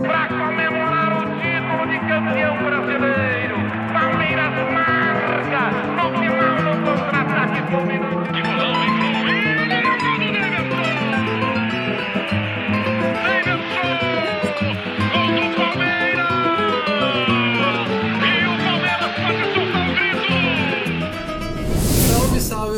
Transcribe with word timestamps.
para 0.00 0.28
comemorar 0.28 1.12
o 1.18 1.24
título 1.40 1.86
de 1.88 1.98
campeão 2.08 2.56
brasileiro. 2.64 3.56
Palmeiras 3.92 4.54
marca 4.72 5.70
no 5.96 6.06
final 6.18 6.56
do 6.56 6.72
contra-ataque 6.84 7.70
fluminense. 7.70 8.20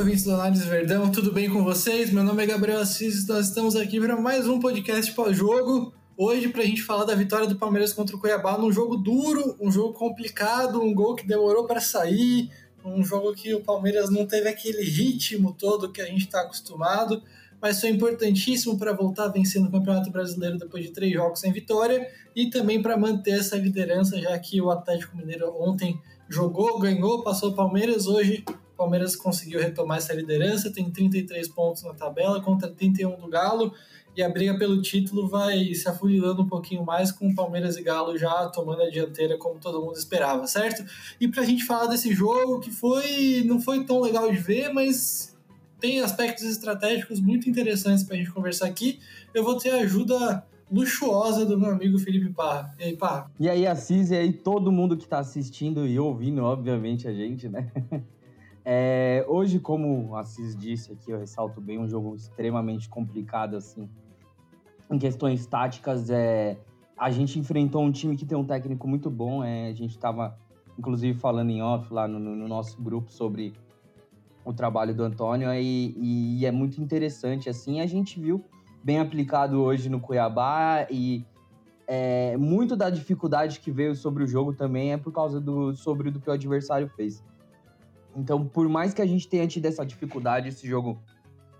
Ouvintes 0.02 0.24
do 0.24 0.34
Análise 0.34 0.68
Verdão, 0.68 1.12
tudo 1.12 1.30
bem 1.30 1.48
com 1.48 1.62
vocês? 1.62 2.12
Meu 2.12 2.24
nome 2.24 2.42
é 2.42 2.46
Gabriel 2.46 2.80
Assis 2.80 3.24
nós 3.26 3.46
estamos 3.46 3.76
aqui 3.76 4.00
para 4.00 4.20
mais 4.20 4.48
um 4.48 4.58
podcast 4.58 5.12
pós-jogo. 5.12 5.94
Hoje, 6.24 6.50
para 6.50 6.62
a 6.62 6.64
gente 6.64 6.84
falar 6.84 7.04
da 7.04 7.16
vitória 7.16 7.48
do 7.48 7.56
Palmeiras 7.56 7.92
contra 7.92 8.14
o 8.14 8.18
Cuiabá 8.20 8.56
num 8.56 8.70
jogo 8.70 8.96
duro, 8.96 9.56
um 9.60 9.72
jogo 9.72 9.92
complicado, 9.92 10.80
um 10.80 10.94
gol 10.94 11.16
que 11.16 11.26
demorou 11.26 11.66
para 11.66 11.80
sair, 11.80 12.48
um 12.84 13.02
jogo 13.02 13.34
que 13.34 13.52
o 13.52 13.60
Palmeiras 13.60 14.08
não 14.08 14.24
teve 14.24 14.48
aquele 14.48 14.84
ritmo 14.84 15.52
todo 15.52 15.90
que 15.90 16.00
a 16.00 16.04
gente 16.04 16.20
está 16.20 16.42
acostumado, 16.42 17.20
mas 17.60 17.80
foi 17.80 17.90
importantíssimo 17.90 18.78
para 18.78 18.92
voltar 18.92 19.24
a 19.24 19.28
vencer 19.30 19.60
no 19.60 19.68
Campeonato 19.68 20.12
Brasileiro 20.12 20.58
depois 20.58 20.84
de 20.84 20.92
três 20.92 21.12
jogos 21.12 21.40
sem 21.40 21.50
vitória 21.50 22.08
e 22.36 22.48
também 22.48 22.80
para 22.80 22.96
manter 22.96 23.40
essa 23.40 23.56
liderança, 23.56 24.16
já 24.20 24.38
que 24.38 24.60
o 24.60 24.70
Atlético 24.70 25.16
Mineiro 25.16 25.52
ontem 25.60 26.00
jogou, 26.28 26.78
ganhou, 26.78 27.24
passou 27.24 27.50
o 27.50 27.56
Palmeiras, 27.56 28.06
hoje 28.06 28.44
o 28.46 28.76
Palmeiras 28.76 29.16
conseguiu 29.16 29.58
retomar 29.58 29.98
essa 29.98 30.14
liderança, 30.14 30.72
tem 30.72 30.88
33 30.88 31.48
pontos 31.48 31.82
na 31.82 31.94
tabela 31.94 32.40
contra 32.40 32.68
31 32.68 33.16
do 33.16 33.26
Galo 33.26 33.72
e 34.16 34.22
a 34.22 34.28
briga 34.28 34.56
pelo 34.58 34.80
título 34.82 35.28
vai 35.28 35.74
se 35.74 35.88
afunilando 35.88 36.42
um 36.42 36.46
pouquinho 36.46 36.84
mais 36.84 37.10
com 37.10 37.28
o 37.28 37.34
Palmeiras 37.34 37.76
e 37.76 37.82
Galo 37.82 38.16
já 38.18 38.48
tomando 38.48 38.82
a 38.82 38.90
dianteira 38.90 39.38
como 39.38 39.58
todo 39.58 39.80
mundo 39.80 39.96
esperava, 39.96 40.46
certo? 40.46 40.84
E 41.20 41.28
para 41.28 41.42
a 41.42 41.46
gente 41.46 41.64
falar 41.64 41.86
desse 41.86 42.12
jogo 42.12 42.60
que 42.60 42.70
foi 42.70 43.42
não 43.46 43.60
foi 43.60 43.84
tão 43.84 44.00
legal 44.00 44.30
de 44.30 44.38
ver, 44.38 44.72
mas 44.72 45.36
tem 45.80 46.00
aspectos 46.00 46.44
estratégicos 46.44 47.20
muito 47.20 47.48
interessantes 47.48 48.04
para 48.04 48.14
a 48.14 48.18
gente 48.18 48.30
conversar 48.30 48.66
aqui, 48.66 49.00
eu 49.34 49.42
vou 49.42 49.56
ter 49.56 49.70
a 49.70 49.78
ajuda 49.78 50.46
luxuosa 50.70 51.44
do 51.44 51.58
meu 51.58 51.70
amigo 51.70 51.98
Felipe 51.98 52.32
Parra. 52.32 52.74
E 52.78 52.84
aí, 52.84 52.96
Parra? 52.96 53.30
E 53.38 53.48
aí, 53.48 53.66
Assis, 53.66 54.10
e 54.10 54.16
aí 54.16 54.32
todo 54.32 54.72
mundo 54.72 54.96
que 54.96 55.04
está 55.04 55.18
assistindo 55.18 55.86
e 55.86 55.98
ouvindo, 55.98 56.42
obviamente, 56.42 57.06
a 57.06 57.12
gente, 57.12 57.48
né? 57.48 57.70
É, 58.64 59.24
hoje, 59.26 59.58
como 59.58 60.10
o 60.10 60.16
Assis 60.16 60.54
disse 60.54 60.92
aqui, 60.92 61.10
eu 61.10 61.18
ressalto 61.18 61.60
bem, 61.60 61.80
um 61.80 61.88
jogo 61.88 62.14
extremamente 62.14 62.88
complicado, 62.88 63.56
assim, 63.56 63.88
em 64.92 64.98
questões 64.98 65.46
táticas, 65.46 66.10
é, 66.10 66.58
a 66.98 67.10
gente 67.10 67.38
enfrentou 67.38 67.82
um 67.82 67.90
time 67.90 68.14
que 68.14 68.26
tem 68.26 68.36
um 68.36 68.44
técnico 68.44 68.86
muito 68.86 69.10
bom. 69.10 69.42
É, 69.42 69.68
a 69.68 69.72
gente 69.72 69.92
estava, 69.92 70.38
inclusive, 70.78 71.18
falando 71.18 71.50
em 71.50 71.62
off 71.62 71.92
lá 71.92 72.06
no, 72.06 72.18
no, 72.18 72.46
nosso 72.46 72.80
grupo 72.80 73.10
sobre 73.10 73.54
o 74.44 74.52
trabalho 74.52 74.94
do 74.94 75.02
Antônio 75.02 75.52
e, 75.54 76.38
e, 76.38 76.46
é 76.46 76.50
muito 76.50 76.80
interessante. 76.80 77.48
Assim, 77.48 77.80
a 77.80 77.86
gente 77.86 78.20
viu 78.20 78.44
bem 78.84 78.98
aplicado 78.98 79.62
hoje 79.62 79.88
no 79.88 79.98
Cuiabá 79.98 80.86
e 80.90 81.24
é, 81.86 82.36
muito 82.36 82.76
da 82.76 82.90
dificuldade 82.90 83.60
que 83.60 83.70
veio 83.70 83.94
sobre 83.94 84.24
o 84.24 84.26
jogo 84.26 84.52
também 84.52 84.92
é 84.92 84.96
por 84.96 85.12
causa 85.12 85.40
do 85.40 85.74
sobre 85.74 86.10
do 86.10 86.20
que 86.20 86.28
o 86.28 86.32
adversário 86.32 86.88
fez. 86.88 87.24
Então, 88.14 88.46
por 88.46 88.68
mais 88.68 88.92
que 88.92 89.00
a 89.00 89.06
gente 89.06 89.26
tenha 89.26 89.46
tido 89.46 89.64
essa 89.64 89.86
dificuldade, 89.86 90.48
esse 90.48 90.66
jogo 90.66 91.00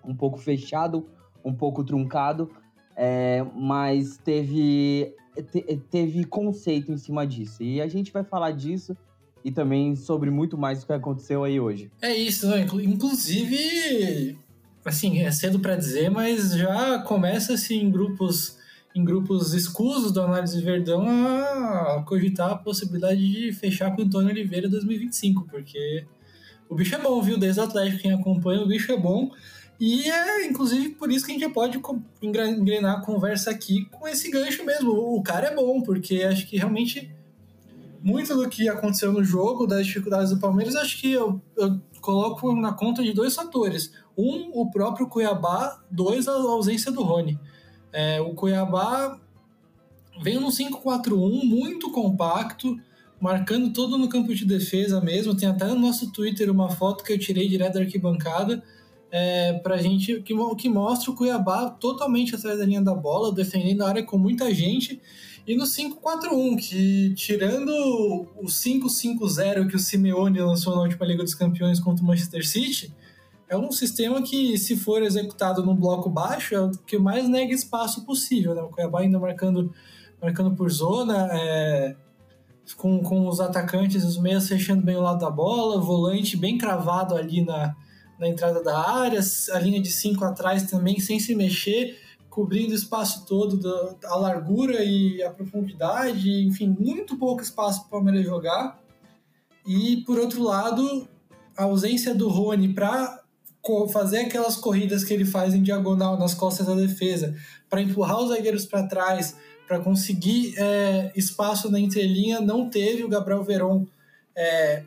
um 0.05 0.15
pouco 0.15 0.39
fechado, 0.39 1.07
um 1.45 1.55
pouco 1.55 1.83
truncado, 1.83 2.51
é, 2.97 3.45
mas 3.55 4.19
teve, 4.19 5.15
te, 5.51 5.81
teve 5.91 6.25
conceito 6.25 6.93
em 6.93 6.97
cima 6.97 7.27
disso. 7.27 7.63
E 7.63 7.81
a 7.81 7.89
gente 7.89 8.13
vai 8.13 8.25
falar 8.25 8.53
disso 8.53 8.97
e 9.45 9.51
também 9.51 9.97
sobre 9.97 10.31
muito 10.31 10.57
mais 10.57 10.81
do 10.81 10.87
que 10.87 10.93
aconteceu 10.93 11.45
aí 11.45 11.59
hoje. 11.59 11.91
É 12.01 12.15
isso, 12.15 12.49
né? 12.49 12.67
inclusive, 12.83 14.39
assim, 14.85 15.21
é 15.21 15.31
cedo 15.31 15.59
para 15.59 15.77
dizer, 15.77 16.11
mas 16.11 16.53
já 16.53 17.01
começa-se 17.01 17.75
em 17.75 17.91
grupos 17.91 18.61
em 18.95 19.03
grupos 19.03 19.55
escusos 19.55 20.13
do 20.13 20.21
Análise 20.21 20.61
Verdão 20.61 21.09
a 21.09 22.05
cogitar 22.07 22.51
a 22.51 22.57
possibilidade 22.57 23.27
de 23.27 23.51
fechar 23.51 23.91
com 23.97 24.03
o 24.03 24.05
Antônio 24.05 24.29
Oliveira 24.29 24.69
2025, 24.69 25.47
porque 25.51 26.05
o 26.69 26.75
bicho 26.75 26.95
é 26.95 26.99
bom, 26.99 27.21
viu? 27.23 27.39
Desde 27.39 27.61
o 27.61 27.65
Atlético, 27.65 28.03
quem 28.03 28.13
acompanha, 28.13 28.61
o 28.61 28.67
bicho 28.67 28.93
é 28.93 28.97
bom. 28.99 29.31
E 29.85 30.09
é 30.09 30.47
inclusive 30.47 30.91
por 30.91 31.11
isso 31.11 31.27
que 31.27 31.33
a 31.33 31.35
gente 31.35 31.53
pode 31.53 31.83
engrenar 32.23 32.99
a 32.99 33.01
conversa 33.01 33.51
aqui 33.51 33.85
com 33.87 34.07
esse 34.07 34.31
gancho 34.31 34.65
mesmo. 34.65 34.93
O 34.93 35.21
cara 35.25 35.49
é 35.49 35.55
bom, 35.57 35.83
porque 35.83 36.23
acho 36.23 36.47
que 36.47 36.57
realmente 36.57 37.13
muito 38.01 38.33
do 38.37 38.49
que 38.49 38.69
aconteceu 38.69 39.13
no 39.13 39.25
jogo, 39.25 39.67
das 39.67 39.85
dificuldades 39.85 40.31
do 40.31 40.39
Palmeiras, 40.39 40.77
acho 40.77 41.01
que 41.01 41.11
eu, 41.11 41.43
eu 41.57 41.81
coloco 42.01 42.55
na 42.55 42.73
conta 42.73 43.03
de 43.03 43.13
dois 43.13 43.35
fatores. 43.35 43.93
Um, 44.17 44.53
o 44.53 44.71
próprio 44.71 45.09
Cuiabá, 45.09 45.83
dois, 45.91 46.29
a 46.29 46.33
ausência 46.33 46.93
do 46.93 47.03
Rony. 47.03 47.37
É, 47.93 48.21
o 48.21 48.35
Cuiabá 48.35 49.19
vem 50.23 50.39
no 50.39 50.47
5-4-1 50.47 51.43
muito 51.43 51.91
compacto, 51.91 52.79
marcando 53.21 53.73
todo 53.73 53.99
no 53.99 54.09
campo 54.09 54.33
de 54.33 54.45
defesa 54.45 55.01
mesmo. 55.01 55.37
Tem 55.37 55.49
até 55.49 55.67
no 55.67 55.75
nosso 55.75 56.13
Twitter 56.13 56.49
uma 56.53 56.71
foto 56.71 57.03
que 57.03 57.13
eu 57.13 57.19
tirei 57.19 57.49
direto 57.49 57.75
da 57.75 57.81
arquibancada 57.81 58.63
é, 59.15 59.53
pra 59.53 59.77
gente, 59.77 60.23
que, 60.23 60.35
que 60.57 60.69
mostra 60.71 61.11
o 61.11 61.15
Cuiabá 61.15 61.69
totalmente 61.69 62.35
atrás 62.35 62.59
da 62.59 62.65
linha 62.65 62.81
da 62.81 62.95
bola, 62.95 63.31
defendendo 63.31 63.83
a 63.83 63.89
área 63.89 64.03
com 64.03 64.17
muita 64.17 64.53
gente. 64.55 65.03
E 65.47 65.55
no 65.55 65.65
5-4-1, 65.65 66.57
que 66.57 67.13
tirando 67.15 67.69
o 68.37 68.47
5-5-0 68.47 69.69
que 69.69 69.77
o 69.77 69.79
Simeone 69.79 70.41
lançou 70.41 70.75
na 70.75 70.81
última 70.81 71.05
Liga 71.05 71.23
dos 71.23 71.35
Campeões 71.35 71.79
contra 71.79 72.03
o 72.03 72.07
Manchester 72.07 72.49
City, 72.49 72.91
é 73.51 73.57
um 73.57 73.71
sistema 73.71 74.23
que, 74.23 74.57
se 74.57 74.79
for 74.79 75.03
executado 75.03 75.63
num 75.63 75.77
bloco 75.77 76.09
baixo, 76.09 76.55
é 76.55 76.61
o 76.61 76.71
que 76.71 76.97
mais 76.97 77.29
nega 77.29 77.53
espaço 77.53 78.07
possível. 78.07 78.55
Né? 78.55 78.63
O 78.63 78.69
Cuiabá 78.69 79.01
ainda 79.01 79.19
marcando, 79.19 79.75
marcando 80.23 80.57
por 80.57 80.71
zona, 80.71 81.29
é, 81.33 81.95
com, 82.79 83.03
com 83.03 83.29
os 83.29 83.41
atacantes, 83.41 84.05
os 84.05 84.17
meias 84.17 84.49
fechando 84.49 84.81
bem 84.81 84.97
o 84.97 85.03
lado 85.03 85.19
da 85.19 85.31
bola, 85.31 85.79
volante 85.79 86.35
bem 86.35 86.57
cravado 86.57 87.15
ali 87.15 87.45
na, 87.45 87.77
na 88.23 88.29
entrada 88.29 88.63
da 88.63 88.79
área, 88.79 89.19
a 89.51 89.59
linha 89.59 89.83
de 89.83 89.91
cinco 89.91 90.25
atrás 90.25 90.63
também 90.71 91.01
sem 91.01 91.19
se 91.19 91.35
mexer, 91.35 91.99
cobrindo 92.31 92.71
o 92.71 92.77
espaço 92.77 93.27
todo, 93.27 93.57
da, 93.57 94.09
a 94.09 94.15
largura 94.15 94.85
e 94.85 95.21
a 95.25 95.29
profundidade, 95.29 96.31
enfim, 96.47 96.69
muito 96.79 97.19
pouco 97.19 97.43
espaço 97.43 97.81
para 97.81 97.89
o 97.89 97.91
Palmeiras 97.91 98.25
jogar. 98.25 98.81
E 99.67 100.05
por 100.07 100.21
outro 100.21 100.41
lado, 100.41 101.09
a 101.57 101.65
ausência 101.65 102.15
do 102.15 102.29
Rony 102.29 102.73
para 102.73 103.21
fazer 103.93 104.21
aquelas 104.21 104.55
corridas 104.55 105.03
que 105.03 105.13
ele 105.13 105.25
faz 105.25 105.53
em 105.53 105.63
diagonal 105.63 106.17
nas 106.17 106.33
costas 106.33 106.69
da 106.69 106.77
defesa, 106.77 107.35
para 107.69 107.83
empurrar 107.83 108.21
os 108.21 108.29
zagueiros 108.29 108.67
para 108.67 108.87
trás, 108.87 109.37
para 109.67 109.81
conseguir 109.81 110.55
é, 110.59 111.11
espaço 111.17 111.69
na 111.73 111.81
entrelinha, 111.81 112.41
não 112.41 112.71
teve. 112.71 113.03
O 113.03 113.09
Gabriel 113.09 113.43
Veron 113.43 113.85
é, 114.37 114.85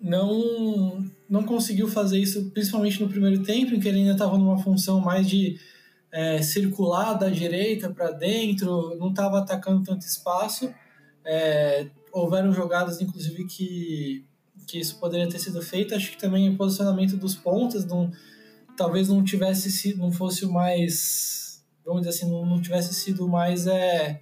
não 0.00 1.08
não 1.28 1.42
conseguiu 1.42 1.86
fazer 1.86 2.18
isso, 2.18 2.50
principalmente 2.50 3.00
no 3.02 3.08
primeiro 3.08 3.42
tempo, 3.42 3.74
em 3.74 3.80
que 3.80 3.88
ele 3.88 3.98
ainda 3.98 4.12
estava 4.12 4.38
numa 4.38 4.58
função 4.58 5.00
mais 5.00 5.28
de 5.28 5.58
é, 6.10 6.40
circular 6.40 7.14
da 7.14 7.28
direita 7.28 7.90
para 7.90 8.10
dentro, 8.10 8.96
não 8.98 9.10
estava 9.10 9.38
atacando 9.38 9.84
tanto 9.84 10.06
espaço. 10.06 10.72
É, 11.24 11.88
houveram 12.12 12.52
jogadas, 12.52 13.00
inclusive, 13.00 13.44
que, 13.44 14.24
que 14.66 14.78
isso 14.78 14.98
poderia 14.98 15.28
ter 15.28 15.38
sido 15.38 15.60
feito. 15.60 15.94
Acho 15.94 16.10
que 16.10 16.18
também 16.18 16.48
o 16.48 16.56
posicionamento 16.56 17.16
dos 17.16 17.34
pontas 17.34 17.84
não, 17.84 18.10
talvez 18.76 19.08
não 19.08 19.22
tivesse 19.22 19.70
sido, 19.70 19.98
não 19.98 20.10
fosse 20.10 20.46
o 20.46 20.52
mais, 20.52 21.62
vamos 21.84 22.02
dizer 22.02 22.16
assim, 22.16 22.30
não, 22.30 22.46
não 22.46 22.60
tivesse 22.60 22.94
sido 22.94 23.28
mais 23.28 23.66
é, 23.66 24.20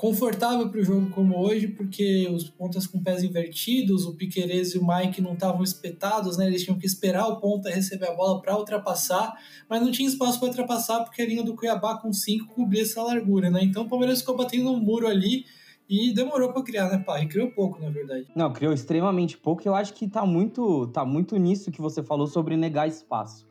confortável 0.00 0.70
para 0.70 0.80
o 0.80 0.82
jogo 0.82 1.10
como 1.10 1.38
hoje, 1.38 1.68
porque 1.68 2.26
os 2.32 2.48
pontas 2.48 2.86
com 2.86 3.02
pés 3.02 3.22
invertidos, 3.22 4.06
o 4.06 4.14
Piquerez 4.16 4.74
e 4.74 4.78
o 4.78 4.86
Mike 4.86 5.20
não 5.20 5.34
estavam 5.34 5.62
espetados, 5.62 6.38
né? 6.38 6.46
Eles 6.46 6.64
tinham 6.64 6.78
que 6.78 6.86
esperar 6.86 7.26
o 7.28 7.38
ponta 7.38 7.68
receber 7.68 8.08
a 8.08 8.14
bola 8.14 8.40
para 8.40 8.56
ultrapassar, 8.56 9.36
mas 9.68 9.82
não 9.82 9.90
tinha 9.90 10.08
espaço 10.08 10.38
para 10.38 10.48
ultrapassar 10.48 11.04
porque 11.04 11.20
a 11.20 11.26
linha 11.26 11.42
do 11.42 11.54
Cuiabá 11.54 11.98
com 11.98 12.14
5 12.14 12.46
cobria 12.54 12.80
essa 12.80 13.02
largura, 13.02 13.50
né? 13.50 13.60
Então 13.62 13.82
o 13.82 13.88
Palmeiras 13.90 14.20
ficou 14.20 14.38
batendo 14.38 14.72
um 14.72 14.80
muro 14.80 15.06
ali 15.06 15.44
e 15.86 16.14
demorou 16.14 16.50
para 16.50 16.62
criar, 16.62 16.88
né, 16.88 17.04
pai? 17.04 17.26
Criou 17.26 17.50
pouco, 17.50 17.78
na 17.78 17.90
verdade. 17.90 18.26
Não, 18.34 18.50
criou 18.54 18.72
extremamente 18.72 19.36
pouco. 19.36 19.68
Eu 19.68 19.74
acho 19.74 19.92
que 19.92 20.08
tá 20.08 20.24
muito, 20.24 20.86
tá 20.86 21.04
muito 21.04 21.36
nisso 21.36 21.70
que 21.70 21.82
você 21.82 22.02
falou 22.02 22.26
sobre 22.26 22.56
negar 22.56 22.88
espaço. 22.88 23.46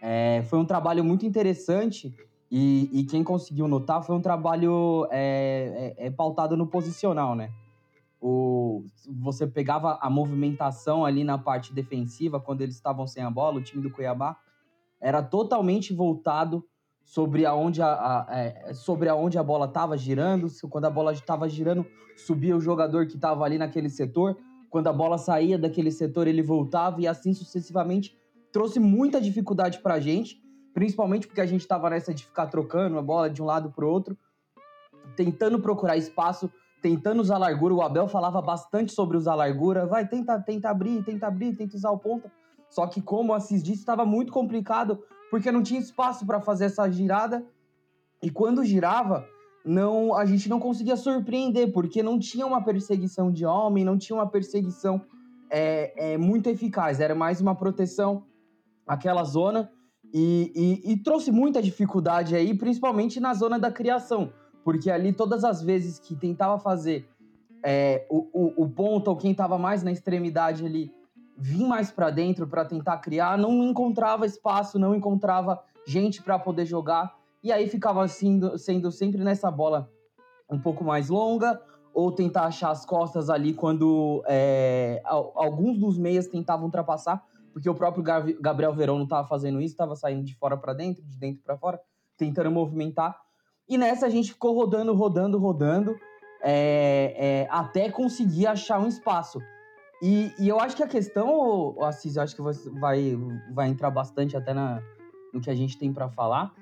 É, 0.00 0.42
foi 0.50 0.58
um 0.58 0.64
trabalho 0.64 1.04
muito 1.04 1.24
interessante 1.24 2.12
e, 2.54 2.90
e 2.92 3.04
quem 3.04 3.24
conseguiu 3.24 3.66
notar 3.66 4.02
foi 4.02 4.14
um 4.14 4.20
trabalho 4.20 5.08
é, 5.10 5.94
é, 5.96 6.06
é, 6.08 6.10
pautado 6.10 6.54
no 6.54 6.66
posicional, 6.66 7.34
né? 7.34 7.50
O, 8.20 8.84
você 9.22 9.46
pegava 9.46 9.98
a 10.02 10.10
movimentação 10.10 11.02
ali 11.02 11.24
na 11.24 11.38
parte 11.38 11.72
defensiva, 11.72 12.38
quando 12.38 12.60
eles 12.60 12.74
estavam 12.74 13.06
sem 13.06 13.22
a 13.22 13.30
bola, 13.30 13.56
o 13.56 13.62
time 13.62 13.82
do 13.82 13.90
Cuiabá, 13.90 14.36
era 15.00 15.22
totalmente 15.22 15.94
voltado 15.94 16.62
sobre 17.02 17.46
aonde 17.46 17.80
a, 17.80 17.88
a 17.88 18.26
é, 18.38 18.74
sobre 18.74 19.08
aonde 19.08 19.38
a 19.38 19.42
bola 19.42 19.64
estava 19.64 19.96
girando, 19.96 20.46
quando 20.68 20.84
a 20.84 20.90
bola 20.90 21.14
estava 21.14 21.48
girando, 21.48 21.86
subia 22.18 22.54
o 22.54 22.60
jogador 22.60 23.06
que 23.06 23.14
estava 23.14 23.46
ali 23.46 23.56
naquele 23.56 23.88
setor, 23.88 24.36
quando 24.68 24.88
a 24.88 24.92
bola 24.92 25.16
saía 25.16 25.58
daquele 25.58 25.90
setor, 25.90 26.26
ele 26.26 26.42
voltava 26.42 27.00
e 27.00 27.06
assim 27.06 27.32
sucessivamente. 27.32 28.14
Trouxe 28.52 28.78
muita 28.78 29.22
dificuldade 29.22 29.78
para 29.78 29.94
a 29.94 30.00
gente, 30.00 30.41
principalmente 30.82 31.28
porque 31.28 31.40
a 31.40 31.46
gente 31.46 31.60
estava 31.60 31.88
nessa 31.88 32.12
de 32.12 32.24
ficar 32.24 32.48
trocando 32.48 32.98
a 32.98 33.02
bola 33.02 33.30
de 33.30 33.40
um 33.40 33.44
lado 33.44 33.70
para 33.70 33.84
o 33.84 33.88
outro, 33.88 34.18
tentando 35.14 35.60
procurar 35.60 35.96
espaço, 35.96 36.50
tentando 36.82 37.22
usar 37.22 37.38
largura. 37.38 37.72
O 37.72 37.82
Abel 37.82 38.08
falava 38.08 38.42
bastante 38.42 38.90
sobre 38.90 39.16
usar 39.16 39.36
largura, 39.36 39.86
vai, 39.86 40.08
tenta, 40.08 40.40
tenta 40.40 40.70
abrir, 40.70 41.04
tenta 41.04 41.28
abrir, 41.28 41.54
tenta 41.54 41.76
usar 41.76 41.92
o 41.92 41.98
ponta. 41.98 42.32
Só 42.68 42.84
que, 42.88 43.00
como 43.00 43.30
o 43.30 43.34
Assis 43.36 43.62
disse, 43.62 43.78
estava 43.78 44.04
muito 44.04 44.32
complicado 44.32 45.00
porque 45.30 45.52
não 45.52 45.62
tinha 45.62 45.78
espaço 45.78 46.26
para 46.26 46.40
fazer 46.40 46.64
essa 46.64 46.90
girada. 46.90 47.46
E 48.20 48.28
quando 48.28 48.64
girava, 48.64 49.24
não 49.64 50.16
a 50.16 50.26
gente 50.26 50.48
não 50.48 50.58
conseguia 50.58 50.96
surpreender, 50.96 51.72
porque 51.72 52.02
não 52.02 52.18
tinha 52.18 52.44
uma 52.44 52.60
perseguição 52.60 53.30
de 53.30 53.46
homem, 53.46 53.84
não 53.84 53.96
tinha 53.96 54.16
uma 54.16 54.28
perseguição 54.28 55.00
é, 55.48 56.14
é, 56.14 56.18
muito 56.18 56.48
eficaz, 56.48 56.98
era 56.98 57.14
mais 57.14 57.40
uma 57.40 57.54
proteção 57.54 58.24
aquela 58.84 59.22
zona. 59.22 59.70
E, 60.12 60.52
e, 60.84 60.92
e, 60.92 60.96
trouxe 60.98 61.32
muita 61.32 61.62
dificuldade 61.62 62.36
aí, 62.36 62.52
principalmente 62.52 63.18
na 63.18 63.32
zona 63.32 63.58
da 63.58 63.72
criação, 63.72 64.30
porque 64.62 64.90
ali 64.90 65.12
todas 65.12 65.42
as 65.42 65.62
vezes 65.62 65.98
que 65.98 66.14
tentava 66.14 66.58
fazer 66.58 67.08
é, 67.64 68.06
o, 68.10 68.28
o, 68.32 68.64
o 68.64 68.68
ponta 68.68 69.08
ou 69.08 69.16
quem 69.16 69.30
estava 69.30 69.56
mais 69.56 69.82
na 69.82 69.90
extremidade 69.90 70.66
ali 70.66 70.92
vir 71.36 71.66
mais 71.66 71.90
para 71.90 72.10
dentro 72.10 72.46
para 72.46 72.64
tentar 72.64 72.98
criar, 72.98 73.38
não 73.38 73.64
encontrava 73.64 74.26
espaço, 74.26 74.78
não 74.78 74.94
encontrava 74.94 75.60
gente 75.86 76.22
para 76.22 76.38
poder 76.38 76.66
jogar. 76.66 77.16
E 77.42 77.50
aí 77.50 77.68
ficava 77.68 78.06
sendo, 78.06 78.58
sendo 78.58 78.92
sempre 78.92 79.24
nessa 79.24 79.50
bola 79.50 79.90
um 80.50 80.58
pouco 80.58 80.84
mais 80.84 81.08
longa, 81.08 81.60
ou 81.94 82.12
tentar 82.12 82.44
achar 82.44 82.70
as 82.70 82.84
costas 82.84 83.28
ali 83.28 83.54
quando 83.54 84.22
é, 84.26 85.00
alguns 85.04 85.78
dos 85.78 85.98
meias 85.98 86.26
tentavam 86.26 86.66
ultrapassar, 86.66 87.22
porque 87.52 87.68
o 87.68 87.74
próprio 87.74 88.02
Gabriel 88.40 88.74
Verão 88.74 88.96
não 88.96 89.04
estava 89.04 89.26
fazendo 89.28 89.60
isso, 89.60 89.74
estava 89.74 89.94
saindo 89.94 90.24
de 90.24 90.34
fora 90.36 90.56
para 90.56 90.72
dentro, 90.72 91.02
de 91.04 91.18
dentro 91.18 91.42
para 91.42 91.56
fora, 91.56 91.80
tentando 92.16 92.50
movimentar. 92.50 93.16
E 93.68 93.78
nessa 93.78 94.06
a 94.06 94.10
gente 94.10 94.32
ficou 94.32 94.54
rodando, 94.54 94.92
rodando, 94.94 95.38
rodando, 95.38 95.96
é, 96.42 97.14
é, 97.16 97.48
até 97.50 97.90
conseguir 97.90 98.46
achar 98.46 98.80
um 98.80 98.88
espaço. 98.88 99.40
E, 100.02 100.34
e 100.38 100.48
eu 100.48 100.58
acho 100.58 100.76
que 100.76 100.82
a 100.82 100.88
questão, 100.88 101.76
Assis, 101.80 102.16
eu 102.16 102.22
acho 102.22 102.34
que 102.34 102.42
vai, 102.80 103.16
vai 103.54 103.68
entrar 103.68 103.90
bastante 103.90 104.36
até 104.36 104.52
na, 104.52 104.82
no 105.32 105.40
que 105.40 105.48
a 105.48 105.54
gente 105.54 105.78
tem 105.78 105.92
para 105.92 106.08
falar. 106.08 106.52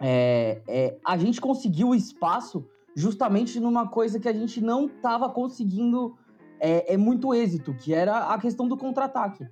É, 0.00 0.60
é, 0.66 0.98
a 1.04 1.16
gente 1.16 1.40
conseguiu 1.40 1.90
o 1.90 1.94
espaço 1.94 2.68
justamente 2.96 3.60
numa 3.60 3.88
coisa 3.88 4.18
que 4.18 4.28
a 4.28 4.32
gente 4.32 4.60
não 4.60 4.86
estava 4.86 5.28
conseguindo 5.30 6.16
é, 6.60 6.94
é, 6.94 6.96
muito 6.96 7.32
êxito, 7.32 7.74
que 7.74 7.94
era 7.94 8.32
a 8.32 8.38
questão 8.38 8.66
do 8.66 8.76
contra-ataque. 8.76 9.46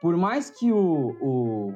Por 0.00 0.16
mais 0.16 0.50
que 0.50 0.72
o, 0.72 1.16
o, 1.20 1.74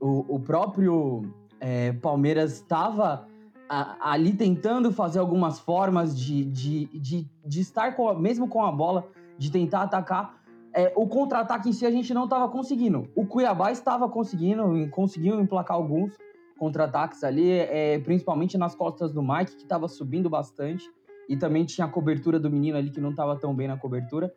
o, 0.00 0.36
o 0.36 0.40
próprio 0.40 1.22
é, 1.60 1.92
Palmeiras 1.92 2.54
estava 2.54 3.26
ali 3.68 4.32
tentando 4.32 4.92
fazer 4.92 5.18
algumas 5.18 5.58
formas 5.58 6.16
de, 6.16 6.44
de, 6.44 6.86
de, 6.86 7.30
de 7.44 7.60
estar 7.60 7.96
com, 7.96 8.14
mesmo 8.14 8.46
com 8.46 8.64
a 8.64 8.70
bola 8.70 9.08
de 9.38 9.50
tentar 9.50 9.82
atacar. 9.82 10.42
É, 10.72 10.92
o 10.96 11.06
contra-ataque 11.06 11.68
em 11.68 11.72
si 11.72 11.86
a 11.86 11.90
gente 11.90 12.12
não 12.12 12.24
estava 12.24 12.48
conseguindo. 12.48 13.08
O 13.14 13.26
Cuiabá 13.26 13.70
estava 13.70 14.08
conseguindo, 14.08 14.88
conseguiu 14.90 15.40
emplacar 15.40 15.76
alguns 15.76 16.12
contra-ataques 16.58 17.22
ali, 17.24 17.50
é, 17.50 17.98
principalmente 18.00 18.58
nas 18.58 18.74
costas 18.74 19.12
do 19.12 19.22
Mike, 19.22 19.56
que 19.56 19.62
estava 19.62 19.88
subindo 19.88 20.28
bastante. 20.28 20.84
E 21.28 21.36
também 21.36 21.64
tinha 21.64 21.86
a 21.86 21.90
cobertura 21.90 22.38
do 22.38 22.50
menino 22.50 22.76
ali 22.76 22.90
que 22.90 23.00
não 23.00 23.10
estava 23.10 23.36
tão 23.36 23.54
bem 23.54 23.68
na 23.68 23.78
cobertura. 23.78 24.32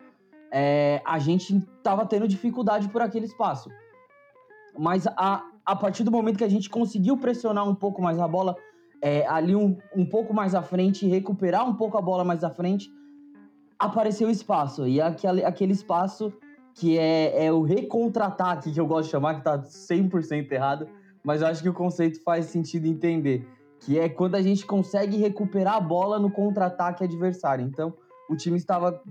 É, 0.51 1.01
a 1.05 1.19
gente 1.19 1.57
estava 1.77 2.05
tendo 2.05 2.27
dificuldade 2.27 2.87
por 2.89 3.01
aquele 3.01 3.25
espaço. 3.25 3.69
Mas 4.77 5.07
a, 5.07 5.43
a 5.65 5.75
partir 5.75 6.03
do 6.03 6.11
momento 6.11 6.37
que 6.37 6.43
a 6.43 6.49
gente 6.49 6.69
conseguiu 6.69 7.17
pressionar 7.17 7.67
um 7.67 7.75
pouco 7.75 8.01
mais 8.01 8.19
a 8.19 8.27
bola, 8.27 8.55
é, 9.01 9.25
ali 9.27 9.55
um, 9.55 9.77
um 9.95 10.05
pouco 10.05 10.33
mais 10.33 10.55
à 10.55 10.61
frente, 10.61 11.07
recuperar 11.07 11.67
um 11.67 11.73
pouco 11.73 11.97
a 11.97 12.01
bola 12.01 12.23
mais 12.23 12.43
à 12.43 12.49
frente, 12.49 12.89
apareceu 13.77 14.29
espaço. 14.29 14.87
E 14.87 15.01
aquele, 15.01 15.43
aquele 15.43 15.73
espaço 15.73 16.33
que 16.73 16.97
é, 16.97 17.45
é 17.45 17.51
o 17.51 17.63
recontra-ataque, 17.63 18.71
que 18.71 18.79
eu 18.79 18.85
gosto 18.85 19.05
de 19.05 19.11
chamar, 19.11 19.35
que 19.35 19.43
tá 19.43 19.59
100% 19.59 20.51
errado, 20.51 20.87
mas 21.23 21.41
eu 21.41 21.47
acho 21.47 21.61
que 21.61 21.69
o 21.69 21.73
conceito 21.73 22.21
faz 22.23 22.45
sentido 22.45 22.85
entender. 22.85 23.47
Que 23.79 23.99
é 23.99 24.07
quando 24.07 24.35
a 24.35 24.41
gente 24.41 24.65
consegue 24.65 25.17
recuperar 25.17 25.75
a 25.75 25.79
bola 25.79 26.19
no 26.19 26.31
contra-ataque 26.31 27.03
adversário. 27.03 27.65
Então, 27.65 27.93
o 28.29 28.35
time 28.35 28.57
estava. 28.57 29.01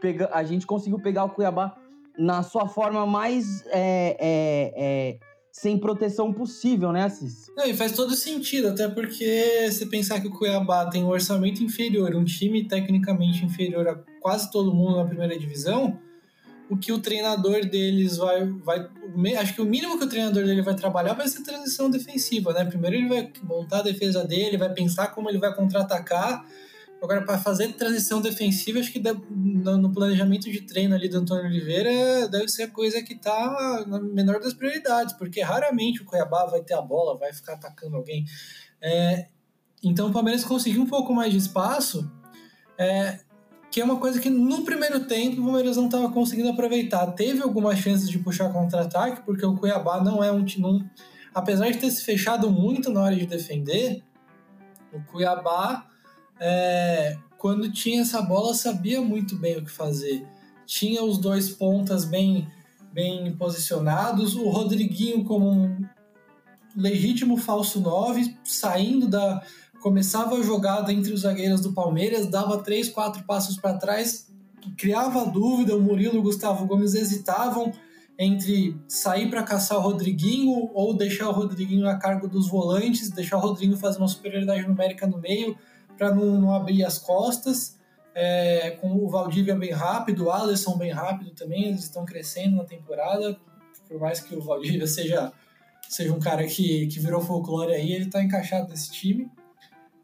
Pega... 0.00 0.28
A 0.32 0.42
gente 0.44 0.66
conseguiu 0.66 0.98
pegar 0.98 1.24
o 1.24 1.30
Cuiabá 1.30 1.76
na 2.18 2.42
sua 2.42 2.68
forma 2.68 3.06
mais 3.06 3.64
é, 3.66 4.16
é, 4.18 4.72
é, 4.76 5.18
sem 5.52 5.78
proteção 5.78 6.32
possível, 6.32 6.92
né, 6.92 7.04
Assis? 7.04 7.50
Não, 7.56 7.66
e 7.66 7.74
faz 7.74 7.92
todo 7.92 8.14
sentido, 8.14 8.68
até 8.68 8.88
porque 8.88 9.70
se 9.70 9.86
pensar 9.86 10.20
que 10.20 10.28
o 10.28 10.30
Cuiabá 10.30 10.88
tem 10.88 11.04
um 11.04 11.08
orçamento 11.08 11.62
inferior, 11.62 12.14
um 12.14 12.24
time 12.24 12.66
tecnicamente 12.66 13.44
inferior 13.44 13.86
a 13.88 13.94
quase 14.20 14.50
todo 14.50 14.74
mundo 14.74 14.96
na 14.96 15.04
primeira 15.04 15.38
divisão, 15.38 15.98
o 16.68 16.76
que 16.76 16.92
o 16.92 16.98
treinador 16.98 17.64
deles 17.64 18.16
vai, 18.16 18.44
vai. 18.64 18.88
Acho 19.38 19.54
que 19.54 19.62
o 19.62 19.66
mínimo 19.66 19.98
que 19.98 20.04
o 20.04 20.08
treinador 20.08 20.44
dele 20.44 20.62
vai 20.62 20.74
trabalhar 20.74 21.14
vai 21.14 21.28
ser 21.28 21.42
transição 21.42 21.88
defensiva, 21.88 22.52
né? 22.52 22.64
Primeiro 22.64 22.96
ele 22.96 23.08
vai 23.08 23.32
montar 23.44 23.78
a 23.78 23.82
defesa 23.82 24.24
dele, 24.24 24.56
vai 24.56 24.72
pensar 24.72 25.08
como 25.08 25.28
ele 25.28 25.38
vai 25.38 25.54
contra-atacar 25.54 26.44
Agora, 27.02 27.22
para 27.22 27.38
fazer 27.38 27.72
transição 27.74 28.20
defensiva, 28.20 28.78
acho 28.78 28.90
que 28.90 29.00
no 29.00 29.92
planejamento 29.92 30.50
de 30.50 30.62
treino 30.62 30.94
ali 30.94 31.08
do 31.08 31.18
Antônio 31.18 31.44
Oliveira 31.44 32.26
deve 32.28 32.48
ser 32.48 32.64
a 32.64 32.70
coisa 32.70 33.02
que 33.02 33.12
está 33.12 33.84
na 33.86 34.00
menor 34.00 34.40
das 34.40 34.54
prioridades, 34.54 35.14
porque 35.14 35.42
raramente 35.42 36.02
o 36.02 36.04
Cuiabá 36.04 36.46
vai 36.46 36.62
ter 36.62 36.74
a 36.74 36.80
bola, 36.80 37.18
vai 37.18 37.32
ficar 37.32 37.54
atacando 37.54 37.96
alguém. 37.96 38.24
É, 38.80 39.28
então 39.82 40.08
o 40.08 40.12
Palmeiras 40.12 40.42
conseguiu 40.42 40.82
um 40.82 40.86
pouco 40.86 41.12
mais 41.12 41.32
de 41.32 41.38
espaço, 41.38 42.10
é, 42.78 43.20
que 43.70 43.80
é 43.80 43.84
uma 43.84 43.98
coisa 43.98 44.18
que 44.18 44.30
no 44.30 44.64
primeiro 44.64 45.04
tempo 45.06 45.40
o 45.42 45.44
Palmeiras 45.44 45.76
não 45.76 45.86
estava 45.86 46.10
conseguindo 46.10 46.48
aproveitar. 46.48 47.12
Teve 47.12 47.42
algumas 47.42 47.78
chances 47.78 48.08
de 48.08 48.18
puxar 48.18 48.50
contra-ataque, 48.50 49.22
porque 49.24 49.44
o 49.44 49.54
Cuiabá 49.54 50.02
não 50.02 50.24
é 50.24 50.32
um 50.32 50.44
time. 50.44 50.88
Apesar 51.34 51.70
de 51.70 51.76
ter 51.76 51.90
se 51.90 52.02
fechado 52.02 52.50
muito 52.50 52.90
na 52.90 53.02
hora 53.02 53.14
de 53.14 53.26
defender, 53.26 54.02
o 54.92 55.02
Cuiabá 55.02 55.86
é, 56.40 57.16
quando 57.38 57.70
tinha 57.70 58.02
essa 58.02 58.20
bola, 58.22 58.54
sabia 58.54 59.00
muito 59.00 59.36
bem 59.36 59.56
o 59.56 59.64
que 59.64 59.70
fazer. 59.70 60.26
Tinha 60.66 61.02
os 61.02 61.18
dois 61.18 61.50
pontas 61.50 62.04
bem, 62.04 62.48
bem 62.92 63.32
posicionados, 63.36 64.34
o 64.34 64.48
Rodriguinho 64.48 65.24
como 65.24 65.50
um 65.50 65.86
legítimo 66.76 67.36
falso 67.36 67.80
9, 67.80 68.36
saindo 68.44 69.08
da. 69.08 69.42
Começava 69.80 70.34
a 70.34 70.42
jogada 70.42 70.92
entre 70.92 71.12
os 71.12 71.20
zagueiros 71.20 71.60
do 71.60 71.72
Palmeiras, 71.72 72.26
dava 72.26 72.60
três, 72.62 72.88
quatro 72.88 73.22
passos 73.22 73.56
para 73.56 73.78
trás, 73.78 74.26
criava 74.76 75.24
dúvida, 75.24 75.76
o 75.76 75.80
Murilo 75.80 76.16
e 76.16 76.18
o 76.18 76.22
Gustavo 76.22 76.66
Gomes 76.66 76.94
hesitavam 76.94 77.70
entre 78.18 78.76
sair 78.88 79.30
para 79.30 79.42
caçar 79.42 79.78
o 79.78 79.82
Rodriguinho 79.82 80.70
ou 80.74 80.96
deixar 80.96 81.28
o 81.28 81.32
Rodriguinho 81.32 81.86
a 81.86 81.96
cargo 81.96 82.26
dos 82.26 82.48
volantes, 82.48 83.10
deixar 83.10 83.36
o 83.36 83.40
Rodriguinho 83.40 83.76
fazer 83.76 83.98
uma 83.98 84.08
superioridade 84.08 84.66
numérica 84.66 85.06
no 85.06 85.18
meio 85.18 85.56
para 85.96 86.14
não, 86.14 86.40
não, 86.40 86.54
abrir 86.54 86.84
as 86.84 86.98
costas. 86.98 87.76
É, 88.14 88.70
com 88.80 88.96
o 88.96 89.08
Valdívia 89.10 89.54
bem 89.54 89.72
rápido, 89.72 90.24
o 90.24 90.30
Alisson 90.30 90.78
bem 90.78 90.90
rápido 90.90 91.32
também, 91.32 91.64
eles 91.66 91.80
estão 91.80 92.04
crescendo 92.04 92.56
na 92.56 92.64
temporada. 92.64 93.38
Por 93.86 94.00
mais 94.00 94.20
que 94.20 94.34
o 94.34 94.40
Valdívia 94.40 94.86
seja, 94.86 95.32
seja 95.88 96.14
um 96.14 96.18
cara 96.18 96.46
que, 96.46 96.86
que 96.86 96.98
virou 96.98 97.20
folclore 97.20 97.74
aí, 97.74 97.92
ele 97.92 98.06
está 98.06 98.22
encaixado 98.22 98.70
nesse 98.70 98.90
time. 98.90 99.30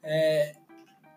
É, 0.03 0.53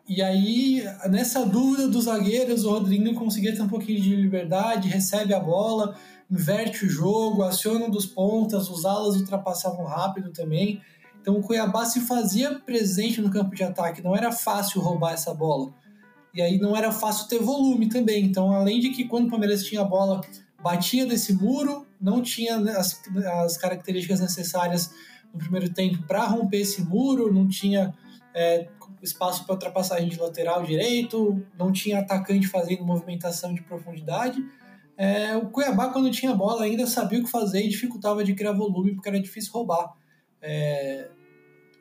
e 0.08 0.22
aí, 0.22 0.84
nessa 1.10 1.44
dúvida 1.44 1.88
dos 1.88 2.06
zagueiros, 2.06 2.64
o 2.64 2.70
Rodrigo 2.70 3.16
conseguia 3.16 3.56
ter 3.56 3.62
um 3.64 3.68
pouquinho 3.68 4.00
de 4.00 4.16
liberdade, 4.16 4.88
recebe 4.88 5.34
a 5.34 5.40
bola, 5.40 5.96
inverte 6.30 6.86
o 6.86 6.90
jogo, 6.90 7.42
aciona 7.42 7.86
um 7.86 7.90
dos 7.90 8.06
pontas, 8.06 8.70
os 8.70 8.86
alas 8.86 9.16
ultrapassavam 9.16 9.84
rápido 9.84 10.32
também. 10.32 10.80
Então 11.26 11.38
o 11.38 11.42
Cuiabá 11.42 11.86
se 11.86 12.02
fazia 12.02 12.60
presente 12.60 13.20
no 13.20 13.32
campo 13.32 13.56
de 13.56 13.64
ataque, 13.64 14.00
não 14.00 14.16
era 14.16 14.32
fácil 14.32 14.80
roubar 14.80 15.14
essa 15.14 15.34
bola. 15.34 15.74
E 16.32 16.40
aí 16.40 16.60
não 16.60 16.78
era 16.78 16.92
fácil 16.92 17.28
ter 17.28 17.40
volume 17.40 17.90
também. 17.90 18.24
Então, 18.24 18.52
além 18.52 18.80
de 18.80 18.92
que 18.92 19.06
quando 19.06 19.26
o 19.26 19.30
Palmeiras 19.32 19.64
tinha 19.64 19.82
a 19.82 19.84
bola, 19.84 20.22
batia 20.62 21.04
desse 21.04 21.34
muro, 21.34 21.88
não 22.00 22.22
tinha 22.22 22.58
as, 22.78 23.02
as 23.42 23.58
características 23.58 24.20
necessárias 24.20 24.94
no 25.34 25.40
primeiro 25.40 25.74
tempo 25.74 26.04
para 26.04 26.26
romper 26.26 26.60
esse 26.60 26.84
muro, 26.84 27.34
não 27.34 27.48
tinha 27.48 27.92
é, 28.32 28.68
espaço 29.02 29.46
para 29.46 29.54
ultrapassagem 29.54 30.08
de 30.08 30.20
lateral 30.20 30.62
direito, 30.62 31.44
não 31.58 31.72
tinha 31.72 32.02
atacante 32.02 32.48
fazendo 32.48 32.86
movimentação 32.86 33.52
de 33.52 33.64
profundidade. 33.64 34.46
É, 34.96 35.36
o 35.36 35.48
Cuiabá, 35.48 35.90
quando 35.90 36.12
tinha 36.12 36.36
bola, 36.36 36.66
ainda 36.66 36.86
sabia 36.86 37.20
o 37.20 37.24
que 37.24 37.32
fazer 37.32 37.66
e 37.66 37.68
dificultava 37.68 38.24
de 38.24 38.36
criar 38.36 38.52
volume, 38.52 38.94
porque 38.94 39.10
era 39.10 39.20
difícil 39.20 39.52
roubar. 39.52 39.92
É, 40.48 41.10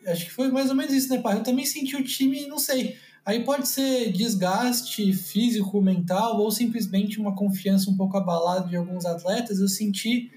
acho 0.06 0.24
que 0.24 0.30
foi 0.30 0.50
mais 0.50 0.70
ou 0.70 0.76
menos 0.76 0.92
isso, 0.92 1.10
né, 1.10 1.20
pai? 1.20 1.36
Eu 1.36 1.42
também 1.42 1.66
senti 1.66 1.94
o 1.94 2.02
time, 2.02 2.46
não 2.46 2.58
sei. 2.58 2.96
Aí 3.24 3.44
pode 3.44 3.68
ser 3.68 4.10
desgaste 4.10 5.12
físico, 5.12 5.80
mental, 5.80 6.38
ou 6.40 6.50
simplesmente 6.50 7.20
uma 7.20 7.34
confiança 7.34 7.90
um 7.90 7.96
pouco 7.96 8.16
abalada 8.16 8.68
de 8.68 8.76
alguns 8.76 9.04
atletas. 9.04 9.60
Eu 9.60 9.68
senti 9.68 10.30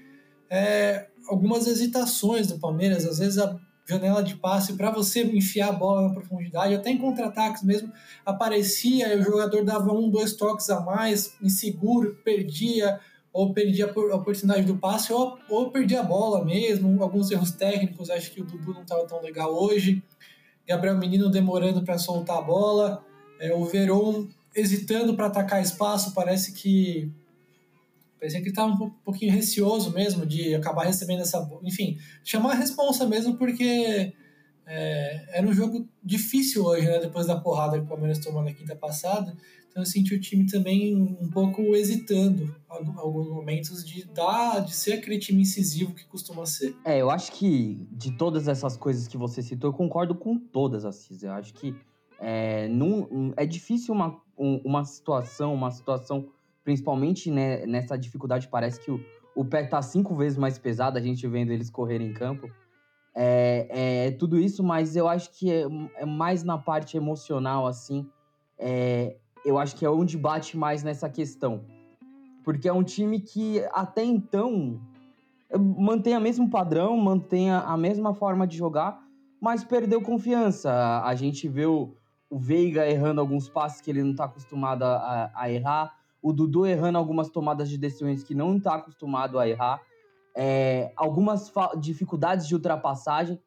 é, 0.50 1.08
algumas 1.26 1.66
hesitações 1.66 2.48
do 2.48 2.58
Palmeiras, 2.58 3.04
às 3.06 3.18
vezes 3.18 3.38
a 3.38 3.58
janela 3.86 4.22
de 4.22 4.36
passe 4.36 4.74
para 4.74 4.90
você 4.90 5.22
enfiar 5.22 5.70
a 5.70 5.72
bola 5.72 6.08
na 6.08 6.14
profundidade, 6.14 6.74
até 6.74 6.90
em 6.90 6.98
contra-ataques 6.98 7.62
mesmo, 7.62 7.90
aparecia 8.24 9.18
o 9.18 9.22
jogador 9.22 9.64
dava 9.64 9.92
um, 9.92 10.10
dois 10.10 10.34
toques 10.34 10.68
a 10.68 10.80
mais, 10.80 11.34
inseguro, 11.42 12.14
perdia, 12.22 13.00
ou 13.32 13.52
perdia 13.52 13.86
a 13.86 14.16
oportunidade 14.16 14.64
do 14.64 14.76
passe, 14.76 15.12
ou, 15.12 15.38
ou 15.48 15.70
perdia 15.70 16.00
a 16.00 16.02
bola 16.02 16.44
mesmo, 16.44 17.02
alguns 17.02 17.30
erros 17.30 17.52
técnicos, 17.52 18.10
acho 18.10 18.32
que 18.32 18.40
o 18.40 18.44
Dudu 18.44 18.74
não 18.74 18.82
estava 18.82 19.06
tão 19.06 19.20
legal 19.20 19.54
hoje, 19.54 20.02
Gabriel 20.66 20.98
Menino 20.98 21.30
demorando 21.30 21.82
para 21.82 21.98
soltar 21.98 22.38
a 22.38 22.42
bola, 22.42 23.04
é, 23.40 23.54
o 23.54 23.64
Veron 23.64 24.26
hesitando 24.54 25.14
para 25.14 25.26
atacar 25.26 25.62
espaço, 25.62 26.12
parece 26.14 26.52
que 26.52 27.10
parecia 28.18 28.40
que 28.40 28.46
ele 28.46 28.50
estava 28.50 28.72
um 28.72 28.90
pouquinho 29.04 29.32
receoso 29.32 29.92
mesmo 29.92 30.26
de 30.26 30.54
acabar 30.54 30.84
recebendo 30.84 31.20
essa, 31.20 31.48
enfim, 31.62 31.98
chamar 32.24 32.52
a 32.52 32.56
responsa 32.56 33.06
mesmo 33.06 33.36
porque 33.36 34.12
é, 34.68 35.38
era 35.38 35.46
um 35.46 35.52
jogo 35.52 35.88
difícil 36.04 36.64
hoje, 36.64 36.86
né, 36.86 36.98
depois 36.98 37.26
da 37.26 37.40
porrada 37.40 37.78
que 37.78 37.84
o 37.84 37.88
Palmeiras 37.88 38.18
tomou 38.18 38.42
na 38.42 38.52
quinta 38.52 38.76
passada. 38.76 39.34
Então 39.70 39.82
eu 39.82 39.86
senti 39.86 40.14
o 40.14 40.20
time 40.20 40.46
também 40.46 40.94
um 40.94 41.30
pouco 41.30 41.62
hesitando 41.74 42.54
em 42.80 42.98
alguns 42.98 43.28
momentos 43.28 43.84
de 43.84 44.04
dar, 44.04 44.60
de 44.60 44.74
ser 44.74 44.94
aquele 44.94 45.18
time 45.18 45.42
incisivo 45.42 45.94
que 45.94 46.04
costuma 46.06 46.44
ser. 46.44 46.76
É, 46.84 47.00
eu 47.00 47.10
acho 47.10 47.32
que 47.32 47.86
de 47.90 48.12
todas 48.12 48.46
essas 48.46 48.76
coisas 48.76 49.08
que 49.08 49.16
você 49.16 49.42
citou, 49.42 49.70
eu 49.70 49.74
concordo 49.74 50.14
com 50.14 50.38
todas, 50.38 50.84
Assis. 50.84 51.22
Eu 51.22 51.32
acho 51.32 51.54
que 51.54 51.74
é, 52.20 52.68
é 53.36 53.46
difícil 53.46 53.94
uma, 53.94 54.20
uma 54.36 54.84
situação, 54.84 55.54
uma 55.54 55.70
situação, 55.70 56.28
principalmente 56.62 57.30
né, 57.30 57.64
nessa 57.64 57.96
dificuldade, 57.96 58.48
parece 58.48 58.80
que 58.80 58.90
o, 58.90 59.00
o 59.34 59.44
pé 59.44 59.64
tá 59.64 59.80
cinco 59.80 60.14
vezes 60.14 60.36
mais 60.36 60.58
pesado, 60.58 60.98
a 60.98 61.00
gente 61.00 61.26
vendo 61.26 61.52
eles 61.52 61.70
correrem 61.70 62.08
em 62.08 62.12
campo. 62.12 62.50
É, 63.20 63.66
é, 64.06 64.10
tudo 64.12 64.38
isso, 64.38 64.62
mas 64.62 64.94
eu 64.94 65.08
acho 65.08 65.32
que 65.32 65.50
é, 65.50 65.64
é 65.96 66.06
mais 66.06 66.44
na 66.44 66.56
parte 66.56 66.96
emocional, 66.96 67.66
assim. 67.66 68.08
É, 68.56 69.16
eu 69.44 69.58
acho 69.58 69.74
que 69.74 69.84
é 69.84 69.90
onde 69.90 70.16
bate 70.16 70.56
mais 70.56 70.84
nessa 70.84 71.08
questão. 71.08 71.64
Porque 72.44 72.68
é 72.68 72.72
um 72.72 72.84
time 72.84 73.18
que 73.18 73.60
até 73.72 74.04
então 74.04 74.80
mantém 75.76 76.16
o 76.16 76.20
mesmo 76.20 76.48
padrão, 76.48 76.96
mantém 76.96 77.50
a 77.50 77.76
mesma 77.76 78.14
forma 78.14 78.46
de 78.46 78.56
jogar, 78.56 79.02
mas 79.40 79.64
perdeu 79.64 80.00
confiança. 80.00 81.02
A 81.02 81.12
gente 81.16 81.48
vê 81.48 81.66
o, 81.66 81.96
o 82.30 82.38
Veiga 82.38 82.86
errando 82.86 83.20
alguns 83.20 83.48
passes 83.48 83.80
que 83.80 83.90
ele 83.90 84.02
não 84.02 84.12
está 84.12 84.26
acostumado 84.26 84.84
a, 84.84 85.32
a, 85.34 85.50
errar, 85.50 85.92
o 86.22 86.32
Dudu 86.32 86.66
errando 86.66 86.98
algumas 86.98 87.30
tomadas 87.30 87.68
de 87.68 87.78
decisões 87.78 88.22
que 88.22 88.34
não 88.34 88.58
está 88.58 88.76
acostumado 88.76 89.40
a 89.40 89.48
errar, 89.48 89.80
é, 90.40 90.92
algumas 90.96 91.52
dificuldades 91.80 92.46
de 92.46 92.54
ultrapassagem. 92.54 93.42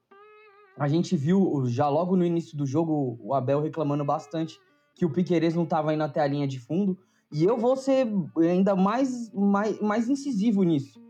A 0.77 0.89
gente 0.89 1.15
viu 1.15 1.63
já 1.67 1.87
logo 1.87 2.17
no 2.17 2.25
início 2.25 2.57
do 2.57 2.65
jogo 2.65 3.17
o 3.21 3.33
Abel 3.33 3.61
reclamando 3.61 4.03
bastante 4.03 4.59
que 4.93 5.05
o 5.05 5.09
Piqueires 5.09 5.55
não 5.55 5.63
estava 5.63 5.93
indo 5.93 6.03
até 6.03 6.19
a 6.19 6.27
linha 6.27 6.45
de 6.45 6.59
fundo. 6.59 6.97
E 7.31 7.45
eu 7.45 7.57
vou 7.57 7.77
ser 7.77 8.07
ainda 8.37 8.75
mais, 8.75 9.31
mais, 9.33 9.79
mais 9.79 10.09
incisivo 10.09 10.63
nisso. 10.63 11.01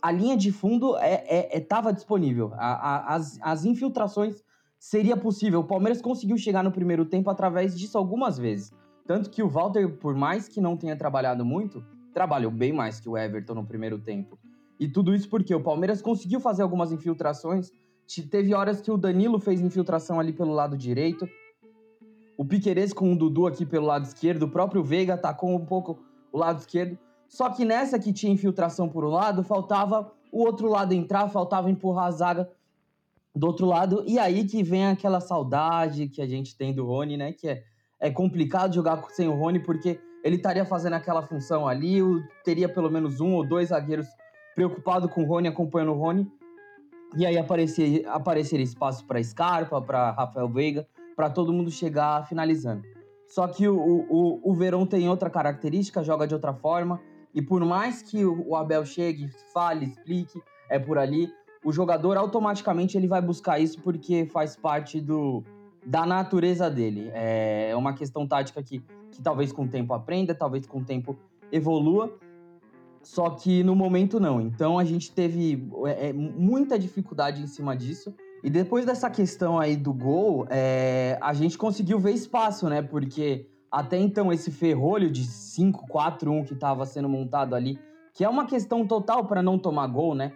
A 0.00 0.12
linha 0.12 0.36
de 0.36 0.52
fundo 0.52 0.94
estava 0.96 1.88
é, 1.88 1.90
é, 1.90 1.92
é 1.92 1.94
disponível. 1.94 2.52
A, 2.54 2.74
a, 2.74 3.14
as, 3.16 3.40
as 3.42 3.64
infiltrações 3.64 4.44
seria 4.78 5.16
possível. 5.16 5.60
O 5.60 5.64
Palmeiras 5.64 6.00
conseguiu 6.00 6.38
chegar 6.38 6.62
no 6.62 6.70
primeiro 6.70 7.04
tempo 7.04 7.28
através 7.28 7.76
disso 7.76 7.98
algumas 7.98 8.38
vezes. 8.38 8.72
Tanto 9.04 9.30
que 9.30 9.42
o 9.42 9.48
Walter, 9.48 9.98
por 9.98 10.14
mais 10.14 10.46
que 10.46 10.60
não 10.60 10.76
tenha 10.76 10.94
trabalhado 10.94 11.44
muito, 11.44 11.84
trabalhou 12.14 12.52
bem 12.52 12.72
mais 12.72 13.00
que 13.00 13.08
o 13.08 13.18
Everton 13.18 13.54
no 13.54 13.66
primeiro 13.66 13.98
tempo. 13.98 14.38
E 14.78 14.88
tudo 14.88 15.14
isso 15.14 15.28
porque 15.28 15.54
o 15.54 15.62
Palmeiras 15.62 16.00
conseguiu 16.00 16.40
fazer 16.40 16.62
algumas 16.62 16.92
infiltrações. 16.92 17.72
Teve 18.30 18.54
horas 18.54 18.80
que 18.80 18.90
o 18.90 18.96
Danilo 18.96 19.38
fez 19.38 19.60
infiltração 19.60 20.18
ali 20.18 20.32
pelo 20.32 20.52
lado 20.52 20.76
direito 20.76 21.28
o 22.38 22.44
Piqueires 22.44 22.92
com 22.92 23.12
o 23.12 23.18
Dudu 23.18 23.48
aqui 23.48 23.66
pelo 23.66 23.86
lado 23.86 24.04
esquerdo, 24.04 24.44
o 24.44 24.48
próprio 24.48 24.80
Veiga 24.80 25.14
atacou 25.14 25.50
um 25.50 25.66
pouco 25.66 25.98
o 26.32 26.38
lado 26.38 26.60
esquerdo. 26.60 26.96
Só 27.26 27.50
que 27.50 27.64
nessa 27.64 27.98
que 27.98 28.12
tinha 28.12 28.32
infiltração 28.32 28.88
por 28.88 29.04
um 29.04 29.08
lado, 29.08 29.42
faltava 29.42 30.12
o 30.30 30.44
outro 30.44 30.68
lado 30.68 30.94
entrar, 30.94 31.28
faltava 31.28 31.68
empurrar 31.68 32.06
a 32.06 32.10
zaga 32.12 32.48
do 33.34 33.44
outro 33.44 33.66
lado. 33.66 34.04
E 34.06 34.20
aí 34.20 34.44
que 34.44 34.62
vem 34.62 34.86
aquela 34.86 35.20
saudade 35.20 36.08
que 36.08 36.22
a 36.22 36.26
gente 36.28 36.56
tem 36.56 36.72
do 36.72 36.86
Rony, 36.86 37.16
né? 37.16 37.32
Que 37.32 37.48
é, 37.48 37.64
é 37.98 38.08
complicado 38.08 38.72
jogar 38.72 39.02
sem 39.10 39.26
o 39.26 39.34
Rony, 39.34 39.58
porque 39.58 39.98
ele 40.22 40.36
estaria 40.36 40.64
fazendo 40.64 40.92
aquela 40.92 41.22
função 41.22 41.66
ali, 41.66 41.98
teria 42.44 42.68
pelo 42.68 42.88
menos 42.88 43.20
um 43.20 43.34
ou 43.34 43.44
dois 43.44 43.70
zagueiros 43.70 44.06
preocupados 44.58 45.08
com 45.12 45.22
o 45.22 45.24
Rony, 45.24 45.46
acompanhando 45.46 45.92
o 45.92 45.94
Rony. 45.94 46.28
E 47.16 47.24
aí 47.24 47.38
aparecer, 47.38 48.04
apareceria 48.08 48.64
espaço 48.64 49.06
para 49.06 49.22
Scarpa, 49.22 49.80
para 49.80 50.10
Rafael 50.10 50.48
Veiga 50.48 50.84
para 51.14 51.30
todo 51.30 51.52
mundo 51.52 51.70
chegar 51.70 52.26
finalizando. 52.26 52.82
Só 53.28 53.46
que 53.46 53.68
o, 53.68 53.76
o, 53.78 54.40
o 54.42 54.54
Verão 54.54 54.84
tem 54.84 55.08
outra 55.08 55.30
característica, 55.30 56.02
joga 56.02 56.26
de 56.26 56.34
outra 56.34 56.52
forma, 56.52 57.00
e 57.32 57.40
por 57.40 57.64
mais 57.64 58.02
que 58.02 58.24
o 58.24 58.56
Abel 58.56 58.84
chegue, 58.84 59.28
fale, 59.52 59.86
explique, 59.86 60.42
é 60.68 60.76
por 60.76 60.98
ali, 60.98 61.32
o 61.64 61.72
jogador 61.72 62.16
automaticamente 62.16 62.96
ele 62.96 63.06
vai 63.06 63.22
buscar 63.22 63.60
isso 63.60 63.80
porque 63.80 64.26
faz 64.26 64.56
parte 64.56 65.00
do, 65.00 65.44
da 65.86 66.04
natureza 66.04 66.68
dele. 66.68 67.10
É 67.14 67.74
uma 67.76 67.92
questão 67.92 68.26
tática 68.26 68.60
que, 68.60 68.80
que 69.10 69.22
talvez 69.22 69.52
com 69.52 69.62
o 69.62 69.68
tempo 69.68 69.94
aprenda, 69.94 70.34
talvez 70.34 70.66
com 70.66 70.78
o 70.80 70.84
tempo 70.84 71.16
evolua, 71.52 72.12
só 73.02 73.30
que 73.30 73.62
no 73.62 73.74
momento 73.74 74.18
não. 74.20 74.40
Então 74.40 74.78
a 74.78 74.84
gente 74.84 75.12
teve 75.12 75.68
é, 75.86 76.08
é 76.08 76.12
muita 76.12 76.78
dificuldade 76.78 77.42
em 77.42 77.46
cima 77.46 77.76
disso. 77.76 78.14
E 78.42 78.48
depois 78.48 78.86
dessa 78.86 79.10
questão 79.10 79.58
aí 79.58 79.76
do 79.76 79.92
gol, 79.92 80.46
é, 80.48 81.18
a 81.20 81.32
gente 81.32 81.58
conseguiu 81.58 81.98
ver 81.98 82.12
espaço, 82.12 82.68
né? 82.68 82.82
Porque 82.82 83.46
até 83.70 83.98
então 83.98 84.32
esse 84.32 84.50
ferrolho 84.50 85.10
de 85.10 85.24
5-4-1 85.24 86.46
que 86.46 86.54
estava 86.54 86.86
sendo 86.86 87.08
montado 87.08 87.54
ali, 87.54 87.78
que 88.14 88.24
é 88.24 88.28
uma 88.28 88.46
questão 88.46 88.86
total 88.86 89.26
para 89.26 89.42
não 89.42 89.58
tomar 89.58 89.86
gol, 89.88 90.14
né? 90.14 90.32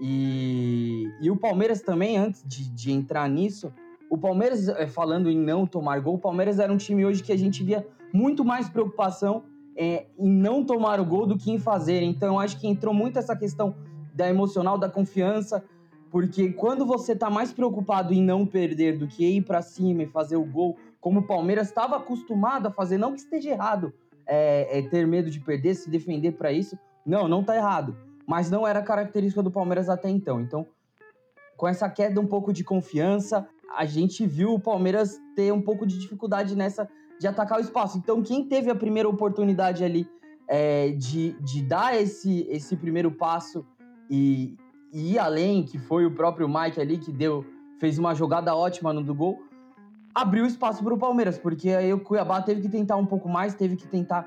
E, 0.00 1.08
e 1.20 1.30
o 1.30 1.36
Palmeiras 1.36 1.82
também, 1.82 2.16
antes 2.16 2.42
de, 2.46 2.68
de 2.70 2.90
entrar 2.90 3.28
nisso, 3.28 3.72
o 4.08 4.16
Palmeiras, 4.16 4.66
é, 4.68 4.86
falando 4.86 5.30
em 5.30 5.38
não 5.38 5.66
tomar 5.66 6.00
gol, 6.00 6.14
o 6.14 6.18
Palmeiras 6.18 6.58
era 6.58 6.72
um 6.72 6.76
time 6.76 7.04
hoje 7.04 7.22
que 7.22 7.32
a 7.32 7.38
gente 7.38 7.62
via 7.62 7.86
muito 8.12 8.44
mais 8.44 8.68
preocupação 8.68 9.44
é, 9.82 10.04
em 10.18 10.30
não 10.30 10.62
tomar 10.62 11.00
o 11.00 11.06
gol 11.06 11.26
do 11.26 11.38
que 11.38 11.50
em 11.50 11.58
fazer. 11.58 12.02
Então, 12.02 12.38
acho 12.38 12.60
que 12.60 12.68
entrou 12.68 12.92
muito 12.92 13.18
essa 13.18 13.34
questão 13.34 13.74
da 14.12 14.28
emocional, 14.28 14.76
da 14.76 14.90
confiança, 14.90 15.64
porque 16.10 16.52
quando 16.52 16.84
você 16.84 17.16
tá 17.16 17.30
mais 17.30 17.50
preocupado 17.50 18.12
em 18.12 18.22
não 18.22 18.44
perder 18.44 18.98
do 18.98 19.08
que 19.08 19.24
ir 19.24 19.40
para 19.40 19.62
cima 19.62 20.02
e 20.02 20.06
fazer 20.06 20.36
o 20.36 20.44
gol, 20.44 20.76
como 21.00 21.20
o 21.20 21.26
Palmeiras 21.26 21.68
estava 21.68 21.96
acostumado 21.96 22.66
a 22.66 22.70
fazer, 22.70 22.98
não 22.98 23.14
que 23.14 23.20
esteja 23.20 23.48
errado 23.48 23.94
é, 24.26 24.80
é 24.80 24.82
ter 24.82 25.06
medo 25.06 25.30
de 25.30 25.40
perder, 25.40 25.74
se 25.74 25.88
defender 25.88 26.32
para 26.32 26.52
isso. 26.52 26.78
Não, 27.06 27.26
não 27.26 27.42
tá 27.42 27.56
errado. 27.56 27.96
Mas 28.26 28.50
não 28.50 28.68
era 28.68 28.82
característica 28.82 29.42
do 29.42 29.50
Palmeiras 29.50 29.88
até 29.88 30.10
então. 30.10 30.42
Então, 30.42 30.66
com 31.56 31.66
essa 31.66 31.88
queda 31.88 32.20
um 32.20 32.26
pouco 32.26 32.52
de 32.52 32.62
confiança, 32.62 33.48
a 33.74 33.86
gente 33.86 34.26
viu 34.26 34.52
o 34.52 34.60
Palmeiras 34.60 35.18
ter 35.34 35.50
um 35.54 35.62
pouco 35.62 35.86
de 35.86 35.98
dificuldade 35.98 36.54
nessa 36.54 36.86
de 37.20 37.28
atacar 37.28 37.58
o 37.58 37.60
espaço. 37.60 37.98
Então, 37.98 38.22
quem 38.22 38.48
teve 38.48 38.70
a 38.70 38.74
primeira 38.74 39.06
oportunidade 39.06 39.84
ali 39.84 40.08
é, 40.48 40.90
de, 40.92 41.32
de 41.32 41.62
dar 41.62 41.94
esse, 41.94 42.46
esse 42.48 42.74
primeiro 42.74 43.12
passo 43.12 43.64
e, 44.08 44.56
e 44.90 45.12
ir 45.12 45.18
além, 45.18 45.62
que 45.62 45.78
foi 45.78 46.06
o 46.06 46.14
próprio 46.14 46.48
Mike 46.48 46.80
ali 46.80 46.96
que 46.96 47.12
deu, 47.12 47.44
fez 47.78 47.98
uma 47.98 48.14
jogada 48.14 48.56
ótima 48.56 48.90
no 48.94 49.04
do 49.04 49.14
gol, 49.14 49.38
abriu 50.14 50.46
espaço 50.46 50.82
para 50.82 50.94
o 50.94 50.98
Palmeiras, 50.98 51.38
porque 51.38 51.68
aí 51.68 51.92
o 51.92 52.00
Cuiabá 52.00 52.40
teve 52.40 52.62
que 52.62 52.70
tentar 52.70 52.96
um 52.96 53.06
pouco 53.06 53.28
mais, 53.28 53.54
teve 53.54 53.76
que 53.76 53.86
tentar 53.86 54.26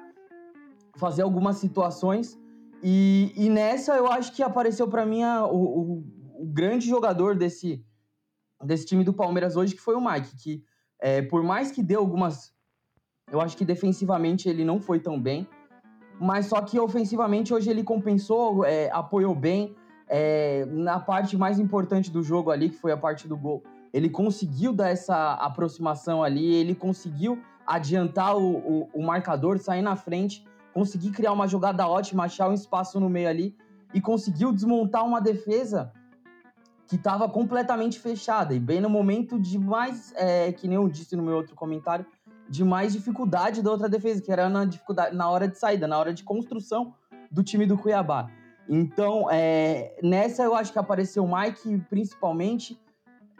fazer 0.95 1.23
algumas 1.23 1.57
situações. 1.57 2.39
E, 2.83 3.33
e 3.35 3.49
nessa 3.49 3.95
eu 3.95 4.05
acho 4.07 4.33
que 4.33 4.43
apareceu 4.43 4.87
para 4.87 5.03
mim 5.03 5.23
a, 5.23 5.47
o, 5.47 5.57
o, 5.57 6.03
o, 6.41 6.45
grande 6.45 6.87
jogador 6.87 7.35
desse, 7.35 7.83
desse 8.63 8.85
time 8.85 9.03
do 9.03 9.13
Palmeiras 9.13 9.55
hoje, 9.55 9.73
que 9.73 9.81
foi 9.81 9.95
o 9.95 10.01
Mike, 10.01 10.35
que 10.35 10.63
é, 11.01 11.23
por 11.23 11.41
mais 11.41 11.71
que 11.71 11.81
deu 11.81 11.99
algumas. 11.99 12.52
Eu 13.33 13.41
acho 13.41 13.57
que 13.57 13.65
defensivamente 13.65 14.47
ele 14.47 14.63
não 14.63 14.79
foi 14.79 14.99
tão 14.99 15.19
bem, 15.19 15.47
mas 16.19 16.45
só 16.45 16.61
que 16.61 16.79
ofensivamente 16.79 17.51
hoje 17.51 17.67
ele 17.67 17.83
compensou, 17.83 18.63
é, 18.63 18.91
apoiou 18.91 19.33
bem, 19.33 19.75
é, 20.07 20.67
na 20.67 20.99
parte 20.99 21.35
mais 21.35 21.57
importante 21.57 22.11
do 22.11 22.21
jogo 22.21 22.51
ali, 22.51 22.69
que 22.69 22.75
foi 22.75 22.91
a 22.91 22.97
parte 22.97 23.27
do 23.27 23.35
gol, 23.35 23.63
ele 23.91 24.07
conseguiu 24.07 24.71
dar 24.71 24.89
essa 24.89 25.33
aproximação 25.33 26.21
ali, 26.21 26.53
ele 26.53 26.75
conseguiu 26.75 27.41
adiantar 27.65 28.37
o, 28.37 28.57
o, 28.57 28.89
o 28.93 29.03
marcador, 29.03 29.57
sair 29.57 29.81
na 29.81 29.95
frente, 29.95 30.45
conseguir 30.71 31.09
criar 31.09 31.31
uma 31.31 31.47
jogada 31.47 31.87
ótima, 31.87 32.25
achar 32.25 32.47
um 32.47 32.53
espaço 32.53 32.99
no 32.99 33.09
meio 33.09 33.29
ali 33.29 33.55
e 33.95 33.99
conseguiu 33.99 34.51
desmontar 34.53 35.03
uma 35.03 35.19
defesa 35.19 35.91
que 36.87 36.97
estava 36.97 37.27
completamente 37.27 37.99
fechada. 37.99 38.53
E 38.53 38.59
bem 38.59 38.79
no 38.79 38.91
momento 38.91 39.39
de 39.39 39.57
mais, 39.57 40.13
é, 40.15 40.51
que 40.51 40.67
nem 40.67 40.75
eu 40.75 40.87
disse 40.87 41.15
no 41.15 41.23
meu 41.23 41.35
outro 41.35 41.55
comentário, 41.55 42.05
de 42.49 42.63
mais 42.63 42.93
dificuldade 42.93 43.61
da 43.61 43.71
outra 43.71 43.89
defesa, 43.89 44.21
que 44.21 44.31
era 44.31 44.49
na 44.49 44.65
dificuldade 44.65 45.15
na 45.15 45.29
hora 45.29 45.47
de 45.47 45.57
saída, 45.57 45.87
na 45.87 45.97
hora 45.97 46.13
de 46.13 46.23
construção 46.23 46.93
do 47.31 47.43
time 47.43 47.65
do 47.65 47.77
Cuiabá. 47.77 48.29
Então, 48.67 49.29
é, 49.29 49.95
nessa 50.01 50.43
eu 50.43 50.55
acho 50.55 50.71
que 50.71 50.79
apareceu 50.79 51.23
o 51.23 51.35
Mike, 51.35 51.79
principalmente. 51.89 52.79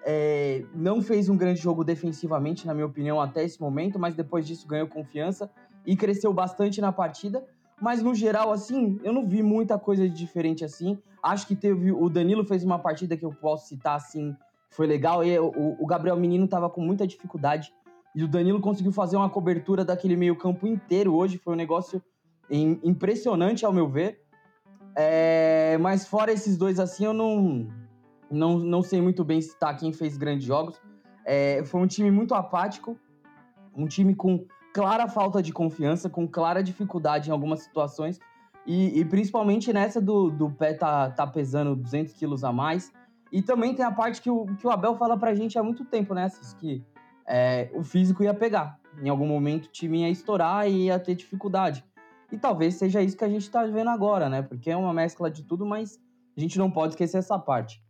É, 0.05 0.65
não 0.75 1.01
fez 1.01 1.29
um 1.29 1.38
grande 1.38 1.62
jogo 1.62 1.81
defensivamente, 1.81 2.67
na 2.67 2.74
minha 2.74 2.86
opinião, 2.86 3.22
até 3.22 3.41
esse 3.41 3.62
momento, 3.62 3.98
mas 3.98 4.13
depois 4.13 4.45
disso 4.45 4.67
ganhou 4.67 4.86
confiança 4.88 5.50
e 5.86 5.95
cresceu 5.95 6.33
bastante 6.33 6.81
na 6.81 6.91
partida. 6.91 7.45
Mas 7.81 8.01
no 8.01 8.13
geral, 8.13 8.51
assim, 8.51 9.00
eu 9.03 9.13
não 9.13 9.25
vi 9.25 9.41
muita 9.41 9.79
coisa 9.79 10.07
de 10.07 10.15
diferente 10.15 10.63
assim. 10.65 10.98
Acho 11.22 11.48
que 11.48 11.55
teve. 11.55 11.91
O 11.91 12.10
Danilo 12.10 12.43
fez 12.45 12.63
uma 12.63 12.79
partida 12.79 13.15
que 13.15 13.25
eu 13.25 13.31
posso 13.31 13.67
citar 13.67 13.95
assim, 13.95 14.36
foi 14.69 14.88
legal. 14.88 15.24
E 15.24 15.38
o, 15.39 15.77
o 15.79 15.86
Gabriel 15.86 16.17
Menino 16.17 16.48
tava 16.48 16.69
com 16.69 16.81
muita 16.81 17.07
dificuldade. 17.07 17.74
E 18.15 18.24
o 18.24 18.27
Danilo 18.27 18.60
conseguiu 18.60 18.91
fazer 18.91 19.17
uma 19.17 19.29
cobertura 19.29 19.84
daquele 19.84 20.15
meio-campo 20.15 20.67
inteiro 20.67 21.15
hoje. 21.15 21.38
Foi 21.38 21.53
um 21.53 21.58
negócio 21.58 22.01
impressionante, 22.50 23.65
ao 23.65 23.74
meu 23.74 23.88
ver. 23.88 24.22
É, 24.96 25.77
mas 25.79 26.08
fora 26.08 26.32
esses 26.32 26.55
dois 26.55 26.79
assim, 26.79 27.05
eu 27.05 27.13
não, 27.13 27.67
não, 28.29 28.60
não 28.60 28.82
sei 28.84 29.01
muito 29.01 29.24
bem 29.24 29.41
citar 29.41 29.75
quem 29.77 29.91
fez 29.91 30.17
grandes 30.17 30.46
jogos. 30.46 30.79
É, 31.25 31.63
foi 31.65 31.82
um 31.82 31.88
time 31.88 32.12
muito 32.12 32.36
apático, 32.36 32.98
um 33.75 33.88
time 33.88 34.13
com 34.13 34.46
clara 34.74 35.08
falta 35.08 35.41
de 35.41 35.51
confiança, 35.51 36.10
com 36.10 36.27
clara 36.27 36.62
dificuldade 36.62 37.29
em 37.29 37.32
algumas 37.32 37.62
situações. 37.62 38.20
E, 38.65 39.00
e 39.00 39.05
principalmente 39.05 39.74
nessa 39.74 40.00
do, 40.00 40.29
do 40.29 40.50
pé 40.51 40.74
tá, 40.74 41.10
tá 41.10 41.25
pesando 41.25 41.75
200 41.75 42.13
quilos 42.13 42.43
a 42.43 42.51
mais. 42.51 42.91
E 43.32 43.41
também 43.41 43.74
tem 43.74 43.84
a 43.84 43.91
parte 43.91 44.22
que 44.22 44.29
o, 44.29 44.46
que 44.46 44.67
o 44.67 44.70
Abel 44.70 44.96
fala 44.96 45.17
pra 45.17 45.34
gente 45.34 45.58
há 45.58 45.63
muito 45.63 45.84
tempo, 45.86 46.13
né? 46.13 46.27
Que 46.60 46.84
é, 47.27 47.70
o 47.74 47.84
físico 47.84 48.24
ia 48.24 48.34
pegar. 48.34 48.80
Em 49.01 49.10
algum 49.10 49.27
momento 49.27 49.65
o 49.65 49.72
time 49.72 50.01
ia 50.01 50.10
estourar 50.10 50.68
e 50.68 50.86
ia 50.86 51.00
ter 51.00 51.15
dificuldade. 51.15 51.84
E 52.32 52.38
talvez 52.38 52.75
seja 52.75 53.01
isso 53.01 53.18
que 53.18 53.24
a 53.24 53.30
gente 53.30 53.44
está 53.44 53.63
vendo 53.65 53.89
agora, 53.89 54.30
né? 54.30 54.42
Porque 54.42 54.70
é 54.70 54.75
uma 54.75 54.94
mescla 54.94 55.30
de 55.30 55.44
tudo, 55.44 55.65
mas 55.65 56.00
a 56.36 56.39
gente 56.42 56.58
não 56.58 56.70
pode 56.70 56.94
esquecer 56.94 57.18
essa 57.18 57.38
parte. 57.38 57.84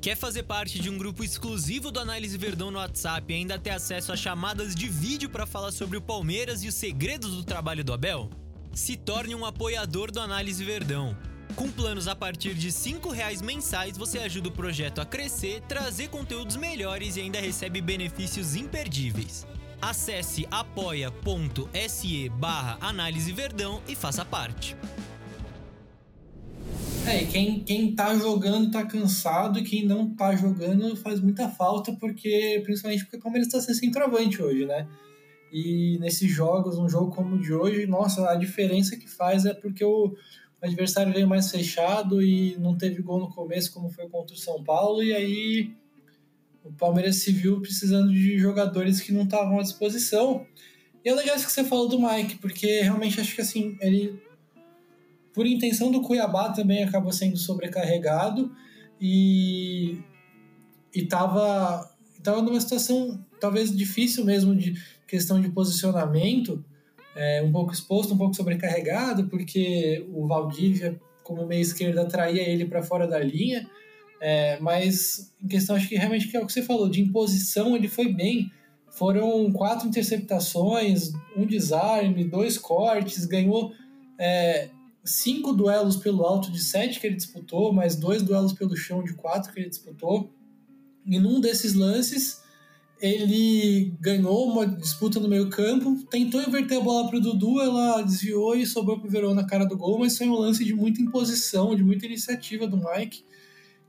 Quer 0.00 0.16
fazer 0.16 0.42
parte 0.42 0.78
de 0.78 0.90
um 0.90 0.98
grupo 0.98 1.24
exclusivo 1.24 1.90
do 1.90 1.98
Análise 1.98 2.36
Verdão 2.36 2.70
no 2.70 2.78
WhatsApp 2.78 3.32
e 3.32 3.36
ainda 3.36 3.58
ter 3.58 3.70
acesso 3.70 4.12
a 4.12 4.16
chamadas 4.16 4.74
de 4.74 4.86
vídeo 4.86 5.30
para 5.30 5.46
falar 5.46 5.72
sobre 5.72 5.96
o 5.96 6.02
Palmeiras 6.02 6.62
e 6.62 6.68
os 6.68 6.74
segredos 6.74 7.34
do 7.34 7.42
trabalho 7.42 7.82
do 7.82 7.92
Abel? 7.92 8.28
Se 8.74 8.98
torne 8.98 9.34
um 9.34 9.46
apoiador 9.46 10.10
do 10.10 10.20
Análise 10.20 10.62
Verdão. 10.62 11.16
Com 11.56 11.70
planos 11.70 12.08
a 12.08 12.16
partir 12.16 12.52
de 12.52 12.68
R$ 12.68 12.98
reais 13.12 13.40
mensais, 13.40 13.96
você 13.96 14.18
ajuda 14.18 14.48
o 14.48 14.52
projeto 14.52 15.00
a 15.00 15.06
crescer, 15.06 15.60
trazer 15.68 16.08
conteúdos 16.08 16.56
melhores 16.56 17.16
e 17.16 17.20
ainda 17.20 17.40
recebe 17.40 17.80
benefícios 17.80 18.56
imperdíveis. 18.56 19.46
Acesse 19.80 20.48
apoia.se 20.50 22.28
barra 22.30 22.76
Análise 22.80 23.30
Verdão 23.30 23.80
e 23.86 23.94
faça 23.94 24.24
parte. 24.24 24.76
É, 27.06 27.24
quem, 27.26 27.60
quem 27.60 27.94
tá 27.94 28.16
jogando 28.16 28.72
tá 28.72 28.84
cansado 28.84 29.58
e 29.58 29.62
quem 29.62 29.86
não 29.86 30.12
tá 30.12 30.34
jogando 30.34 30.96
faz 30.96 31.20
muita 31.20 31.48
falta, 31.48 31.92
porque 31.92 32.62
principalmente 32.64 33.04
porque 33.04 33.18
o 33.18 33.20
Palmeiras 33.20 33.52
tá 33.52 33.60
sem 33.60 33.74
centroavante 33.74 34.42
hoje, 34.42 34.66
né? 34.66 34.88
E 35.52 35.98
nesses 36.00 36.28
jogos, 36.32 36.78
um 36.78 36.88
jogo 36.88 37.14
como 37.14 37.36
o 37.36 37.40
de 37.40 37.52
hoje, 37.52 37.86
nossa, 37.86 38.28
a 38.28 38.34
diferença 38.34 38.96
que 38.96 39.08
faz 39.08 39.44
é 39.44 39.54
porque 39.54 39.84
o, 39.84 40.16
o 40.60 40.66
adversário 40.66 41.12
veio 41.12 41.28
mais 41.28 41.50
fechado 41.50 42.22
e 42.22 42.56
não 42.58 42.76
teve 42.76 43.02
gol 43.02 43.20
no 43.20 43.28
começo, 43.28 43.72
como 43.72 43.90
foi 43.90 44.08
contra 44.08 44.34
o 44.34 44.38
São 44.38 44.62
Paulo, 44.62 45.02
e 45.02 45.12
aí 45.12 45.74
o 46.64 46.72
Palmeiras 46.72 47.16
se 47.16 47.30
viu 47.30 47.60
precisando 47.60 48.10
de 48.10 48.38
jogadores 48.38 49.00
que 49.00 49.12
não 49.12 49.24
estavam 49.24 49.58
à 49.58 49.62
disposição. 49.62 50.46
E 51.04 51.08
é 51.08 51.14
legal 51.14 51.36
isso 51.36 51.46
que 51.46 51.52
você 51.52 51.64
falou 51.64 51.88
do 51.88 52.00
Mike, 52.00 52.38
porque 52.38 52.80
realmente 52.80 53.20
acho 53.20 53.34
que 53.34 53.42
assim, 53.42 53.76
ele, 53.80 54.18
por 55.34 55.46
intenção 55.46 55.90
do 55.90 56.00
Cuiabá, 56.00 56.50
também 56.50 56.82
acabou 56.82 57.12
sendo 57.12 57.36
sobrecarregado 57.36 58.50
e 59.00 59.98
estava 60.94 61.90
tava 62.22 62.40
numa 62.40 62.58
situação 62.58 63.22
talvez 63.38 63.76
difícil 63.76 64.24
mesmo 64.24 64.56
de 64.56 64.74
questão 65.06 65.38
de 65.42 65.50
posicionamento, 65.50 66.64
é, 67.14 67.42
um 67.42 67.52
pouco 67.52 67.72
exposto, 67.72 68.14
um 68.14 68.18
pouco 68.18 68.34
sobrecarregado, 68.34 69.28
porque 69.28 70.06
o 70.12 70.26
Valdívia, 70.26 71.00
como 71.22 71.46
meia 71.46 71.60
esquerda, 71.60 72.04
traía 72.06 72.42
ele 72.42 72.64
para 72.64 72.82
fora 72.82 73.06
da 73.06 73.18
linha. 73.18 73.68
É, 74.20 74.58
mas 74.60 75.32
em 75.42 75.48
questão, 75.48 75.76
acho 75.76 75.88
que 75.88 75.96
realmente 75.96 76.28
que 76.28 76.36
é 76.36 76.40
o 76.40 76.46
que 76.46 76.52
você 76.52 76.62
falou, 76.62 76.88
de 76.88 77.00
imposição, 77.00 77.76
ele 77.76 77.88
foi 77.88 78.12
bem. 78.12 78.50
Foram 78.90 79.50
quatro 79.52 79.88
interceptações, 79.88 81.12
um 81.36 81.44
desarme, 81.44 82.24
dois 82.24 82.56
cortes, 82.56 83.26
ganhou 83.26 83.72
é, 84.18 84.70
cinco 85.04 85.52
duelos 85.52 85.96
pelo 85.96 86.24
alto 86.24 86.50
de 86.50 86.62
sete 86.62 87.00
que 87.00 87.06
ele 87.06 87.16
disputou, 87.16 87.72
mais 87.72 87.96
dois 87.96 88.22
duelos 88.22 88.52
pelo 88.52 88.76
chão 88.76 89.02
de 89.02 89.12
quatro 89.14 89.52
que 89.52 89.60
ele 89.60 89.68
disputou. 89.68 90.32
E 91.04 91.18
num 91.18 91.40
desses 91.40 91.74
lances, 91.74 92.40
ele 93.04 93.94
ganhou 94.00 94.50
uma 94.50 94.66
disputa 94.66 95.20
no 95.20 95.28
meio 95.28 95.50
campo, 95.50 96.02
tentou 96.10 96.40
inverter 96.40 96.78
a 96.78 96.80
bola 96.80 97.06
para 97.06 97.18
o 97.18 97.20
Dudu, 97.20 97.60
ela 97.60 98.00
desviou 98.00 98.56
e 98.56 98.66
sobrou 98.66 98.98
para 98.98 99.06
o 99.06 99.10
Verão 99.10 99.34
na 99.34 99.46
cara 99.46 99.66
do 99.66 99.76
gol, 99.76 99.98
mas 99.98 100.16
foi 100.16 100.26
um 100.26 100.34
lance 100.34 100.64
de 100.64 100.72
muita 100.72 101.02
imposição, 101.02 101.76
de 101.76 101.84
muita 101.84 102.06
iniciativa 102.06 102.66
do 102.66 102.78
Mike 102.78 103.22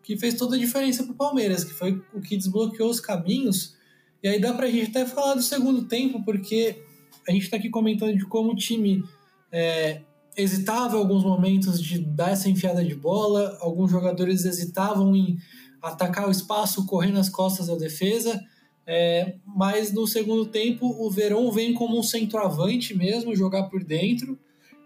que 0.04 0.18
fez 0.18 0.36
toda 0.36 0.56
a 0.56 0.60
diferença 0.60 1.04
para 1.04 1.14
o 1.14 1.16
Palmeiras, 1.16 1.64
que 1.64 1.74
foi 1.74 2.00
o 2.14 2.22
que 2.22 2.38
desbloqueou 2.38 2.90
os 2.90 3.00
caminhos. 3.00 3.76
E 4.22 4.28
aí 4.28 4.40
dá 4.40 4.54
para 4.54 4.68
a 4.68 4.70
gente 4.70 4.90
até 4.90 5.06
falar 5.06 5.34
do 5.34 5.42
segundo 5.42 5.86
tempo, 5.86 6.24
porque 6.24 6.84
a 7.28 7.32
gente 7.32 7.44
está 7.44 7.58
aqui 7.58 7.70
comentando 7.70 8.16
de 8.16 8.26
como 8.26 8.52
o 8.52 8.56
time 8.56 9.04
é, 9.52 10.02
hesitava 10.38 10.96
em 10.96 11.00
alguns 11.00 11.24
momentos 11.24 11.82
de 11.82 12.00
dar 12.00 12.32
essa 12.32 12.50
enfiada 12.50 12.84
de 12.84 12.94
bola, 12.94 13.58
alguns 13.62 13.90
jogadores 13.90 14.46
hesitavam 14.46 15.16
em 15.16 15.38
atacar 15.82 16.28
o 16.28 16.32
espaço, 16.32 16.86
correr 16.86 17.12
nas 17.12 17.30
costas 17.30 17.68
da 17.68 17.76
defesa. 17.76 18.40
É, 18.88 19.36
mas 19.46 19.92
no 19.92 20.06
segundo 20.06 20.46
tempo 20.46 20.86
o 20.86 21.10
Verão 21.10 21.52
vem 21.52 21.74
como 21.74 21.98
um 21.98 22.04
centroavante 22.04 22.96
mesmo, 22.96 23.36
jogar 23.36 23.64
por 23.64 23.84
dentro. 23.84 24.38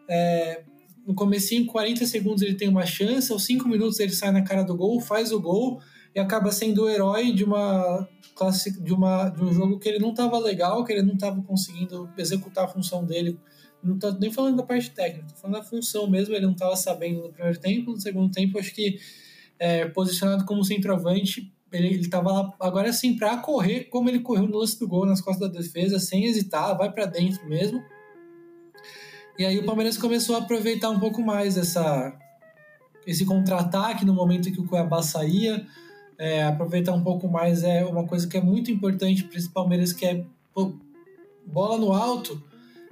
É, 0.07 0.63
no 1.05 1.13
comecinho, 1.13 1.65
40 1.65 2.05
segundos 2.05 2.41
ele 2.41 2.55
tem 2.55 2.69
uma 2.69 2.85
chance, 2.85 3.31
aos 3.31 3.43
5 3.43 3.67
minutos 3.67 3.99
ele 3.99 4.11
sai 4.11 4.31
na 4.31 4.43
cara 4.43 4.63
do 4.63 4.75
gol, 4.75 4.99
faz 4.99 5.31
o 5.31 5.39
gol 5.39 5.81
e 6.15 6.19
acaba 6.19 6.51
sendo 6.51 6.83
o 6.83 6.89
herói 6.89 7.31
de 7.31 7.43
uma 7.43 8.07
classe, 8.35 8.81
de, 8.81 8.93
uma, 8.93 9.29
de 9.29 9.43
um 9.43 9.51
jogo 9.51 9.79
que 9.79 9.89
ele 9.89 9.99
não 9.99 10.11
estava 10.11 10.39
legal, 10.39 10.83
que 10.83 10.93
ele 10.93 11.01
não 11.01 11.13
estava 11.13 11.41
conseguindo 11.41 12.09
executar 12.17 12.65
a 12.65 12.67
função 12.67 13.05
dele. 13.05 13.37
Não 13.83 13.97
tô 13.97 14.11
nem 14.11 14.31
falando 14.31 14.57
da 14.57 14.63
parte 14.63 14.91
técnica, 14.91 15.27
tô 15.33 15.35
falando 15.35 15.57
da 15.57 15.63
função 15.63 16.09
mesmo, 16.09 16.35
ele 16.35 16.45
não 16.45 16.53
estava 16.53 16.75
sabendo 16.75 17.23
no 17.23 17.33
primeiro 17.33 17.59
tempo, 17.59 17.91
no 17.91 17.99
segundo 17.99 18.31
tempo 18.31 18.59
acho 18.59 18.73
que 18.73 18.99
é, 19.57 19.85
posicionado 19.85 20.45
como 20.45 20.63
centroavante, 20.63 21.51
ele 21.71 21.99
estava 21.99 22.31
lá 22.31 22.53
agora 22.59 22.91
sim 22.91 23.15
para 23.15 23.37
correr 23.37 23.85
como 23.85 24.09
ele 24.09 24.19
correu 24.19 24.47
no 24.47 24.57
lance 24.57 24.79
do 24.79 24.87
gol 24.87 25.05
nas 25.05 25.21
costas 25.21 25.51
da 25.51 25.59
defesa, 25.59 25.99
sem 25.99 26.25
hesitar, 26.25 26.77
vai 26.77 26.91
para 26.91 27.05
dentro 27.05 27.47
mesmo. 27.47 27.83
E 29.37 29.45
aí 29.45 29.57
o 29.57 29.65
Palmeiras 29.65 29.97
começou 29.97 30.35
a 30.35 30.39
aproveitar 30.39 30.89
um 30.89 30.99
pouco 30.99 31.21
mais 31.21 31.57
essa, 31.57 32.13
esse 33.07 33.25
contra-ataque 33.25 34.05
no 34.05 34.13
momento 34.13 34.51
que 34.51 34.59
o 34.59 34.67
Cuiabá 34.67 35.01
saía. 35.01 35.65
É, 36.17 36.43
aproveitar 36.43 36.91
um 36.91 37.01
pouco 37.01 37.29
mais 37.29 37.63
é 37.63 37.85
uma 37.85 38.05
coisa 38.05 38.27
que 38.27 38.35
é 38.35 38.41
muito 38.41 38.69
importante 38.69 39.23
para 39.23 39.37
esse 39.37 39.47
Palmeiras, 39.47 39.93
que 39.93 40.05
é 40.05 40.25
pô, 40.53 40.73
bola 41.45 41.77
no 41.77 41.93
alto, 41.93 42.43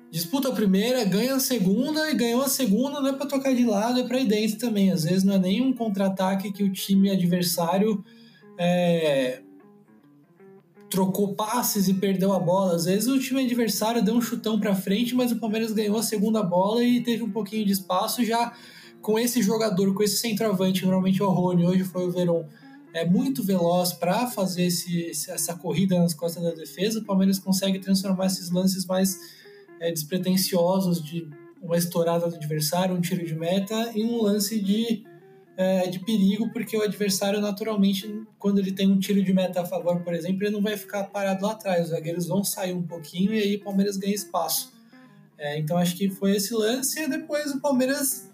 disputa 0.09 0.47
a 0.47 0.53
primeira, 0.53 1.03
ganha 1.03 1.35
a 1.35 1.39
segunda, 1.41 2.09
e 2.09 2.15
ganhou 2.15 2.41
a 2.41 2.47
segunda 2.47 3.01
não 3.01 3.09
é 3.09 3.13
para 3.13 3.25
tocar 3.25 3.53
de 3.53 3.65
lado, 3.65 3.99
é 3.99 4.03
para 4.07 4.19
ir 4.21 4.27
dentro 4.27 4.57
também. 4.57 4.91
Às 4.91 5.03
vezes 5.03 5.25
não 5.25 5.33
é 5.33 5.39
nem 5.39 5.61
um 5.61 5.73
contra-ataque 5.73 6.53
que 6.53 6.63
o 6.63 6.71
time 6.71 7.09
adversário 7.09 8.01
é, 8.57 9.41
trocou 10.89 11.33
passes 11.35 11.87
e 11.87 11.93
perdeu 11.93 12.33
a 12.33 12.39
bola. 12.39 12.75
Às 12.75 12.85
vezes 12.85 13.07
o 13.07 13.19
time 13.19 13.43
adversário 13.43 14.03
deu 14.03 14.15
um 14.15 14.21
chutão 14.21 14.59
para 14.59 14.75
frente, 14.75 15.15
mas 15.15 15.31
o 15.31 15.39
Palmeiras 15.39 15.71
ganhou 15.71 15.97
a 15.97 16.03
segunda 16.03 16.41
bola 16.41 16.83
e 16.83 17.01
teve 17.01 17.23
um 17.23 17.31
pouquinho 17.31 17.65
de 17.65 17.71
espaço 17.71 18.23
já 18.23 18.53
com 19.01 19.17
esse 19.19 19.41
jogador, 19.41 19.93
com 19.93 20.03
esse 20.03 20.17
centroavante, 20.17 20.83
normalmente 20.83 21.21
é 21.21 21.25
o 21.25 21.29
Rony, 21.29 21.65
hoje 21.65 21.83
foi 21.83 22.07
o 22.07 22.11
Verón, 22.11 22.43
é 22.93 23.05
muito 23.05 23.43
veloz 23.43 23.93
para 23.93 24.27
fazer 24.27 24.65
esse, 24.65 25.11
essa 25.11 25.53
corrida 25.53 25.97
nas 25.99 26.13
costas 26.13 26.43
da 26.43 26.51
defesa. 26.51 26.99
O 26.99 27.05
Palmeiras 27.05 27.37
consegue 27.37 27.79
transformar 27.79 28.25
esses 28.25 28.49
lances 28.49 28.85
mais 28.85 29.19
é, 29.79 29.91
despretensiosos 29.91 31.03
de 31.03 31.29
uma 31.61 31.77
estourada 31.77 32.27
do 32.27 32.35
adversário, 32.35 32.95
um 32.95 33.01
tiro 33.01 33.25
de 33.25 33.35
meta, 33.35 33.91
em 33.93 34.05
um 34.05 34.21
lance 34.21 34.59
de 34.59 35.03
é, 35.57 35.87
de 35.87 35.99
perigo, 35.99 36.51
porque 36.53 36.77
o 36.77 36.83
adversário, 36.83 37.41
naturalmente, 37.41 38.23
quando 38.37 38.59
ele 38.59 38.71
tem 38.71 38.89
um 38.89 38.99
tiro 38.99 39.23
de 39.23 39.33
meta 39.33 39.61
a 39.61 39.65
favor, 39.65 39.99
por 40.01 40.13
exemplo, 40.13 40.43
ele 40.43 40.51
não 40.51 40.61
vai 40.61 40.77
ficar 40.77 41.05
parado 41.05 41.43
lá 41.43 41.53
atrás. 41.53 41.85
Os 41.85 41.89
zagueiros 41.89 42.27
vão 42.27 42.43
sair 42.43 42.73
um 42.73 42.83
pouquinho 42.83 43.33
e 43.33 43.39
aí 43.39 43.55
o 43.55 43.63
Palmeiras 43.63 43.97
ganha 43.97 44.13
espaço. 44.13 44.71
É, 45.35 45.57
então 45.57 45.77
acho 45.77 45.97
que 45.97 46.09
foi 46.09 46.35
esse 46.35 46.53
lance 46.53 46.99
e 46.99 47.09
depois 47.09 47.51
o 47.51 47.59
Palmeiras 47.59 48.31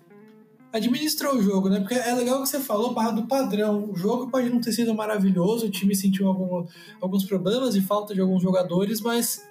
administrou 0.71 1.35
o 1.35 1.41
jogo, 1.41 1.69
né? 1.69 1.79
Porque 1.79 1.93
é 1.93 2.13
legal 2.13 2.41
que 2.41 2.49
você 2.49 2.59
falou, 2.59 2.93
barra 2.93 3.11
do 3.11 3.25
padrão. 3.25 3.89
O 3.89 3.95
jogo 3.95 4.29
pode 4.29 4.49
não 4.49 4.59
ter 4.59 4.73
sido 4.73 4.93
maravilhoso, 4.93 5.67
o 5.67 5.69
time 5.69 5.95
sentiu 5.95 6.27
algum, 6.27 6.65
alguns 6.99 7.23
problemas 7.23 7.75
e 7.75 7.81
falta 7.81 8.13
de 8.13 8.19
alguns 8.19 8.41
jogadores, 8.41 8.99
mas. 8.99 9.47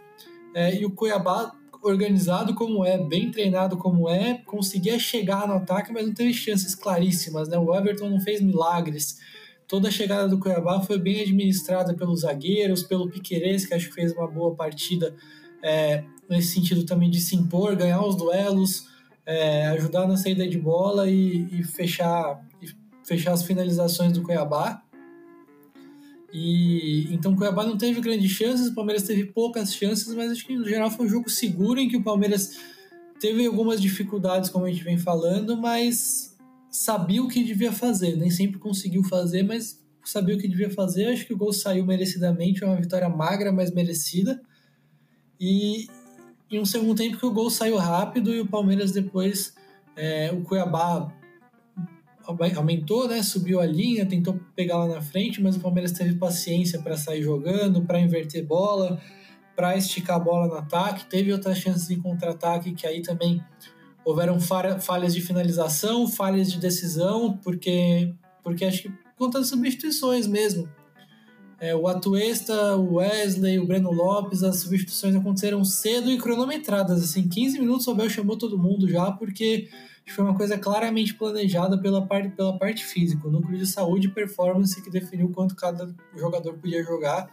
É, 0.55 0.79
e 0.79 0.85
o 0.85 0.91
Cuiabá, 0.91 1.55
organizado 1.83 2.55
como 2.55 2.85
é, 2.85 2.97
bem 2.97 3.31
treinado 3.31 3.77
como 3.77 4.09
é, 4.09 4.41
conseguia 4.47 4.99
chegar 4.99 5.47
no 5.47 5.55
ataque, 5.55 5.93
mas 5.93 6.07
não 6.07 6.15
teve 6.15 6.33
chances 6.33 6.75
claríssimas, 6.75 7.49
né? 7.49 7.59
O 7.59 7.75
Everton 7.75 8.09
não 8.09 8.21
fez 8.21 8.41
milagres. 8.41 9.19
Toda 9.67 9.89
a 9.89 9.91
chegada 9.91 10.29
do 10.29 10.39
Cuiabá 10.39 10.81
foi 10.81 10.99
bem 10.99 11.21
administrada 11.23 11.95
pelos 11.95 12.21
zagueiros, 12.21 12.83
pelo 12.83 13.11
Piquerez, 13.11 13.67
que 13.67 13.75
acho 13.75 13.89
que 13.89 13.95
fez 13.95 14.13
uma 14.13 14.29
boa 14.29 14.55
partida 14.55 15.15
é, 15.63 16.05
nesse 16.29 16.55
sentido 16.55 16.85
também 16.85 17.11
de 17.11 17.21
se 17.21 17.35
impor, 17.37 17.75
ganhar 17.75 18.05
os 18.05 18.17
duelos 18.17 18.93
é, 19.27 19.67
ajudar 19.69 20.07
na 20.07 20.17
saída 20.17 20.47
de 20.47 20.59
bola 20.59 21.09
e, 21.09 21.47
e, 21.53 21.63
fechar, 21.63 22.45
e 22.61 22.69
fechar 23.07 23.33
as 23.33 23.43
finalizações 23.43 24.13
do 24.13 24.23
Cuiabá. 24.23 24.83
E 26.33 27.13
então 27.13 27.33
o 27.33 27.37
Cuiabá 27.37 27.67
não 27.67 27.77
teve 27.77 28.01
grandes 28.01 28.31
chances, 28.31 28.69
o 28.69 28.75
Palmeiras 28.75 29.03
teve 29.03 29.27
poucas 29.27 29.75
chances, 29.75 30.15
mas 30.15 30.33
acho 30.33 30.47
que 30.47 30.57
no 30.57 30.67
geral 30.67 30.91
foi 30.91 31.07
um 31.07 31.09
jogo 31.09 31.29
seguro 31.29 31.79
em 31.79 31.89
que 31.89 31.97
o 31.97 32.03
Palmeiras 32.03 32.57
teve 33.21 33.47
algumas 33.47 33.81
dificuldades, 33.81 34.49
como 34.49 34.65
a 34.65 34.71
gente 34.71 34.83
vem 34.83 34.97
falando, 34.97 35.57
mas 35.57 36.37
sabia 36.71 37.23
o 37.23 37.29
que 37.29 37.45
devia 37.45 37.71
fazer. 37.71 38.17
Nem 38.17 38.31
sempre 38.31 38.59
conseguiu 38.59 39.05
fazer, 39.05 39.43
mas 39.43 39.79
sabia 40.05 40.35
o 40.35 40.39
que 40.39 40.49
devia 40.49 40.71
fazer. 40.71 41.07
Acho 41.07 41.27
que 41.27 41.35
o 41.35 41.37
gol 41.37 41.53
saiu 41.53 41.85
merecidamente, 41.85 42.65
uma 42.65 42.77
vitória 42.77 43.09
magra, 43.09 43.53
mas 43.53 43.71
merecida. 43.71 44.41
E, 45.39 45.87
em 46.51 46.59
um 46.59 46.65
segundo 46.65 46.97
tempo 46.97 47.19
que 47.19 47.27
o 47.27 47.33
gol 47.33 47.51
saiu 47.51 47.77
rápido 47.77 48.35
e 48.35 48.41
o 48.41 48.47
Palmeiras 48.47 48.91
depois, 48.91 49.55
é, 49.95 50.33
o 50.33 50.43
Cuiabá 50.43 51.13
aumentou, 52.27 53.09
né, 53.09 53.23
subiu 53.23 53.61
a 53.61 53.67
linha, 53.67 54.07
tentou 54.07 54.41
pegar 54.55 54.79
lá 54.79 54.87
na 54.87 55.03
frente, 55.03 55.43
mas 55.43 55.57
o 55.57 55.61
Palmeiras 55.61 55.93
teve 55.93 56.15
paciência 56.15 56.81
para 56.81 56.97
sair 56.97 57.23
jogando, 57.23 57.83
para 57.83 58.01
inverter 58.01 58.45
bola, 58.45 59.01
para 59.57 59.77
esticar 59.77 60.17
a 60.17 60.21
bola 60.21 60.47
no 60.47 60.55
ataque. 60.55 61.07
Teve 61.07 61.33
outras 61.33 61.59
chances 61.59 61.89
de 61.89 61.97
contra-ataque 61.97 62.73
que 62.73 62.87
aí 62.87 63.03
também 63.03 63.43
houveram 64.05 64.39
falhas 64.41 65.15
de 65.15 65.21
finalização, 65.21 66.09
falhas 66.09 66.51
de 66.51 66.59
decisão, 66.59 67.39
porque 67.43 68.15
porque 68.43 68.65
acho 68.65 68.83
que 68.83 68.93
conta 69.17 69.39
das 69.39 69.49
substituições 69.49 70.27
mesmo. 70.27 70.69
É, 71.61 71.77
o 71.77 71.87
Atuesta, 71.87 72.77
o 72.77 72.95
Wesley, 72.95 73.61
o 73.61 73.67
Breno 73.67 73.93
Lopes, 73.93 74.43
as 74.43 74.57
substituições 74.57 75.15
aconteceram 75.15 75.65
cedo 75.65 76.11
e 76.11 76.19
cronometradas. 76.19 77.05
Assim, 77.05 77.29
15 77.29 77.61
minutos 77.61 77.87
o 77.87 77.93
Abel 77.93 78.11
chamou 78.11 78.37
todo 78.37 78.59
mundo 78.59 78.89
já, 78.89 79.13
porque 79.13 79.69
foi 80.11 80.25
uma 80.25 80.35
coisa 80.35 80.59
claramente 80.59 81.15
planejada 81.15 81.79
pela 81.79 82.05
parte, 82.05 82.31
pela 82.31 82.59
parte 82.59 82.85
física. 82.85 83.29
O 83.29 83.31
núcleo 83.31 83.57
de 83.57 83.67
saúde 83.67 84.09
e 84.09 84.11
performance 84.11 84.83
que 84.83 84.91
definiu 84.91 85.31
quanto 85.31 85.55
cada 85.55 85.95
jogador 86.17 86.55
podia 86.55 86.83
jogar. 86.83 87.31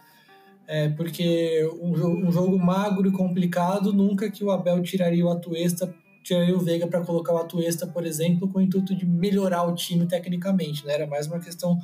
É, 0.66 0.88
porque 0.90 1.68
um, 1.80 2.28
um 2.28 2.30
jogo 2.30 2.56
magro 2.56 3.08
e 3.08 3.12
complicado, 3.12 3.92
nunca 3.92 4.30
que 4.30 4.44
o 4.44 4.52
Abel 4.52 4.80
tiraria 4.82 5.26
o 5.26 5.30
Atuesta, 5.30 5.92
tiraria 6.22 6.56
o 6.56 6.60
Veiga 6.60 6.86
para 6.86 7.00
colocar 7.00 7.32
o 7.32 7.38
Atuesta, 7.38 7.88
por 7.88 8.06
exemplo, 8.06 8.48
com 8.48 8.60
o 8.60 8.62
intuito 8.62 8.94
de 8.94 9.04
melhorar 9.04 9.64
o 9.64 9.74
time 9.74 10.06
tecnicamente. 10.06 10.86
Né? 10.86 10.94
Era 10.94 11.06
mais 11.08 11.26
uma 11.26 11.40
questão 11.40 11.80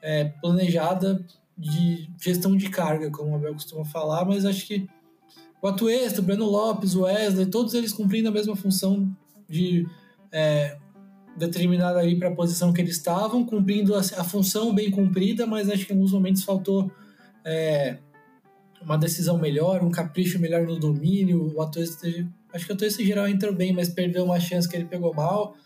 é, 0.00 0.24
planejada 0.40 1.22
de 1.58 2.08
gestão 2.18 2.56
de 2.56 2.70
carga, 2.70 3.10
como 3.10 3.32
o 3.32 3.34
Abel 3.34 3.52
costuma 3.52 3.84
falar, 3.84 4.24
mas 4.24 4.46
acho 4.46 4.66
que 4.66 4.88
o 5.60 5.68
Atuesta, 5.68 6.20
o 6.20 6.24
Breno 6.24 6.46
Lopes, 6.46 6.94
o 6.94 7.02
Wesley, 7.02 7.46
todos 7.46 7.74
eles 7.74 7.92
cumprindo 7.92 8.28
a 8.28 8.32
mesma 8.32 8.54
função 8.54 9.10
de 9.48 9.86
é, 10.36 10.76
determinada 11.34 11.98
ali 11.98 12.18
para 12.18 12.28
a 12.28 12.34
posição 12.34 12.70
que 12.70 12.82
eles 12.82 12.96
estavam, 12.96 13.42
cumprindo 13.42 13.94
a, 13.94 14.00
a, 14.00 14.24
função 14.24 14.74
bem 14.74 14.90
cumprida, 14.90 15.46
mas 15.46 15.70
acho 15.70 15.86
que 15.86 15.94
em 15.94 15.96
alguns 15.96 16.12
momentos 16.12 16.44
faltou 16.44 16.92
é, 17.42 17.96
uma 18.82 18.98
decisão 18.98 19.38
melhor, 19.38 19.82
um 19.82 19.90
capricho 19.90 20.38
melhor 20.38 20.66
no 20.66 20.78
domínio. 20.78 21.54
O 21.56 21.62
Atuesta, 21.62 22.06
acho 22.52 22.66
que 22.66 22.72
o 22.72 22.74
Atuesta 22.74 23.02
em 23.02 23.06
geral 23.06 23.26
entrou 23.26 23.54
bem, 23.54 23.72
mas 23.72 23.88
perdeu 23.88 24.24
uma 24.24 24.38
chance 24.38 24.68
que 24.68 24.76
ele 24.76 24.84
pegou 24.84 25.14
mal. 25.14 25.56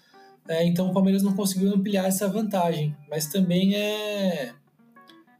É, 0.48 0.64
então 0.64 0.88
o 0.88 0.92
Palmeiras 0.92 1.24
não 1.24 1.34
conseguiu 1.34 1.74
ampliar 1.74 2.06
essa 2.06 2.28
vantagem, 2.28 2.96
mas 3.08 3.26
também 3.26 3.74
é 3.74 4.52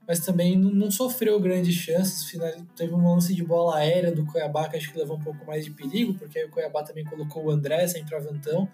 mas 0.09 0.19
também 0.19 0.59
não, 0.59 0.73
não 0.73 0.91
sofreu 0.91 1.39
grandes 1.39 1.73
chances. 1.77 2.25
Final, 2.25 2.51
teve 2.75 2.93
um 2.93 3.15
lance 3.15 3.33
de 3.33 3.45
bola 3.45 3.77
aérea 3.77 4.11
do 4.11 4.27
Cuiabá 4.27 4.69
que 4.69 4.77
acho 4.77 4.93
que 4.93 4.99
levou 4.99 5.17
um 5.17 5.21
pouco 5.21 5.47
mais 5.47 5.65
de 5.65 5.71
perigo, 5.71 6.15
porque 6.15 6.37
aí 6.37 6.47
o 6.47 6.51
Cuiabá 6.51 6.83
também 6.83 7.05
colocou 7.05 7.45
o 7.45 7.51
André 7.51 7.87
sem 7.87 8.05
travantão. 8.05 8.69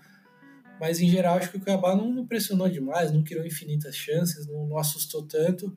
Mas 0.80 1.00
em 1.00 1.08
geral 1.08 1.36
acho 1.36 1.50
que 1.50 1.56
o 1.56 1.60
Cuiabá 1.60 1.94
não, 1.94 2.12
não 2.12 2.26
pressionou 2.26 2.68
demais, 2.68 3.12
não 3.12 3.22
criou 3.22 3.46
infinitas 3.46 3.96
chances, 3.96 4.46
não, 4.46 4.66
não 4.66 4.78
assustou 4.78 5.22
tanto. 5.22 5.76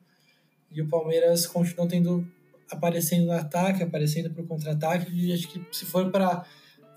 E 0.72 0.82
o 0.82 0.88
Palmeiras 0.88 1.48
continuou 1.48 1.88
tendo 1.88 2.28
aparecendo 2.70 3.26
no 3.26 3.32
ataque, 3.32 3.82
aparecendo 3.82 4.30
para 4.30 4.44
o 4.44 4.48
contra-ataque. 4.48 5.12
E 5.12 5.34
acho 5.34 5.48
que 5.48 5.62
se 5.72 5.86
for 5.86 6.12
para 6.12 6.46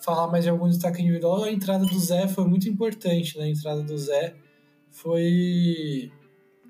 falar 0.01 0.27
mais 0.29 0.45
de 0.45 0.51
algum 0.51 0.69
destaque 0.69 1.01
individual, 1.01 1.45
a 1.45 1.51
entrada 1.51 1.87
do 1.87 1.99
Zé 1.99 2.27
foi 2.29 2.47
muito 2.47 2.69
importante. 2.69 3.39
Né? 3.39 3.45
A 3.45 3.49
entrada 3.49 3.83
do 3.83 3.97
Zé 3.97 4.35
foi 4.91 6.13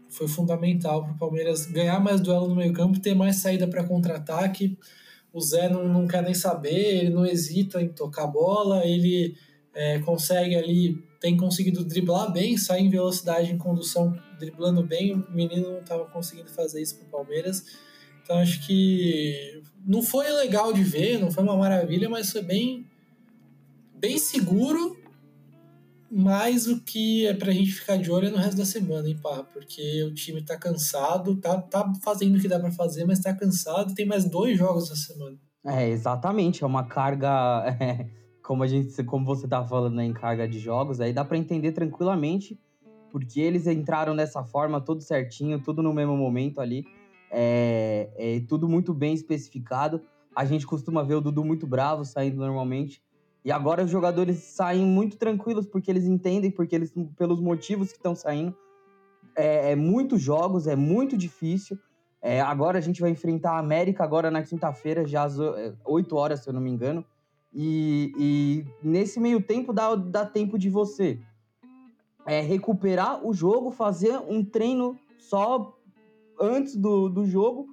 foi 0.09 0.29
fundamental 0.29 1.03
para 1.03 1.13
o 1.13 1.19
Palmeiras 1.19 1.65
ganhar 1.65 1.99
mais 1.99 2.21
duelo 2.21 2.47
no 2.47 2.55
meio-campo, 2.55 3.01
ter 3.01 3.15
mais 3.15 3.37
saída 3.37 3.67
para 3.67 3.83
contra-ataque. 3.83 4.77
O 5.33 5.41
Zé 5.41 5.71
não, 5.71 5.89
não 5.89 6.07
quer 6.07 6.23
nem 6.23 6.35
saber, 6.35 6.99
ele 6.99 7.11
não 7.11 7.25
hesita 7.25 7.81
em 7.81 7.89
tocar 7.89 8.25
a 8.25 8.27
bola, 8.27 8.87
ele 8.87 9.35
é, 9.75 9.99
consegue 10.01 10.55
ali, 10.55 11.03
tem 11.23 11.37
conseguido 11.37 11.85
driblar 11.85 12.33
bem, 12.33 12.57
sai 12.57 12.81
em 12.81 12.91
velocidade 12.91 13.53
em 13.53 13.57
condução, 13.57 14.13
driblando 14.41 14.83
bem. 14.83 15.15
O 15.15 15.31
menino 15.31 15.71
não 15.71 15.79
estava 15.79 16.05
conseguindo 16.07 16.51
fazer 16.51 16.83
isso 16.83 16.97
para 16.97 17.07
o 17.07 17.11
Palmeiras. 17.11 17.65
Então 18.25 18.39
acho 18.39 18.67
que 18.67 19.63
não 19.87 20.03
foi 20.03 20.29
legal 20.33 20.73
de 20.73 20.83
ver, 20.83 21.21
não 21.21 21.31
foi 21.31 21.45
uma 21.45 21.57
maravilha, 21.57 22.09
mas 22.09 22.33
foi 22.33 22.43
bem, 22.43 22.85
bem 23.95 24.19
seguro 24.19 25.01
mas 26.15 26.67
o 26.67 26.79
que 26.83 27.27
é 27.27 27.33
pra 27.33 27.53
gente 27.53 27.73
ficar 27.73 27.97
de 27.97 28.11
olho 28.11 28.29
é 28.29 28.31
no 28.31 28.37
resto 28.37 28.59
da 28.59 28.67
semana, 28.67 29.09
hein, 29.09 29.19
pá? 29.23 29.43
Porque 29.45 30.03
o 30.03 30.13
time 30.13 30.43
tá 30.43 30.59
cansado, 30.59 31.37
tá, 31.37 31.59
tá 31.59 31.91
fazendo 32.05 32.37
o 32.37 32.41
que 32.41 32.47
dá 32.47 32.61
para 32.61 32.71
fazer, 32.71 33.07
mas 33.07 33.21
tá 33.21 33.33
cansado. 33.33 33.95
Tem 33.95 34.05
mais 34.05 34.29
dois 34.29 34.59
jogos 34.59 34.91
essa 34.91 35.15
semana. 35.15 35.39
É, 35.65 35.89
exatamente. 35.89 36.63
É 36.63 36.67
uma 36.67 36.85
carga. 36.87 37.65
Como, 38.43 38.63
a 38.63 38.67
gente, 38.67 39.03
como 39.05 39.25
você 39.25 39.47
tá 39.47 39.65
falando 39.65 39.95
né, 39.95 40.05
em 40.05 40.13
carga 40.13 40.49
de 40.49 40.59
jogos, 40.59 41.01
aí 41.01 41.13
dá 41.13 41.25
para 41.25 41.39
entender 41.39 41.73
tranquilamente, 41.73 42.59
porque 43.11 43.41
eles 43.41 43.67
entraram 43.67 44.17
dessa 44.17 44.43
forma, 44.43 44.81
tudo 44.81 45.01
certinho, 45.03 45.63
tudo 45.63 45.83
no 45.83 45.93
mesmo 45.93 46.17
momento 46.17 46.61
ali. 46.61 46.85
É, 47.31 48.11
é 48.17 48.41
tudo 48.49 48.69
muito 48.69 48.93
bem 48.93 49.15
especificado. 49.15 50.03
A 50.35 50.45
gente 50.45 50.67
costuma 50.67 51.03
ver 51.03 51.15
o 51.15 51.21
Dudu 51.21 51.45
muito 51.45 51.67
bravo 51.67 52.05
saindo 52.05 52.37
normalmente. 52.37 53.03
E 53.45 53.51
agora 53.51 53.85
os 53.85 53.91
jogadores 53.91 54.39
saem 54.39 54.85
muito 54.85 55.17
tranquilos 55.17 55.67
porque 55.67 55.91
eles 55.91 56.05
entendem, 56.05 56.51
porque 56.51 56.75
eles 56.75 56.93
pelos 57.17 57.41
motivos 57.41 57.91
que 57.91 57.99
estão 57.99 58.15
saindo. 58.15 58.57
É, 59.37 59.73
é 59.73 59.77
muitos 59.77 60.21
jogos, 60.21 60.67
é 60.67 60.77
muito 60.77 61.17
difícil. 61.17 61.79
É, 62.21 62.41
agora 62.41 62.79
a 62.79 62.81
gente 62.81 63.01
vai 63.01 63.11
enfrentar 63.11 63.53
a 63.53 63.59
América 63.59 64.05
agora 64.05 64.31
na 64.31 64.43
quinta-feira, 64.43 65.07
já 65.07 65.25
às 65.25 65.37
8 65.39 66.15
é, 66.15 66.19
horas, 66.19 66.41
se 66.41 66.49
eu 66.49 66.55
não 66.55 66.61
me 66.61 66.71
engano. 66.71 67.05
E, 67.55 68.13
e 68.19 68.65
nesse 68.83 69.21
meio 69.21 69.43
tempo 69.43 69.73
dá, 69.73 69.95
dá 69.95 70.25
tempo 70.25 70.59
de 70.59 70.71
você 70.71 71.21
é, 72.27 72.41
recuperar 72.41 73.27
o 73.27 73.35
jogo, 73.35 73.71
fazer 73.71 74.19
um 74.29 74.45
treino 74.45 74.99
só 75.19 75.77
antes 76.41 76.77
do, 76.77 77.09
do 77.09 77.27
jogo 77.27 77.69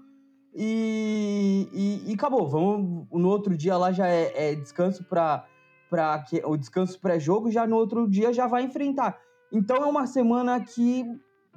e, 0.53 1.67
e, 1.71 2.11
e 2.11 2.13
acabou. 2.13 2.47
Vamos, 2.49 3.07
no 3.11 3.29
outro 3.29 3.55
dia 3.55 3.77
lá 3.77 3.91
já 3.91 4.07
é, 4.07 4.51
é 4.51 4.55
descanso 4.55 5.03
para 5.03 5.45
para 5.89 6.23
o 6.45 6.55
descanso 6.55 6.99
pré-jogo, 6.99 7.49
já 7.49 7.65
no 7.65 7.75
outro 7.75 8.07
dia 8.07 8.31
já 8.31 8.45
vai 8.45 8.61
enfrentar. 8.61 9.19
Então 9.51 9.77
é 9.77 9.85
uma 9.87 10.05
semana 10.05 10.63
que 10.63 11.03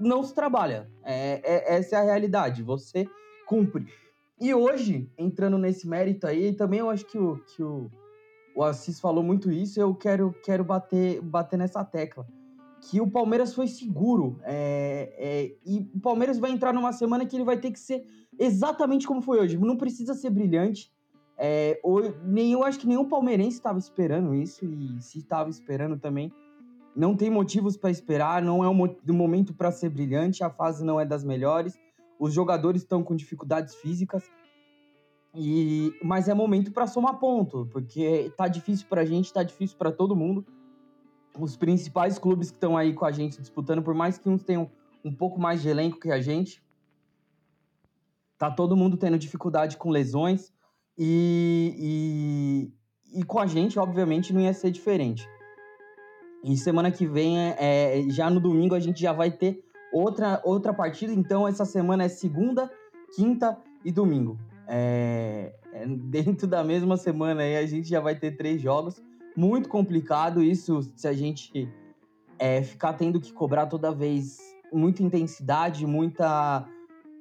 não 0.01 0.23
se 0.23 0.35
trabalha. 0.35 0.91
É, 1.05 1.43
é, 1.45 1.77
essa 1.77 1.97
é 1.97 1.99
a 1.99 2.03
realidade. 2.03 2.63
Você 2.63 3.07
cumpre. 3.47 3.87
E 4.41 4.55
hoje, 4.55 5.13
entrando 5.19 5.59
nesse 5.59 5.87
mérito 5.87 6.27
aí, 6.27 6.55
também 6.55 6.81
eu 6.81 6.89
acho 6.89 7.05
que 7.05 7.19
o, 7.19 7.37
que 7.45 7.63
o, 7.63 7.91
o 8.55 8.63
Assis 8.63 9.01
falou 9.01 9.23
muito 9.23 9.51
isso, 9.51 9.81
eu 9.81 9.95
quero, 9.95 10.35
quero 10.45 10.65
bater, 10.65 11.21
bater 11.21 11.59
nessa 11.59 11.85
tecla. 11.85 12.27
Que 12.81 13.01
o 13.01 13.09
Palmeiras 13.09 13.55
foi 13.55 13.69
seguro. 13.69 14.41
É, 14.43 15.15
é, 15.17 15.57
e 15.65 15.89
o 15.95 16.01
Palmeiras 16.01 16.39
vai 16.39 16.51
entrar 16.51 16.73
numa 16.73 16.93
semana 16.93 17.25
que 17.25 17.37
ele 17.37 17.45
vai 17.45 17.57
ter 17.57 17.71
que 17.71 17.79
ser 17.79 18.05
exatamente 18.39 19.07
como 19.07 19.23
foi 19.23 19.41
hoje. 19.41 19.57
Não 19.57 19.77
precisa 19.77 20.15
ser 20.15 20.31
brilhante, 20.31 20.93
é, 21.45 21.81
nem, 22.25 22.53
eu 22.53 22.63
acho 22.63 22.79
que 22.79 22.87
nenhum 22.87 23.09
palmeirense 23.09 23.57
estava 23.57 23.79
esperando 23.79 24.35
isso, 24.35 24.65
e 24.65 25.03
se 25.03 25.19
estava 25.19 25.51
esperando 25.51 25.99
também, 25.99 26.33
não 26.95 27.17
tem 27.17 27.31
motivos 27.31 27.77
para 27.77 27.91
esperar, 27.91 28.43
não 28.43 28.63
é 28.63 28.69
um 28.69 29.15
momento 29.15 29.55
para 29.55 29.73
ser 29.73 29.89
brilhante, 29.89 30.45
a 30.45 30.51
fase 30.51 30.85
não 30.85 31.01
é 31.01 31.05
das 31.05 31.25
melhores, 31.25 31.79
os 32.19 32.33
jogadores 32.33 32.83
estão 32.83 33.03
com 33.03 33.17
dificuldades 33.17 33.75
físicas, 33.75 34.23
e 35.35 35.93
mas 36.03 36.29
é 36.29 36.35
momento 36.35 36.73
para 36.73 36.87
somar 36.87 37.19
ponto, 37.19 37.67
porque 37.73 38.33
tá 38.37 38.49
difícil 38.49 38.87
para 38.89 39.03
a 39.03 39.05
gente, 39.05 39.33
tá 39.33 39.43
difícil 39.43 39.77
para 39.77 39.91
todo 39.91 40.17
mundo. 40.17 40.45
os 41.39 41.57
principais 41.57 42.19
clubes 42.19 42.51
que 42.51 42.57
estão 42.57 42.77
aí 42.77 42.93
com 42.93 43.07
a 43.07 43.13
gente 43.13 43.41
disputando, 43.41 43.83
por 43.83 43.95
mais 43.95 44.19
que 44.19 44.29
uns 44.29 44.43
tenham 44.43 44.71
um 45.05 45.15
pouco 45.15 45.41
mais 45.41 45.63
de 45.63 45.69
elenco 45.69 45.99
que 45.99 46.11
a 46.11 46.21
gente, 46.21 46.63
tá 48.39 48.51
todo 48.51 48.77
mundo 48.77 48.97
tendo 48.97 49.19
dificuldade 49.19 49.77
com 49.77 49.89
lesões 49.89 50.53
e, 50.99 52.71
e, 53.13 53.21
e 53.21 53.25
com 53.25 53.39
a 53.39 53.47
gente, 53.47 53.79
obviamente, 53.79 54.33
não 54.33 54.41
ia 54.41 54.53
ser 54.53 54.71
diferente. 54.71 55.27
E 56.45 56.57
semana 56.57 56.91
que 56.91 57.07
vem, 57.07 57.39
é, 57.39 57.57
é, 57.59 58.11
já 58.11 58.29
no 58.29 58.41
domingo, 58.41 58.75
a 58.75 58.81
gente 58.81 59.01
já 59.01 59.13
vai 59.13 59.31
ter 59.31 59.65
outra, 59.93 60.41
outra 60.45 60.75
partida. 60.75 61.13
Então, 61.13 61.47
essa 61.47 61.65
semana 61.65 62.05
é 62.05 62.09
segunda, 62.09 62.71
quinta 63.15 63.57
e 63.85 63.93
domingo. 63.93 64.39
É, 64.69 65.53
é, 65.73 65.87
dentro 65.87 66.47
da 66.47 66.63
mesma 66.63 66.97
semana 66.97 67.43
aí, 67.43 67.57
a 67.57 67.67
gente 67.67 67.89
já 67.89 68.01
vai 68.01 68.15
ter 68.15 68.37
três 68.37 68.61
jogos. 68.61 69.03
Muito 69.37 69.69
complicado 69.69 70.43
isso 70.43 70.83
se 70.95 71.09
a 71.09 71.13
gente 71.13 71.69
é, 72.39 72.63
ficar 72.63 72.93
tendo 72.95 73.21
que 73.21 73.33
cobrar 73.33 73.67
toda 73.67 73.91
vez 73.93 74.39
muita 74.73 75.03
intensidade, 75.03 75.87
muita 75.87 76.67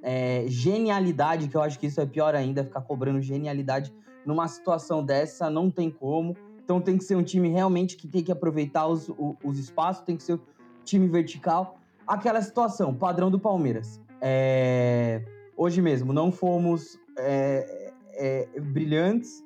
é, 0.02 0.46
genialidade, 0.48 1.48
que 1.48 1.56
eu 1.56 1.62
acho 1.62 1.78
que 1.80 1.88
isso 1.88 2.00
é 2.00 2.06
pior 2.06 2.34
ainda, 2.36 2.64
ficar 2.64 2.82
cobrando 2.82 3.22
genialidade 3.22 3.94
numa 4.26 4.48
situação 4.48 5.04
dessa, 5.04 5.50
não 5.50 5.70
tem 5.70 5.90
como. 5.90 6.36
Então 6.64 6.80
tem 6.80 6.98
que 6.98 7.04
ser 7.04 7.16
um 7.16 7.24
time 7.24 7.50
realmente 7.50 7.98
que 7.98 8.08
tem 8.08 8.24
que 8.24 8.32
aproveitar 8.32 8.88
os, 8.88 9.10
os, 9.10 9.36
os 9.44 9.60
espaços, 9.60 10.04
tem 10.04 10.16
que 10.16 10.24
ser 10.24 10.36
um 10.36 10.40
time 10.84 11.08
vertical. 11.08 11.78
Aquela 12.08 12.42
situação, 12.42 12.94
padrão 12.94 13.30
do 13.30 13.40
Palmeiras. 13.40 14.00
É, 14.20 15.24
hoje 15.56 15.82
mesmo, 15.82 16.14
não 16.14 16.32
fomos 16.32 17.00
é, 17.22 17.94
é, 18.14 18.60
brilhantes, 18.60 19.44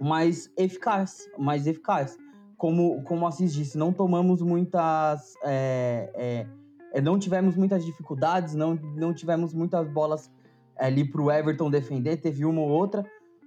mas 0.00 0.50
eficazes, 0.56 1.30
mais 1.38 1.66
eficazes. 1.66 2.18
Como, 2.56 3.02
como 3.04 3.26
Assis 3.26 3.54
disse, 3.54 3.78
não 3.78 3.92
tomamos 3.92 4.42
muitas 4.42 5.34
é, 5.44 6.10
é, 6.14 6.46
é, 6.92 7.00
não 7.00 7.18
tivemos 7.18 7.56
muitas 7.56 7.84
dificuldades, 7.84 8.54
não, 8.54 8.74
não 8.96 9.14
tivemos 9.14 9.54
muitas 9.54 9.88
bolas 9.88 10.30
é, 10.76 10.86
ali 10.86 11.04
para 11.04 11.22
o 11.22 11.30
Everton 11.30 11.70
defender, 11.70 12.16
teve 12.18 12.44
uma 12.44 12.60
ou 12.60 12.68
outra, 12.68 13.04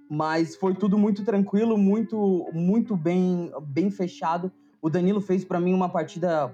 mas 0.08 0.56
foi 0.56 0.74
tudo 0.74 0.98
muito 0.98 1.24
tranquilo, 1.24 1.76
muito 1.76 2.48
muito 2.52 2.96
bem, 2.96 3.52
bem 3.62 3.90
fechado. 3.90 4.50
O 4.80 4.90
Danilo 4.90 5.20
fez 5.20 5.44
para 5.44 5.60
mim 5.60 5.74
uma 5.74 5.88
partida 5.88 6.52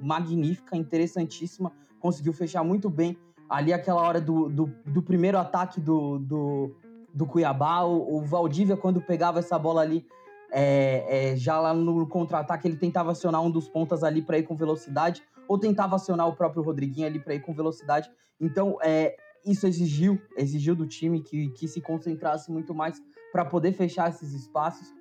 magnífica, 0.00 0.76
interessantíssima, 0.76 1.72
conseguiu 2.00 2.32
fechar 2.32 2.64
muito 2.64 2.90
bem 2.90 3.16
ali 3.52 3.72
aquela 3.72 4.00
hora 4.00 4.20
do, 4.20 4.48
do, 4.48 4.72
do 4.86 5.02
primeiro 5.02 5.38
ataque 5.38 5.78
do, 5.78 6.18
do, 6.18 6.74
do 7.12 7.26
Cuiabá. 7.26 7.82
O, 7.82 8.16
o, 8.16 8.22
Valdívia, 8.22 8.76
quando 8.76 9.00
pegava 9.00 9.40
essa 9.40 9.58
bola 9.58 9.82
ali, 9.82 10.06
é, 10.50 11.32
é, 11.32 11.36
já 11.36 11.60
lá 11.60 11.74
no 11.74 12.06
contra-ataque, 12.06 12.66
ele 12.66 12.76
tentava 12.76 13.12
acionar 13.12 13.42
um 13.42 13.50
dos 13.50 13.68
pontas 13.68 14.02
ali 14.02 14.22
para 14.22 14.38
ir 14.38 14.44
com 14.44 14.56
velocidade 14.56 15.22
ou 15.46 15.58
tentava 15.58 15.96
acionar 15.96 16.26
o 16.28 16.34
próprio 16.34 16.62
Rodriguinho 16.62 17.06
ali 17.06 17.18
para 17.18 17.34
ir 17.34 17.40
com 17.40 17.52
velocidade. 17.52 18.10
Então, 18.40 18.78
é, 18.82 19.16
isso 19.44 19.66
exigiu, 19.66 20.18
exigiu 20.36 20.74
do 20.74 20.86
time 20.86 21.20
que, 21.20 21.50
que 21.50 21.68
se 21.68 21.80
concentrasse 21.80 22.50
muito 22.50 22.74
mais 22.74 23.02
para 23.30 23.44
poder 23.44 23.72
fechar 23.72 24.08
esses 24.08 24.32
espaços. 24.32 24.94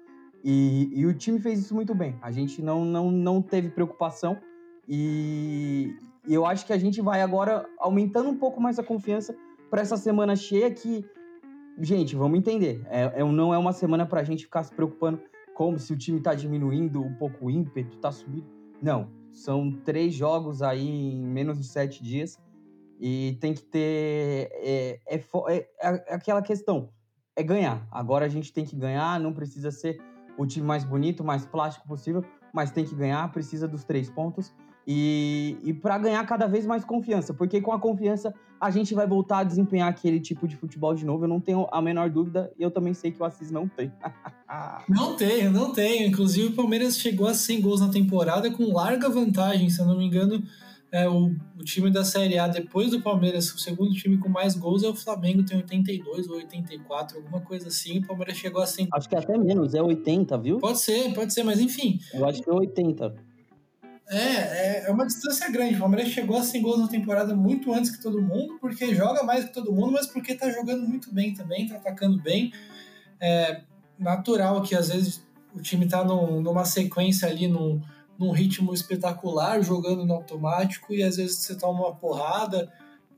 E, 0.44 0.90
e, 0.94 1.06
o 1.06 1.14
time 1.14 1.40
fez 1.40 1.60
isso 1.60 1.74
muito 1.74 1.94
bem. 1.96 2.18
A 2.22 2.32
gente 2.32 2.62
não, 2.62 2.84
não, 2.84 3.12
não 3.12 3.42
teve 3.42 3.70
preocupação 3.70 4.38
e, 4.88 5.96
e 6.28 6.34
eu 6.34 6.46
acho 6.46 6.66
que 6.66 6.74
a 6.74 6.78
gente 6.78 7.02
vai 7.02 7.22
agora 7.22 7.68
aumentando 7.80 8.30
um 8.30 8.38
pouco 8.38 8.62
mais 8.62 8.78
a 8.78 8.84
confiança 8.84 9.36
para 9.70 9.82
essa 9.82 9.98
semana 9.98 10.36
cheia 10.36 10.70
que, 10.70 11.06
gente, 11.80 12.16
vamos 12.16 12.38
entender, 12.38 12.86
é, 12.90 13.22
é, 13.22 13.24
não 13.24 13.54
é 13.54 13.58
uma 13.58 13.74
semana 13.74 14.06
para 14.06 14.22
a 14.22 14.24
gente 14.24 14.44
ficar 14.44 14.64
se 14.64 14.74
preocupando 14.74 15.22
como 15.54 15.80
se 15.80 15.94
o 15.94 15.98
time 15.98 16.18
está 16.18 16.34
diminuindo 16.34 17.02
um 17.02 17.14
pouco 17.16 17.46
o 17.46 17.50
ímpeto, 17.50 17.96
está 17.96 18.12
subindo. 18.12 18.46
Não, 18.82 19.10
são 19.32 19.72
três 19.72 20.14
jogos 20.14 20.62
aí 20.62 20.88
em 20.88 21.24
menos 21.24 21.58
de 21.58 21.64
sete 21.64 22.04
dias. 22.04 22.40
E 23.00 23.38
tem 23.40 23.54
que 23.54 23.64
ter. 23.64 24.50
É, 24.54 25.00
é, 25.08 25.16
é, 25.16 25.70
é, 25.82 26.14
aquela 26.14 26.42
questão. 26.42 26.90
É 27.36 27.42
ganhar. 27.42 27.88
Agora 27.92 28.26
a 28.26 28.30
gente 28.30 28.52
tem 28.52 28.66
que 28.66 28.76
ganhar, 28.76 29.20
não 29.20 29.34
precisa 29.34 29.72
ser 29.72 30.00
o 30.38 30.46
time 30.46 30.66
mais 30.66 30.84
bonito, 30.84 31.24
mais 31.24 31.46
plástico 31.46 31.88
possível, 31.88 32.24
mas 32.54 32.72
tem 32.72 32.84
que 32.84 32.94
ganhar, 32.94 33.32
precisa 33.32 33.68
dos 33.68 33.84
três 33.84 34.10
pontos. 34.10 34.54
E, 34.88 35.58
e 35.64 35.74
para 35.74 35.98
ganhar 35.98 36.26
cada 36.26 36.48
vez 36.48 36.66
mais 36.66 36.84
confiança, 36.84 37.34
porque 37.34 37.62
com 37.62 37.72
a 37.72 37.80
confiança 37.80 38.34
a 38.60 38.70
gente 38.70 38.94
vai 38.94 39.08
voltar 39.08 39.40
a 39.40 39.44
desempenhar 39.44 39.90
aquele 39.90 40.20
tipo 40.20 40.48
de 40.48 40.56
futebol 40.56 40.94
de 40.94 41.06
novo. 41.06 41.24
Eu 41.24 41.28
não 41.28 41.40
tenho 41.40 41.68
a 41.72 41.82
menor 41.82 42.10
dúvida 42.10 42.52
e 42.58 42.64
eu 42.64 42.70
também 42.70 42.94
sei 42.94 43.12
que 43.12 43.22
o 43.22 43.26
Assis 43.26 43.50
não 43.50 43.68
tem. 43.68 43.92
não 44.88 45.16
tenho, 45.16 45.52
não 45.52 45.74
tenho. 45.74 46.08
Inclusive 46.08 46.50
o 46.50 46.56
Palmeiras 46.56 46.98
chegou 46.98 47.28
a 47.28 47.34
100 47.34 47.62
gols 47.62 47.82
na 47.82 47.90
temporada 47.90 48.52
com 48.52 48.72
larga 48.72 49.10
vantagem, 49.10 49.70
se 49.70 49.80
eu 49.80 49.86
não 49.86 49.98
me 49.98 50.06
engano. 50.06 50.44
É, 50.92 51.08
o, 51.08 51.34
o, 51.58 51.64
time 51.64 51.90
da 51.90 52.04
Série 52.04 52.38
A, 52.38 52.50
depois 52.50 52.92
do 52.92 53.02
Palmeiras, 53.02 53.50
o 53.54 53.58
segundo 53.58 53.94
time 53.94 54.18
com 54.18 54.28
mais 54.28 54.56
gols 54.58 54.84
é 54.84 54.90
o 54.90 54.94
Flamengo, 54.94 55.42
tem 55.42 55.56
82 55.56 56.28
ou 56.28 56.36
84, 56.36 57.18
alguma 57.18 57.40
coisa 57.40 57.70
assim. 57.70 58.00
O 58.00 58.08
Palmeiras 58.08 58.36
chegou 58.36 58.62
a 58.62 58.68
100. 58.68 58.90
Acho 58.92 59.08
que 59.08 59.16
é 59.16 59.20
até 59.20 59.38
menos, 59.38 59.74
é 59.74 59.82
80, 59.82 60.38
viu? 60.38 60.58
Pode 60.60 60.82
ser, 60.82 61.14
pode 61.14 61.34
ser, 61.34 61.44
mas 61.44 61.62
enfim. 61.62 61.98
Eu 62.14 62.26
acho 62.28 62.44
que 62.44 62.50
é 62.50 62.54
80. 62.54 63.31
É, 64.12 64.18
é, 64.18 64.84
é 64.88 64.92
uma 64.92 65.08
distância 65.08 65.50
grande. 65.50 65.76
O 65.76 65.80
Palmeiras 65.80 66.12
chegou 66.12 66.38
a 66.38 66.44
100 66.44 66.62
gols 66.62 66.80
na 66.82 66.88
temporada 66.90 67.34
muito 67.34 67.74
antes 67.74 67.90
que 67.90 68.04
todo 68.04 68.22
mundo, 68.22 68.58
porque 68.60 68.94
joga 68.94 69.24
mais 69.24 69.46
que 69.46 69.54
todo 69.54 69.72
mundo, 69.72 69.94
mas 69.94 70.06
porque 70.06 70.36
tá 70.36 70.52
jogando 70.52 70.86
muito 70.86 71.14
bem 71.14 71.34
também, 71.34 71.66
tá 71.66 71.78
atacando 71.78 72.22
bem. 72.22 72.52
É 73.22 73.62
natural 73.98 74.62
que 74.64 74.76
às 74.76 74.90
vezes 74.90 75.26
o 75.56 75.62
time 75.62 75.88
tá 75.88 76.04
num, 76.04 76.42
numa 76.42 76.66
sequência 76.66 77.30
ali, 77.30 77.48
num, 77.48 77.82
num 78.20 78.32
ritmo 78.32 78.74
espetacular, 78.74 79.62
jogando 79.62 80.06
no 80.06 80.14
automático, 80.14 80.94
e 80.94 81.04
às 81.04 81.16
vezes 81.16 81.38
você 81.38 81.56
toma 81.56 81.88
uma 81.88 81.96
porrada, 81.96 82.70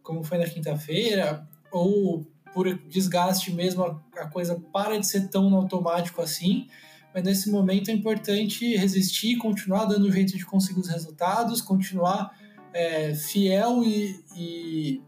como 0.04 0.24
foi 0.24 0.38
na 0.38 0.46
quinta-feira, 0.46 1.48
ou 1.72 2.24
por 2.54 2.72
desgaste 2.88 3.52
mesmo 3.52 3.84
a, 3.84 4.22
a 4.22 4.28
coisa 4.28 4.62
para 4.72 5.00
de 5.00 5.08
ser 5.08 5.28
tão 5.30 5.50
no 5.50 5.58
automático 5.58 6.22
assim 6.22 6.68
mas 7.14 7.24
nesse 7.24 7.52
momento 7.52 7.92
é 7.92 7.94
importante 7.94 8.76
resistir, 8.76 9.38
continuar 9.38 9.86
dando 9.86 10.12
jeito 10.12 10.36
de 10.36 10.46
conseguir 10.46 10.80
os 10.80 10.90
resultados, 10.90 11.62
continuar 11.62 12.36
é, 12.74 13.14
fiel 13.14 13.84
e, 13.84 14.24
e, 14.36 15.02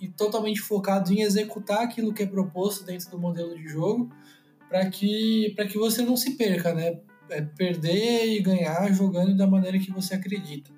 e, 0.00 0.08
totalmente 0.08 0.60
focado 0.60 1.12
em 1.12 1.22
executar 1.22 1.82
aquilo 1.82 2.12
que 2.12 2.22
é 2.22 2.26
proposto 2.26 2.84
dentro 2.84 3.10
do 3.10 3.18
modelo 3.18 3.56
de 3.56 3.66
jogo, 3.66 4.10
para 4.68 4.88
que, 4.90 5.54
que 5.70 5.78
você 5.78 6.02
não 6.02 6.16
se 6.16 6.32
perca, 6.32 6.74
né? 6.74 6.98
É 7.28 7.40
perder 7.40 8.36
e 8.36 8.40
ganhar 8.40 8.92
jogando 8.92 9.36
da 9.36 9.46
maneira 9.46 9.78
que 9.78 9.90
você 9.90 10.14
acredita. 10.14 10.70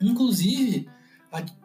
Inclusive, 0.00 0.88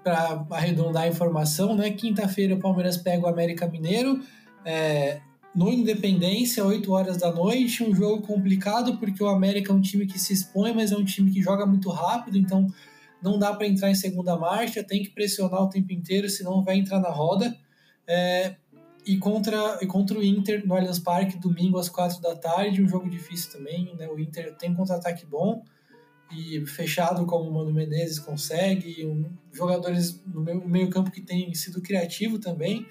para 0.04 0.46
arredondar 0.52 1.04
a 1.04 1.08
informação, 1.08 1.76
né, 1.76 1.92
quinta-feira 1.92 2.56
o 2.56 2.60
Palmeiras 2.60 2.98
pega 2.98 3.26
o 3.26 3.30
América 3.30 3.68
Mineiro. 3.68 4.20
É, 4.66 5.22
no 5.54 5.72
Independência, 5.72 6.66
8 6.66 6.92
horas 6.92 7.18
da 7.18 7.32
noite, 7.32 7.84
um 7.84 7.94
jogo 7.94 8.26
complicado 8.26 8.98
porque 8.98 9.24
o 9.24 9.28
América 9.28 9.72
é 9.72 9.76
um 9.76 9.82
time 9.82 10.08
que 10.08 10.20
se 10.20 10.34
expõe, 10.34 10.74
mas 10.74 10.92
é 10.92 10.98
um 10.98 11.06
time 11.06 11.32
que 11.32 11.42
joga 11.42 11.66
muito 11.66 11.90
rápido, 11.90 12.38
então 12.38 12.68
não 13.22 13.38
dá 13.38 13.54
para 13.54 13.68
entrar 13.68 13.90
em 13.90 13.96
segunda 13.96 14.36
marcha, 14.36 14.84
tem 14.84 15.04
que 15.04 15.10
pressionar 15.10 15.62
o 15.62 15.70
tempo 15.70 15.94
inteiro, 15.94 16.30
senão 16.30 16.64
vai 16.64 16.78
entrar 16.78 17.00
na 17.00 17.10
roda. 17.10 17.56
É, 18.08 18.56
e, 19.06 19.18
contra, 19.18 19.80
e 19.82 19.86
contra 19.86 20.18
o 20.18 20.24
Inter 20.24 20.66
no 20.66 20.76
Allianz 20.76 21.00
Parque, 21.00 21.38
domingo 21.38 21.78
às 21.78 21.90
4 21.90 22.22
da 22.22 22.36
tarde, 22.36 22.82
um 22.82 22.88
jogo 22.88 23.10
difícil 23.10 23.52
também, 23.52 23.96
né? 23.96 24.08
O 24.08 24.20
Inter 24.20 24.56
tem 24.56 24.74
contra-ataque 24.74 25.26
bom 25.26 25.64
e 26.32 26.66
fechado 26.66 27.26
como 27.26 27.50
o 27.50 27.54
Mano 27.54 27.74
Menezes 27.74 28.20
consegue, 28.20 29.06
um, 29.06 29.30
jogadores 29.52 30.22
no 30.26 30.42
meio, 30.42 30.68
meio 30.68 30.90
campo 30.90 31.12
que 31.12 31.22
tem 31.22 31.54
sido 31.54 31.82
criativo 31.82 32.40
também. 32.40 32.86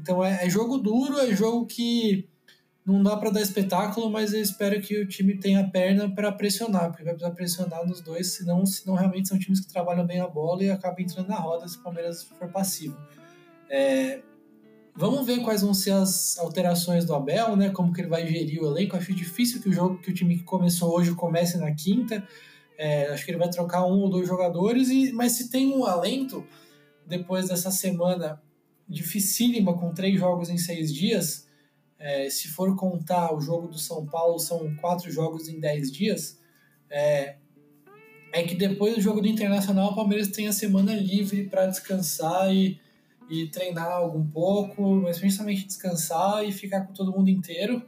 Então 0.00 0.24
é, 0.24 0.46
é 0.46 0.50
jogo 0.50 0.78
duro, 0.78 1.18
é 1.18 1.34
jogo 1.34 1.66
que 1.66 2.28
não 2.84 3.02
dá 3.02 3.16
para 3.16 3.30
dar 3.30 3.42
espetáculo, 3.42 4.10
mas 4.10 4.32
eu 4.32 4.40
espero 4.40 4.80
que 4.80 4.98
o 4.98 5.06
time 5.06 5.36
tenha 5.36 5.68
perna 5.68 6.10
para 6.10 6.32
pressionar, 6.32 6.88
porque 6.88 7.04
vai 7.04 7.12
precisar 7.12 7.34
pressionar 7.34 7.86
nos 7.86 8.00
dois, 8.00 8.32
senão, 8.32 8.64
senão 8.64 8.94
realmente 8.94 9.28
são 9.28 9.38
times 9.38 9.60
que 9.60 9.70
trabalham 9.70 10.06
bem 10.06 10.20
a 10.20 10.26
bola 10.26 10.64
e 10.64 10.70
acabam 10.70 11.00
entrando 11.00 11.28
na 11.28 11.36
roda 11.36 11.68
se 11.68 11.76
o 11.76 11.82
Palmeiras 11.82 12.22
for 12.22 12.48
passivo. 12.48 12.96
É, 13.68 14.22
vamos 14.96 15.26
ver 15.26 15.42
quais 15.42 15.60
vão 15.60 15.74
ser 15.74 15.90
as 15.90 16.38
alterações 16.38 17.04
do 17.04 17.14
Abel, 17.14 17.56
né? 17.56 17.68
Como 17.68 17.92
que 17.92 18.00
ele 18.00 18.08
vai 18.08 18.26
gerir 18.26 18.62
o 18.62 18.66
elenco. 18.66 18.96
Acho 18.96 19.12
difícil 19.12 19.60
que 19.60 19.68
o 19.68 19.72
jogo 19.72 19.98
que 19.98 20.10
o 20.10 20.14
time 20.14 20.38
que 20.38 20.44
começou 20.44 20.96
hoje 20.96 21.14
comece 21.14 21.58
na 21.58 21.74
quinta. 21.74 22.26
É, 22.78 23.08
acho 23.08 23.24
que 23.24 23.30
ele 23.30 23.38
vai 23.38 23.50
trocar 23.50 23.84
um 23.84 24.00
ou 24.00 24.08
dois 24.08 24.26
jogadores, 24.26 24.88
e, 24.88 25.12
mas 25.12 25.32
se 25.32 25.50
tem 25.50 25.74
um 25.74 25.84
alento 25.84 26.46
depois 27.06 27.48
dessa 27.48 27.70
semana 27.70 28.40
dificílima 28.88 29.76
com 29.76 29.92
três 29.92 30.18
jogos 30.18 30.48
em 30.48 30.58
seis 30.58 30.92
dias. 30.92 31.46
É, 31.98 32.30
se 32.30 32.48
for 32.48 32.74
contar 32.76 33.34
o 33.34 33.40
jogo 33.40 33.68
do 33.68 33.78
São 33.78 34.06
Paulo, 34.06 34.38
são 34.38 34.74
quatro 34.76 35.10
jogos 35.10 35.48
em 35.48 35.60
dez 35.60 35.90
dias. 35.90 36.38
É, 36.88 37.36
é 38.32 38.42
que 38.42 38.54
depois 38.54 38.94
do 38.94 39.00
jogo 39.00 39.20
do 39.20 39.28
Internacional, 39.28 39.92
o 39.92 39.94
Palmeiras 39.94 40.28
tem 40.28 40.46
a 40.48 40.52
semana 40.52 40.94
livre 40.94 41.44
para 41.48 41.66
descansar 41.66 42.54
e, 42.54 42.80
e 43.28 43.48
treinar 43.48 43.90
algum 43.90 44.26
pouco, 44.26 44.96
mas 44.96 45.18
principalmente 45.18 45.66
descansar 45.66 46.44
e 46.44 46.52
ficar 46.52 46.82
com 46.86 46.92
todo 46.92 47.12
mundo 47.12 47.28
inteiro. 47.28 47.82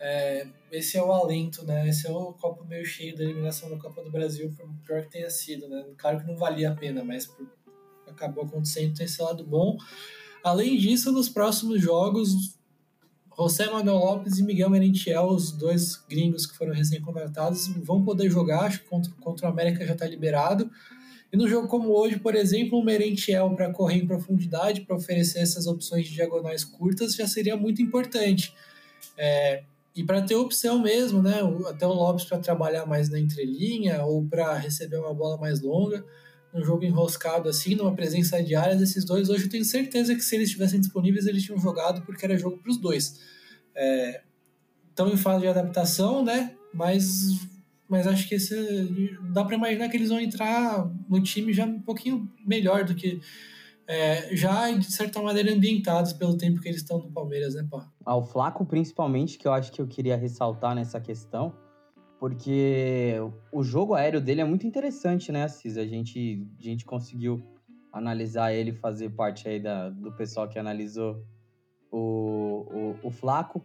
É, 0.00 0.46
esse 0.70 0.96
é 0.96 1.02
o 1.02 1.10
alento, 1.10 1.64
né? 1.64 1.88
Esse 1.88 2.06
é 2.06 2.10
o 2.10 2.32
copo 2.34 2.64
meio 2.64 2.84
cheio 2.84 3.16
da 3.16 3.24
eliminação 3.24 3.70
da 3.70 3.78
Copa 3.78 4.02
do 4.02 4.10
Brasil, 4.10 4.52
por 4.56 4.68
pior 4.84 5.02
que 5.02 5.10
tenha 5.10 5.30
sido, 5.30 5.68
né? 5.68 5.84
Claro 5.96 6.20
que 6.20 6.26
não 6.26 6.36
valia 6.36 6.70
a 6.70 6.74
pena, 6.74 7.02
mas 7.02 7.26
por, 7.26 7.48
acabou 8.06 8.44
acontecendo, 8.44 8.94
tem 8.94 9.06
esse 9.06 9.20
lado 9.22 9.44
bom. 9.44 9.76
Além 10.48 10.78
disso, 10.78 11.12
nos 11.12 11.28
próximos 11.28 11.80
jogos, 11.80 12.58
José 13.38 13.70
Manuel 13.70 13.98
Lopes 13.98 14.38
e 14.38 14.42
Miguel 14.42 14.70
Merentiel, 14.70 15.26
os 15.26 15.52
dois 15.52 15.96
gringos 16.08 16.46
que 16.46 16.56
foram 16.56 16.72
recém-contratados, 16.72 17.68
vão 17.84 18.02
poder 18.02 18.30
jogar, 18.30 18.62
acho 18.62 18.82
que 18.82 18.88
contra, 18.88 19.12
contra 19.20 19.46
o 19.46 19.50
América 19.50 19.86
já 19.86 19.92
está 19.92 20.06
liberado. 20.06 20.70
E 21.30 21.36
no 21.36 21.46
jogo 21.46 21.68
como 21.68 21.90
hoje, 21.90 22.18
por 22.18 22.34
exemplo, 22.34 22.80
um 22.80 22.82
Merentiel 22.82 23.54
para 23.54 23.70
correr 23.70 23.98
em 23.98 24.06
profundidade, 24.06 24.80
para 24.80 24.96
oferecer 24.96 25.40
essas 25.40 25.66
opções 25.66 26.06
de 26.06 26.14
diagonais 26.14 26.64
curtas, 26.64 27.14
já 27.14 27.28
seria 27.28 27.56
muito 27.56 27.82
importante. 27.82 28.54
É, 29.18 29.62
e 29.94 30.02
para 30.02 30.22
ter 30.22 30.34
opção 30.34 30.80
mesmo, 30.80 31.22
né? 31.22 31.40
Até 31.68 31.86
o 31.86 31.92
Lopes 31.92 32.24
para 32.24 32.38
trabalhar 32.38 32.86
mais 32.86 33.10
na 33.10 33.18
entrelinha 33.18 34.02
ou 34.02 34.24
para 34.24 34.54
receber 34.54 34.96
uma 34.96 35.12
bola 35.12 35.36
mais 35.36 35.60
longa, 35.60 36.02
num 36.52 36.64
jogo 36.64 36.84
enroscado 36.84 37.48
assim, 37.48 37.74
numa 37.74 37.94
presença 37.94 38.42
diária 38.42 38.76
desses 38.76 39.04
dois. 39.04 39.28
Hoje 39.28 39.44
eu 39.44 39.50
tenho 39.50 39.64
certeza 39.64 40.14
que 40.14 40.20
se 40.20 40.34
eles 40.34 40.48
estivessem 40.48 40.80
disponíveis, 40.80 41.26
eles 41.26 41.42
tinham 41.42 41.58
jogado 41.58 42.02
porque 42.02 42.24
era 42.24 42.38
jogo 42.38 42.58
para 42.58 42.70
os 42.70 42.78
dois. 42.78 43.20
É, 43.74 44.22
estão 44.90 45.08
em 45.08 45.16
fase 45.16 45.42
de 45.42 45.48
adaptação, 45.48 46.24
né? 46.24 46.54
Mas, 46.72 47.38
mas 47.88 48.06
acho 48.06 48.28
que 48.28 48.34
esse, 48.34 48.54
dá 49.32 49.44
para 49.44 49.56
imaginar 49.56 49.88
que 49.88 49.96
eles 49.96 50.08
vão 50.08 50.20
entrar 50.20 50.90
no 51.08 51.22
time 51.22 51.52
já 51.52 51.64
um 51.64 51.80
pouquinho 51.80 52.30
melhor 52.44 52.84
do 52.84 52.94
que 52.94 53.20
é, 53.86 54.36
já 54.36 54.70
de 54.70 54.92
certa 54.92 55.20
maneira 55.22 55.50
ambientados 55.50 56.12
pelo 56.12 56.36
tempo 56.36 56.60
que 56.60 56.68
eles 56.68 56.82
estão 56.82 56.98
no 56.98 57.10
Palmeiras, 57.10 57.54
né, 57.54 57.66
pá? 57.70 57.90
Ao 58.04 58.22
Flaco, 58.22 58.66
principalmente, 58.66 59.38
que 59.38 59.48
eu 59.48 59.52
acho 59.52 59.72
que 59.72 59.80
eu 59.80 59.86
queria 59.86 60.14
ressaltar 60.14 60.74
nessa 60.74 61.00
questão, 61.00 61.54
porque 62.18 63.14
o 63.52 63.62
jogo 63.62 63.94
aéreo 63.94 64.20
dele 64.20 64.40
é 64.40 64.44
muito 64.44 64.66
interessante, 64.66 65.30
né, 65.30 65.44
Assis? 65.44 65.76
A 65.78 65.86
gente, 65.86 66.46
a 66.58 66.62
gente 66.62 66.84
conseguiu 66.84 67.40
analisar 67.92 68.52
ele, 68.52 68.72
fazer 68.72 69.10
parte 69.10 69.48
aí 69.48 69.60
da, 69.60 69.88
do 69.88 70.12
pessoal 70.12 70.48
que 70.48 70.58
analisou 70.58 71.22
o, 71.90 72.66
o, 73.02 73.06
o 73.08 73.10
Flaco. 73.10 73.64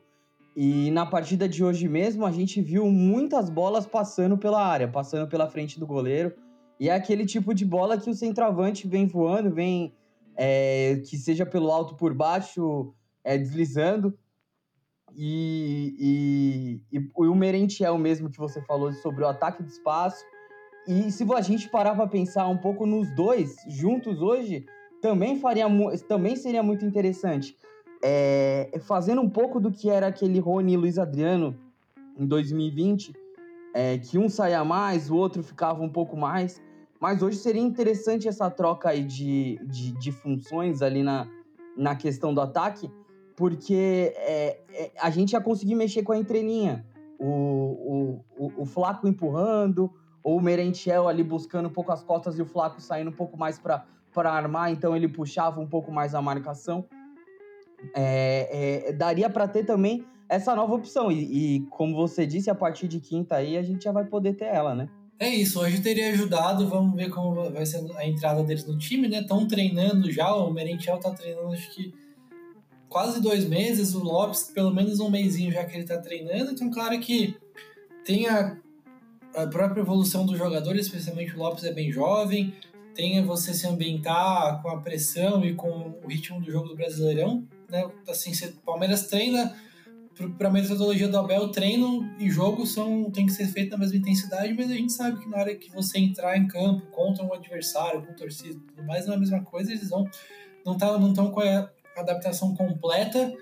E 0.55 0.91
na 0.91 1.05
partida 1.05 1.49
de 1.49 1.63
hoje 1.63 1.87
mesmo, 1.87 2.25
a 2.25 2.31
gente 2.31 2.61
viu 2.61 2.85
muitas 2.85 3.49
bolas 3.49 3.87
passando 3.87 4.37
pela 4.37 4.63
área, 4.63 4.87
passando 4.87 5.27
pela 5.27 5.49
frente 5.49 5.79
do 5.79 5.87
goleiro. 5.87 6.33
E 6.79 6.89
é 6.89 6.93
aquele 6.93 7.25
tipo 7.25 7.53
de 7.53 7.65
bola 7.65 7.99
que 7.99 8.09
o 8.09 8.13
centroavante 8.13 8.87
vem 8.87 9.07
voando, 9.07 9.51
vem 9.51 9.93
é, 10.35 11.01
que 11.09 11.17
seja 11.17 11.45
pelo 11.45 11.71
alto 11.71 11.95
por 11.95 12.13
baixo, 12.13 12.93
é, 13.23 13.37
deslizando. 13.37 14.17
E, 15.15 16.81
e, 16.91 16.97
e, 16.97 17.09
o 17.15 17.35
Merentiel 17.35 17.97
mesmo 17.97 18.29
que 18.29 18.37
você 18.37 18.61
falou 18.61 18.91
sobre 18.93 19.23
o 19.23 19.27
ataque 19.27 19.61
do 19.61 19.69
espaço. 19.69 20.23
E 20.87 21.11
se 21.11 21.25
a 21.33 21.41
gente 21.41 21.69
parar 21.69 21.95
para 21.95 22.07
pensar 22.07 22.47
um 22.47 22.57
pouco 22.57 22.85
nos 22.85 23.09
dois 23.15 23.55
juntos 23.67 24.21
hoje, 24.21 24.65
também 25.01 25.39
faria 25.39 25.65
também 26.07 26.35
seria 26.35 26.63
muito 26.63 26.85
interessante. 26.85 27.55
É, 28.03 28.69
fazendo 28.81 29.21
um 29.21 29.29
pouco 29.29 29.59
do 29.59 29.71
que 29.71 29.89
era 29.89 30.07
aquele 30.07 30.39
Rony 30.39 30.73
e 30.73 30.77
Luiz 30.77 30.97
Adriano 30.97 31.57
em 32.17 32.25
2020, 32.25 33.13
é, 33.73 33.97
que 33.97 34.17
um 34.17 34.27
saía 34.27 34.63
mais, 34.63 35.09
o 35.09 35.15
outro 35.15 35.41
ficava 35.41 35.81
um 35.81 35.89
pouco 35.89 36.17
mais. 36.17 36.61
Mas 36.99 37.21
hoje 37.21 37.37
seria 37.37 37.61
interessante 37.61 38.27
essa 38.27 38.49
troca 38.49 38.89
aí 38.89 39.03
de, 39.03 39.59
de, 39.65 39.91
de 39.91 40.11
funções 40.11 40.81
ali 40.81 41.03
na, 41.03 41.27
na 41.75 41.95
questão 41.95 42.33
do 42.33 42.39
ataque, 42.39 42.89
porque 43.35 44.13
é, 44.15 44.59
é, 44.73 44.91
a 44.99 45.09
gente 45.09 45.33
ia 45.33 45.41
conseguir 45.41 45.75
mexer 45.75 46.03
com 46.03 46.11
a 46.11 46.17
entrelinha. 46.17 46.85
O, 47.19 47.25
o, 47.25 48.25
o, 48.37 48.61
o 48.63 48.65
Flaco 48.65 49.07
empurrando, 49.07 49.91
ou 50.23 50.37
o 50.37 50.41
Merentiel 50.41 51.07
ali 51.07 51.23
buscando 51.23 51.67
um 51.67 51.71
pouco 51.71 51.91
as 51.91 52.03
costas 52.03 52.37
e 52.37 52.41
o 52.41 52.45
Flaco 52.45 52.81
saindo 52.81 53.09
um 53.09 53.13
pouco 53.13 53.37
mais 53.37 53.59
para 53.59 53.85
armar, 54.15 54.71
então 54.71 54.95
ele 54.95 55.07
puxava 55.07 55.59
um 55.59 55.67
pouco 55.67 55.91
mais 55.91 56.15
a 56.15 56.21
marcação. 56.21 56.85
É, 57.95 58.87
é, 58.87 58.93
daria 58.93 59.29
para 59.29 59.47
ter 59.47 59.65
também 59.65 60.05
essa 60.29 60.55
nova 60.55 60.73
opção. 60.73 61.11
E, 61.11 61.57
e, 61.57 61.59
como 61.69 61.95
você 61.95 62.25
disse, 62.25 62.49
a 62.49 62.55
partir 62.55 62.87
de 62.87 62.99
quinta 62.99 63.35
aí 63.35 63.57
a 63.57 63.63
gente 63.63 63.83
já 63.83 63.91
vai 63.91 64.05
poder 64.05 64.33
ter 64.33 64.45
ela, 64.45 64.73
né? 64.73 64.89
É 65.19 65.29
isso, 65.29 65.59
hoje 65.59 65.81
teria 65.81 66.11
ajudado, 66.11 66.67
vamos 66.67 66.95
ver 66.95 67.09
como 67.09 67.49
vai 67.51 67.65
ser 67.65 67.85
a 67.95 68.05
entrada 68.05 68.43
deles 68.43 68.65
no 68.65 68.77
time, 68.77 69.07
né? 69.07 69.19
Estão 69.19 69.47
treinando 69.47 70.11
já, 70.11 70.33
o 70.33 70.51
Merentiel 70.51 70.99
tá 70.99 71.11
treinando 71.11 71.53
acho 71.53 71.71
que 71.71 71.93
quase 72.93 73.19
dois 73.19 73.43
meses, 73.43 73.95
o 73.95 74.03
Lopes 74.03 74.51
pelo 74.53 74.71
menos 74.71 74.99
um 74.99 75.09
mêsinho 75.09 75.51
já 75.51 75.65
que 75.65 75.75
ele 75.75 75.83
tá 75.83 75.97
treinando, 75.97 76.51
então 76.51 76.69
claro 76.69 76.97
que 76.99 77.35
tem 78.05 78.27
a, 78.27 78.55
a 79.35 79.47
própria 79.47 79.81
evolução 79.81 80.27
dos 80.27 80.37
jogadores, 80.37 80.85
especialmente 80.85 81.35
o 81.35 81.39
Lopes 81.39 81.63
é 81.63 81.73
bem 81.73 81.91
jovem, 81.91 82.53
tem 82.93 83.25
você 83.25 83.51
se 83.51 83.65
ambientar 83.65 84.61
com 84.61 84.69
a 84.69 84.79
pressão 84.79 85.43
e 85.43 85.55
com 85.55 85.99
o 86.03 86.07
ritmo 86.07 86.39
do 86.39 86.51
jogo 86.51 86.67
do 86.67 86.75
Brasileirão, 86.75 87.43
né? 87.67 87.89
Assim, 88.07 88.31
o 88.45 88.61
Palmeiras 88.61 89.07
treina 89.07 89.55
para 90.37 90.49
a 90.49 90.51
metodologia 90.51 91.07
do 91.07 91.17
Abel, 91.17 91.49
treino 91.49 92.07
e 92.19 92.29
jogo 92.29 92.67
são 92.67 93.09
tem 93.09 93.25
que 93.25 93.31
ser 93.31 93.47
feito 93.47 93.71
na 93.71 93.79
mesma 93.79 93.97
intensidade, 93.97 94.53
mas 94.53 94.69
a 94.69 94.75
gente 94.75 94.93
sabe 94.93 95.19
que 95.19 95.27
na 95.27 95.37
hora 95.37 95.55
que 95.55 95.71
você 95.71 95.97
entrar 95.97 96.37
em 96.37 96.47
campo 96.47 96.85
contra 96.91 97.25
um 97.25 97.33
adversário, 97.33 98.05
com 98.05 98.13
torcida 98.13 98.59
tudo 98.67 98.85
mais, 98.85 99.07
não 99.07 99.13
é 99.13 99.17
a 99.17 99.19
mesma 99.19 99.43
coisa, 99.43 99.71
eles 99.71 99.89
vão 99.89 100.07
não 100.63 100.77
tá, 100.77 100.95
não 100.99 101.09
estão 101.09 101.31
com 101.31 101.39
a 101.39 101.67
adaptação 102.01 102.55
completa, 102.55 103.33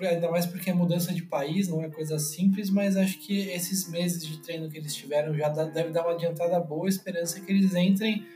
ainda 0.00 0.30
mais 0.30 0.44
porque 0.46 0.70
é 0.70 0.74
mudança 0.74 1.14
de 1.14 1.22
país, 1.22 1.68
não 1.68 1.82
é 1.82 1.88
coisa 1.88 2.18
simples, 2.18 2.68
mas 2.70 2.96
acho 2.96 3.18
que 3.18 3.48
esses 3.48 3.88
meses 3.88 4.26
de 4.26 4.38
treino 4.38 4.68
que 4.68 4.76
eles 4.76 4.94
tiveram 4.94 5.34
já 5.34 5.48
deve 5.48 5.90
dar 5.90 6.02
uma 6.02 6.12
adiantada 6.12 6.58
boa, 6.60 6.88
esperança 6.88 7.40
que 7.40 7.50
eles 7.50 7.74
entrem 7.74 8.26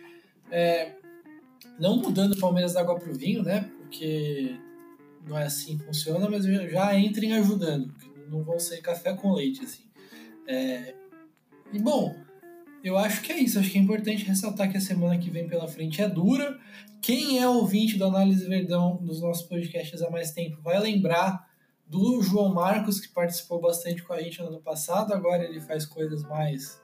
é, 0.51 0.93
não 1.79 1.97
mudando 1.97 2.33
o 2.35 2.39
Palmeiras 2.39 2.75
da 2.75 2.81
água 2.81 2.99
para 2.99 3.11
o 3.11 3.15
vinho, 3.15 3.43
né? 3.43 3.71
Porque 3.79 4.57
não 5.27 5.39
é 5.39 5.45
assim 5.45 5.79
que 5.79 5.85
funciona, 5.85 6.29
mas 6.29 6.45
já 6.45 6.99
entrem 6.99 7.33
ajudando, 7.35 7.95
não 8.29 8.43
vão 8.43 8.59
ser 8.59 8.81
café 8.81 9.15
com 9.15 9.33
leite, 9.33 9.65
assim. 9.65 9.85
É... 10.47 10.95
E 11.73 11.79
bom, 11.79 12.17
eu 12.83 12.97
acho 12.97 13.23
que 13.23 13.33
é 13.33 13.39
isso. 13.39 13.59
Acho 13.59 13.71
que 13.71 13.79
é 13.79 13.81
importante 13.81 14.25
ressaltar 14.25 14.71
que 14.71 14.77
a 14.77 14.81
semana 14.81 15.19
que 15.19 15.31
vem 15.31 15.47
pela 15.47 15.69
frente 15.69 16.01
é 16.01 16.09
dura. 16.09 16.59
Quem 17.01 17.39
é 17.39 17.49
ouvinte 17.49 17.97
do 17.97 18.05
Análise 18.05 18.47
Verdão 18.47 18.99
dos 19.03 19.21
nossos 19.21 19.47
podcasts 19.47 20.03
há 20.03 20.11
mais 20.11 20.33
tempo 20.33 20.61
vai 20.63 20.79
lembrar 20.79 21.49
do 21.87 22.23
João 22.23 22.55
Marcos, 22.55 23.01
que 23.01 23.09
participou 23.09 23.61
bastante 23.61 24.03
com 24.03 24.13
a 24.13 24.23
gente 24.23 24.41
no 24.41 24.49
ano 24.49 24.61
passado. 24.61 25.13
Agora 25.13 25.45
ele 25.45 25.61
faz 25.61 25.85
coisas 25.85 26.23
mais 26.23 26.81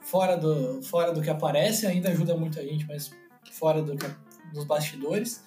fora 0.00 0.36
do, 0.36 0.82
fora 0.82 1.12
do 1.12 1.22
que 1.22 1.30
aparece, 1.30 1.86
ainda 1.86 2.10
ajuda 2.10 2.36
muito 2.36 2.58
a 2.58 2.62
gente, 2.62 2.86
mas 2.86 3.10
fora 3.52 3.82
do 3.82 3.96
que, 3.96 4.06
dos 4.52 4.64
bastidores. 4.64 5.42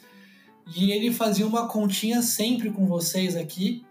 E 0.76 0.92
ele 0.92 1.14
fazia 1.14 1.46
uma 1.46 1.68
continha 1.68 2.22
sempre 2.22 2.72
com 2.72 2.86
vocês 2.86 3.36
aqui 3.36 3.86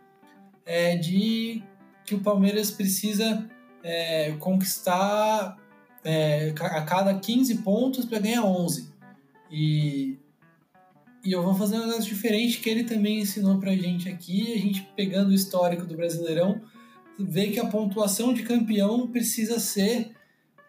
é, 0.64 0.96
de 0.96 1.62
que 2.04 2.14
o 2.14 2.20
Palmeiras 2.20 2.70
precisa 2.70 3.48
é, 3.82 4.32
conquistar 4.38 5.56
é, 6.04 6.54
a 6.58 6.82
cada 6.82 7.14
15 7.14 7.56
pontos 7.58 8.04
para 8.04 8.18
ganhar 8.18 8.44
11. 8.44 8.88
E, 9.50 10.16
e 11.24 11.32
eu 11.32 11.42
vou 11.42 11.54
fazer 11.54 11.76
um 11.76 11.86
negócio 11.86 12.04
diferente 12.04 12.60
que 12.60 12.70
ele 12.70 12.84
também 12.84 13.20
ensinou 13.20 13.58
para 13.58 13.72
a 13.72 13.76
gente 13.76 14.08
aqui, 14.08 14.52
a 14.52 14.58
gente 14.58 14.88
pegando 14.96 15.30
o 15.30 15.34
histórico 15.34 15.84
do 15.84 15.96
Brasileirão, 15.96 16.60
vê 17.18 17.48
que 17.48 17.60
a 17.60 17.66
pontuação 17.66 18.32
de 18.32 18.42
campeão 18.42 19.06
precisa 19.08 19.58
ser 19.58 20.12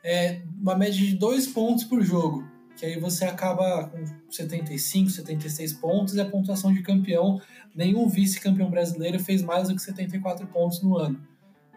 é, 0.04 0.42
uma 0.60 0.76
média 0.76 1.00
de 1.00 1.16
dois 1.16 1.48
pontos 1.48 1.84
por 1.84 2.02
jogo 2.02 2.52
que 2.82 2.86
aí 2.88 3.00
você 3.00 3.26
acaba 3.26 3.84
com 3.90 4.04
75, 4.28 5.12
76 5.12 5.74
pontos 5.74 6.16
e 6.16 6.20
a 6.20 6.26
pontuação 6.26 6.74
de 6.74 6.82
campeão, 6.82 7.40
nenhum 7.76 8.08
vice-campeão 8.08 8.72
brasileiro 8.72 9.20
fez 9.20 9.44
mais 9.44 9.70
do 9.70 9.76
que 9.76 9.82
74 9.84 10.48
pontos 10.48 10.82
no 10.82 10.98
ano. 10.98 11.22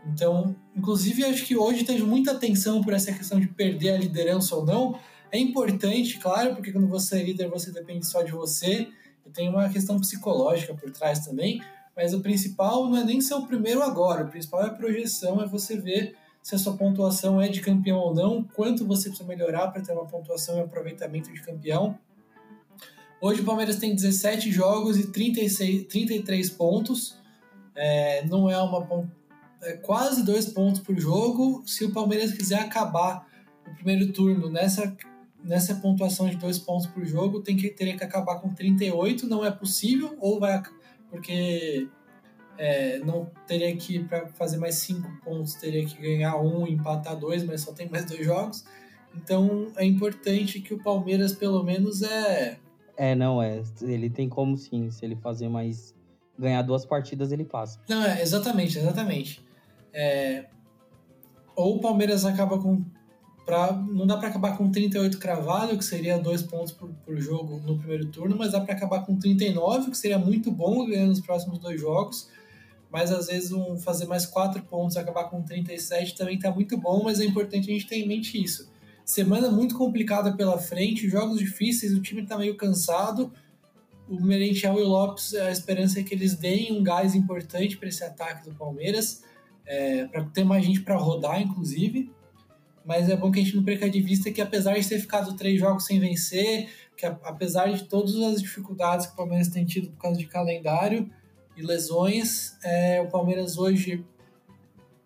Então, 0.07 0.55
inclusive, 0.77 1.25
acho 1.25 1.45
que 1.45 1.57
hoje 1.57 1.85
teve 1.85 2.03
muita 2.03 2.33
atenção 2.33 2.83
por 2.83 2.93
essa 2.93 3.13
questão 3.13 3.41
de 3.41 3.49
perder 3.49 3.91
a 3.91 3.99
liderança 3.99 4.55
ou 4.55 4.65
não. 4.65 4.99
É 5.33 5.39
importante, 5.39 6.19
claro, 6.19 6.55
porque 6.55 6.73
quando 6.73 6.87
você 6.87 7.21
é 7.21 7.23
líder, 7.23 7.49
você 7.49 7.71
depende 7.71 8.07
só 8.07 8.23
de 8.23 8.33
você. 8.33 8.89
E 9.27 9.31
tem 9.31 9.49
uma 9.49 9.69
questão 9.69 9.99
psicológica 9.99 10.75
por 10.75 10.91
trás 10.91 11.21
também. 11.21 11.63
Mas 11.97 12.13
o 12.13 12.21
principal 12.21 12.89
não 12.89 12.99
é 12.99 13.05
nem 13.05 13.21
ser 13.21 13.35
o 13.35 13.47
primeiro 13.47 13.83
agora. 13.83 14.25
O 14.25 14.29
principal 14.29 14.63
é 14.63 14.67
a 14.67 14.75
projeção, 14.75 15.41
é 15.43 15.47
você 15.47 15.77
ver 15.77 16.17
se 16.43 16.55
a 16.55 16.59
sua 16.59 16.77
pontuação 16.77 17.41
é 17.41 17.49
de 17.49 17.63
campeão 17.63 17.99
ou 17.99 18.15
não, 18.15 18.45
quanto 18.45 18.87
você 18.87 19.09
precisa 19.09 19.27
melhorar 19.27 19.69
para 19.69 19.81
ter 19.81 19.93
uma 19.93 20.05
pontuação 20.05 20.59
e 20.59 20.61
aproveitamento 20.61 21.33
de 21.33 21.41
campeão. 21.41 21.99
Hoje 23.19 23.41
o 23.41 23.45
Palmeiras 23.45 23.77
tem 23.77 23.95
17 23.95 24.51
jogos 24.53 24.99
e 24.99 25.11
36, 25.11 25.87
33 25.87 26.51
pontos. 26.51 27.17
É, 27.75 28.27
não 28.27 28.51
é 28.51 28.61
uma 28.61 29.09
é 29.65 29.77
quase 29.77 30.25
dois 30.25 30.47
pontos 30.47 30.81
por 30.81 30.99
jogo. 30.99 31.63
Se 31.67 31.85
o 31.85 31.93
Palmeiras 31.93 32.33
quiser 32.33 32.61
acabar 32.61 33.27
o 33.67 33.75
primeiro 33.75 34.13
turno 34.13 34.51
nessa, 34.51 34.97
nessa 35.43 35.75
pontuação 35.77 36.29
de 36.29 36.37
dois 36.37 36.59
pontos 36.59 36.87
por 36.87 37.05
jogo, 37.05 37.41
tem 37.41 37.57
que 37.57 37.71
teria 37.71 37.97
que 37.97 38.05
acabar 38.05 38.37
com 38.37 38.53
38. 38.55 39.27
Não 39.27 39.45
é 39.45 39.51
possível, 39.51 40.17
ou 40.21 40.39
vai 40.39 40.63
porque 41.11 41.89
é, 42.59 42.99
não 42.99 43.31
teria 43.47 43.75
que, 43.77 44.01
para 44.01 44.27
fazer 44.29 44.57
mais 44.57 44.77
cinco 44.77 45.09
pontos, 45.25 45.55
teria 45.55 45.85
que 45.85 46.01
ganhar 46.01 46.37
um, 46.41 46.67
empatar 46.67 47.17
dois, 47.17 47.45
mas 47.45 47.61
só 47.61 47.73
tem 47.73 47.89
mais 47.89 48.05
dois 48.05 48.25
jogos. 48.25 48.65
Então 49.15 49.69
é 49.77 49.85
importante 49.85 50.61
que 50.61 50.75
o 50.75 50.83
Palmeiras, 50.83 51.33
pelo 51.33 51.63
menos, 51.63 52.03
é. 52.03 52.59
É, 52.97 53.15
não, 53.15 53.43
é. 53.43 53.63
Ele 53.83 54.11
tem 54.11 54.29
como 54.29 54.57
sim, 54.57 54.91
se 54.91 55.05
ele 55.05 55.17
fazer 55.17 55.49
mais. 55.49 55.95
ganhar 56.39 56.63
duas 56.63 56.85
partidas, 56.85 57.31
ele 57.33 57.45
passa. 57.45 57.81
Não, 57.89 58.05
é, 58.05 58.21
exatamente, 58.21 58.79
exatamente. 58.79 59.44
É, 59.95 60.47
ou 61.57 61.77
o 61.77 61.81
Palmeiras 61.81 62.25
acaba 62.25 62.61
com. 62.61 62.85
Pra, 63.47 63.73
não 63.73 64.07
dá 64.07 64.17
para 64.17 64.29
acabar 64.29 64.57
com 64.57 64.71
38 64.71 65.19
cravado, 65.19 65.77
que 65.77 65.85
seria 65.85 66.19
dois 66.19 66.43
pontos 66.43 66.73
por, 66.73 66.89
por 67.05 67.21
jogo 67.21 67.61
no 67.61 67.79
primeiro 67.79 68.07
turno, 68.07 68.35
mas 68.39 68.53
dá 68.53 68.61
para 68.61 68.75
acabar 68.75 69.05
com 69.05 69.19
39, 69.19 69.91
que 69.91 69.99
seria 69.99 70.19
muito 70.19 70.51
bom 70.51 70.87
ganhando 70.87 71.13
os 71.13 71.21
próximos 71.21 71.59
dois 71.59 71.79
jogos 71.79 72.31
mas 72.95 73.11
às 73.11 73.27
vezes 73.27 73.51
um, 73.51 73.77
fazer 73.77 74.07
mais 74.07 74.25
quatro 74.25 74.63
pontos, 74.63 74.97
acabar 74.97 75.25
com 75.25 75.43
37 75.43 76.15
também 76.15 76.37
está 76.37 76.53
muito 76.53 76.77
bom, 76.77 77.03
mas 77.03 77.19
é 77.19 77.25
importante 77.25 77.69
a 77.69 77.73
gente 77.73 77.89
ter 77.89 77.97
em 77.97 78.07
mente 78.07 78.41
isso. 78.41 78.71
Semana 79.05 79.51
muito 79.51 79.77
complicada 79.77 80.33
pela 80.37 80.61
frente, 80.61 81.09
jogos 81.09 81.41
difíceis, 81.41 81.93
o 81.93 82.01
time 82.01 82.23
está 82.23 82.39
meio 82.39 82.57
cansado. 82.57 83.33
O 84.09 84.23
Merentiel 84.23 84.79
e 84.79 84.83
o 84.83 84.87
Lopes, 84.87 85.35
a 85.35 85.51
esperança 85.51 85.99
é 85.99 86.05
que 86.05 86.15
eles 86.15 86.37
deem 86.37 86.73
um 86.73 86.85
gás 86.85 87.17
importante 87.17 87.77
para 87.77 87.89
esse 87.89 88.05
ataque 88.05 88.49
do 88.49 88.55
Palmeiras, 88.55 89.25
é, 89.67 90.07
para 90.07 90.25
ter 90.25 90.45
mais 90.45 90.65
gente 90.65 90.81
para 90.81 90.97
rodar, 90.97 91.41
inclusive. 91.41 92.13
Mas 92.85 93.09
é 93.09 93.17
bom 93.17 93.31
que 93.31 93.41
a 93.41 93.43
gente 93.43 93.57
não 93.57 93.65
perca 93.65 93.89
de 93.89 94.01
vista 94.01 94.31
que, 94.31 94.41
apesar 94.41 94.79
de 94.79 94.89
ter 94.89 94.99
ficado 94.99 95.35
três 95.35 95.59
jogos 95.59 95.87
sem 95.87 95.99
vencer, 95.99 96.69
que 96.97 97.07
apesar 97.07 97.73
de 97.73 97.85
todas 97.85 98.15
as 98.17 98.43
dificuldades 98.43 99.07
que 99.07 99.13
o 99.13 99.17
Palmeiras 99.17 99.49
tem 99.49 99.65
tido 99.65 99.91
por 99.91 99.99
causa 99.99 100.19
de 100.19 100.27
calendário, 100.27 101.11
e 101.57 101.63
lesões. 101.63 102.57
É, 102.63 103.01
o 103.01 103.09
Palmeiras 103.09 103.57
hoje 103.57 104.05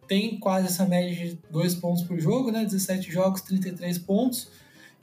tem 0.06 0.38
quase 0.38 0.68
essa 0.68 0.86
média 0.86 1.14
de 1.14 1.38
dois 1.50 1.74
pontos 1.74 2.02
por 2.02 2.18
jogo, 2.18 2.50
né? 2.50 2.64
17 2.64 3.10
jogos, 3.10 3.42
33 3.42 3.98
pontos, 3.98 4.50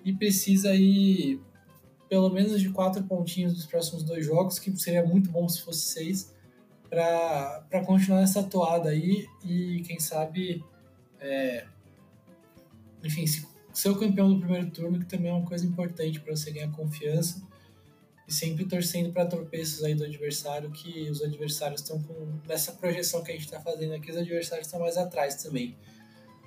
e 0.04 0.14
precisa 0.14 0.70
aí 0.70 1.40
pelo 2.10 2.30
menos 2.30 2.60
de 2.60 2.70
quatro 2.70 3.04
pontinhos 3.04 3.54
nos 3.54 3.66
próximos 3.66 4.04
dois 4.04 4.26
jogos, 4.26 4.60
que 4.60 4.76
seria 4.78 5.04
muito 5.04 5.30
bom 5.32 5.48
se 5.50 5.62
fosse 5.62 5.88
seis, 5.88 6.34
para 6.96 7.84
continuar 7.86 8.22
essa 8.22 8.42
toada 8.42 8.90
aí 8.90 9.28
e 9.44 9.82
quem 9.86 10.00
sabe, 10.00 10.64
é, 11.20 11.66
enfim, 13.04 13.26
ser 13.74 13.90
o 13.90 14.00
campeão 14.00 14.34
do 14.34 14.40
primeiro 14.40 14.70
turno, 14.72 15.00
que 15.00 15.06
também 15.06 15.30
é 15.30 15.34
uma 15.34 15.46
coisa 15.46 15.66
importante 15.66 16.22
para 16.22 16.36
você 16.36 16.52
ganhar 16.52 16.72
confiança 16.72 17.46
e 18.28 18.34
sempre 18.34 18.66
torcendo 18.66 19.12
para 19.12 19.26
tropeços 19.26 19.84
aí 19.84 19.94
do 19.94 20.04
adversário, 20.04 20.72
que 20.72 21.10
os 21.10 21.22
adversários 21.22 21.82
estão 21.82 22.02
com. 22.02 22.40
Nessa 22.48 22.72
projeção 22.72 23.22
que 23.22 23.32
a 23.32 23.36
gente 23.36 23.46
está 23.46 23.60
fazendo 23.60 23.94
aqui, 23.94 24.10
os 24.10 24.18
adversários 24.18 24.68
estão 24.68 24.80
mais 24.80 24.98
atrás 24.98 25.36
também. 25.36 25.76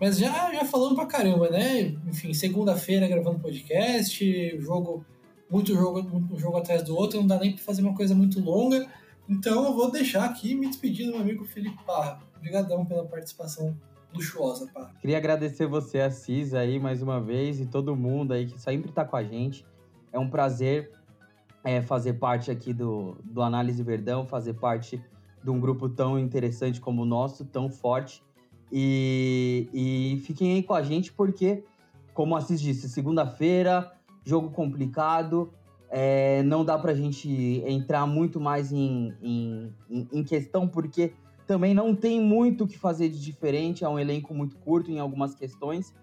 Mas 0.01 0.19
já, 0.19 0.53
já 0.53 0.65
falando 0.65 0.95
pra 0.95 1.07
caramba, 1.07 1.51
né? 1.51 1.95
Enfim, 2.07 2.33
segunda-feira 2.33 3.07
gravando 3.07 3.39
podcast, 3.39 4.59
jogo, 4.61 5.05
muito 5.51 5.75
jogo, 5.75 6.03
muito 6.03 6.39
jogo 6.39 6.57
atrás 6.57 6.83
do 6.83 6.97
outro, 6.97 7.21
não 7.21 7.27
dá 7.27 7.39
nem 7.39 7.53
para 7.53 7.63
fazer 7.63 7.83
uma 7.83 7.95
coisa 7.95 8.15
muito 8.15 8.41
longa. 8.41 8.89
Então 9.29 9.67
eu 9.67 9.75
vou 9.75 9.91
deixar 9.91 10.25
aqui 10.25 10.55
me 10.55 10.69
despedir 10.69 11.07
do 11.07 11.13
meu 11.13 11.21
amigo 11.21 11.45
Felipe 11.45 11.79
Parra. 11.85 12.21
Obrigadão 12.37 12.87
pela 12.87 13.05
participação 13.05 13.77
luxuosa, 14.15 14.67
Parra. 14.73 14.95
Queria 15.01 15.19
agradecer 15.19 15.67
você, 15.67 16.01
Assis, 16.01 16.55
aí 16.55 16.79
mais 16.81 17.03
uma 17.03 17.21
vez, 17.21 17.61
e 17.61 17.67
todo 17.67 17.95
mundo 17.95 18.33
aí 18.33 18.47
que 18.47 18.59
sempre 18.59 18.91
tá 18.91 19.05
com 19.05 19.17
a 19.17 19.23
gente. 19.23 19.67
É 20.13 20.19
um 20.19 20.31
prazer 20.31 20.91
é, 21.63 21.83
fazer 21.83 22.15
parte 22.15 22.51
aqui 22.51 22.73
do, 22.73 23.17
do 23.23 23.43
Análise 23.43 23.83
Verdão, 23.83 24.27
fazer 24.27 24.55
parte 24.55 25.03
de 25.43 25.51
um 25.51 25.61
grupo 25.61 25.89
tão 25.89 26.19
interessante 26.19 26.81
como 26.81 27.03
o 27.03 27.07
nosso, 27.07 27.45
tão 27.45 27.69
forte. 27.69 28.23
E, 28.73 29.69
e 29.73 30.23
fiquem 30.25 30.55
aí 30.55 30.63
com 30.63 30.75
a 30.75 30.83
gente, 30.83 31.13
porque, 31.13 31.65
como 32.15 32.37
Assis 32.37 32.61
disse, 32.61 32.89
segunda-feira, 32.89 33.93
jogo 34.25 34.51
complicado, 34.51 35.53
é, 35.91 36.43
não 36.43 36.65
dá 36.65 36.79
pra 36.79 36.95
gente 36.95 37.63
entrar 37.67 38.07
muito 38.07 38.41
mais 38.41 38.73
em, 38.73 39.15
em, 39.23 39.73
em 39.91 40.23
questão, 40.23 40.69
porque 40.69 41.13
também 41.47 41.73
não 41.73 41.95
tem 41.95 42.21
muito 42.21 42.65
o 42.65 42.69
que 42.69 42.79
fazer 42.79 43.09
de 43.09 43.19
diferente, 43.21 43.85
é 43.85 43.89
um 43.89 43.99
elenco 43.99 44.35
muito 44.35 44.57
curto 44.57 44.91
em 44.91 44.99
algumas 44.99 45.35
questões, 45.35 45.95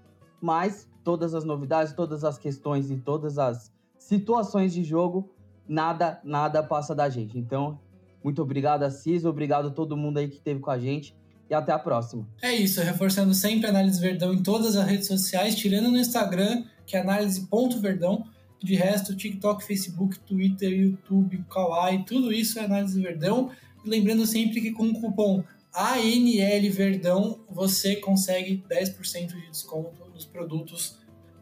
mas 0.42 0.90
todas 1.04 1.36
as 1.36 1.44
novidades, 1.44 1.94
todas 1.94 2.24
as 2.24 2.38
questões 2.38 2.90
e 2.90 2.98
todas 2.98 3.38
as 3.38 3.72
situações 3.98 4.74
de 4.74 4.84
jogo 4.84 5.30
nada, 5.68 6.20
nada 6.24 6.64
passa 6.64 6.96
da 6.96 7.10
gente. 7.10 7.38
Então, 7.38 7.80
muito 8.24 8.42
obrigado, 8.42 8.84
Assis, 8.84 9.24
obrigado 9.24 9.68
a 9.68 9.72
todo 9.72 9.96
mundo 9.96 10.18
aí 10.18 10.28
que 10.28 10.38
esteve 10.38 10.60
com 10.60 10.72
a 10.72 10.80
gente 10.80 11.16
e 11.48 11.54
até 11.54 11.72
a 11.72 11.78
próxima. 11.78 12.28
É 12.42 12.54
isso, 12.54 12.82
reforçando 12.82 13.34
sempre 13.36 13.68
a 13.68 13.70
Análise 13.70 14.02
Verdão 14.02 14.34
em 14.34 14.42
todas 14.42 14.76
as 14.76 14.86
redes 14.88 15.08
sociais, 15.08 15.56
tirando 15.56 15.92
no 15.92 15.98
Instagram, 15.98 16.64
que 16.88 16.98
é 16.98 17.02
análise.verdão. 17.02 18.26
De 18.64 18.76
resto, 18.76 19.16
TikTok, 19.16 19.64
Facebook, 19.64 20.20
Twitter, 20.20 20.72
YouTube, 20.72 21.44
Kawaii, 21.50 22.04
tudo 22.04 22.32
isso 22.32 22.58
é 22.60 22.66
Análise 22.66 23.00
Verdão. 23.02 23.52
Lembrando 23.86 24.26
sempre 24.26 24.62
que 24.62 24.72
com 24.72 24.88
o 24.88 25.00
cupom 25.00 25.44
ANL 25.74 26.72
Verdão 26.72 27.40
você 27.50 27.98
consegue 27.98 28.64
10% 28.70 29.28
de 29.28 29.50
desconto 29.50 30.06
nos 30.14 30.26
produtos 30.26 30.98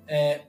é, 0.07 0.41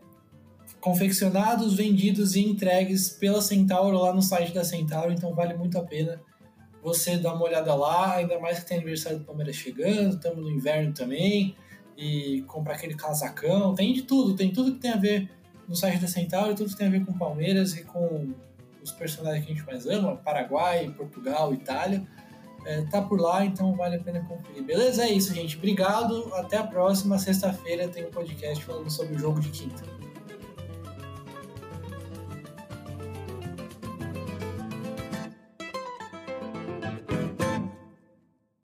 confeccionados, 0.80 1.74
vendidos 1.74 2.34
e 2.34 2.40
entregues 2.40 3.10
pela 3.10 3.40
Centauro 3.42 3.98
lá 3.98 4.12
no 4.12 4.22
site 4.22 4.52
da 4.52 4.64
Centauro, 4.64 5.12
então 5.12 5.34
vale 5.34 5.54
muito 5.54 5.78
a 5.78 5.82
pena 5.82 6.20
você 6.82 7.16
dar 7.16 7.34
uma 7.34 7.44
olhada 7.44 7.74
lá, 7.74 8.16
ainda 8.16 8.38
mais 8.38 8.58
que 8.58 8.66
tem 8.66 8.76
aniversário 8.76 9.18
do 9.18 9.24
Palmeiras 9.24 9.56
chegando, 9.56 10.16
estamos 10.16 10.44
no 10.44 10.50
inverno 10.50 10.92
também, 10.92 11.56
e 11.96 12.42
comprar 12.46 12.74
aquele 12.74 12.94
casacão, 12.94 13.74
tem 13.74 13.94
de 13.94 14.02
tudo, 14.02 14.36
tem 14.36 14.52
tudo 14.52 14.74
que 14.74 14.80
tem 14.80 14.90
a 14.90 14.96
ver 14.96 15.30
no 15.68 15.74
site 15.74 16.00
da 16.00 16.08
Centauro, 16.08 16.54
tudo 16.54 16.70
que 16.70 16.76
tem 16.76 16.86
a 16.86 16.90
ver 16.90 17.04
com 17.04 17.12
Palmeiras 17.12 17.76
e 17.76 17.84
com 17.84 18.34
os 18.82 18.92
personagens 18.92 19.44
que 19.44 19.52
a 19.52 19.54
gente 19.54 19.66
mais 19.66 19.86
ama, 19.86 20.16
Paraguai, 20.16 20.92
Portugal, 20.96 21.52
Itália, 21.54 22.06
é, 22.66 22.82
tá 22.82 23.02
por 23.02 23.20
lá, 23.20 23.44
então 23.44 23.74
vale 23.74 23.96
a 23.96 24.00
pena 24.00 24.20
conferir. 24.20 24.62
Beleza? 24.62 25.04
É 25.04 25.12
isso, 25.12 25.34
gente. 25.34 25.56
Obrigado. 25.56 26.32
Até 26.34 26.56
a 26.56 26.64
próxima. 26.64 27.18
Sexta-feira 27.18 27.88
tem 27.88 28.06
um 28.06 28.10
podcast 28.10 28.64
falando 28.64 28.90
sobre 28.90 29.16
o 29.16 29.18
jogo 29.18 29.40
de 29.40 29.50
quinta. 29.50 29.93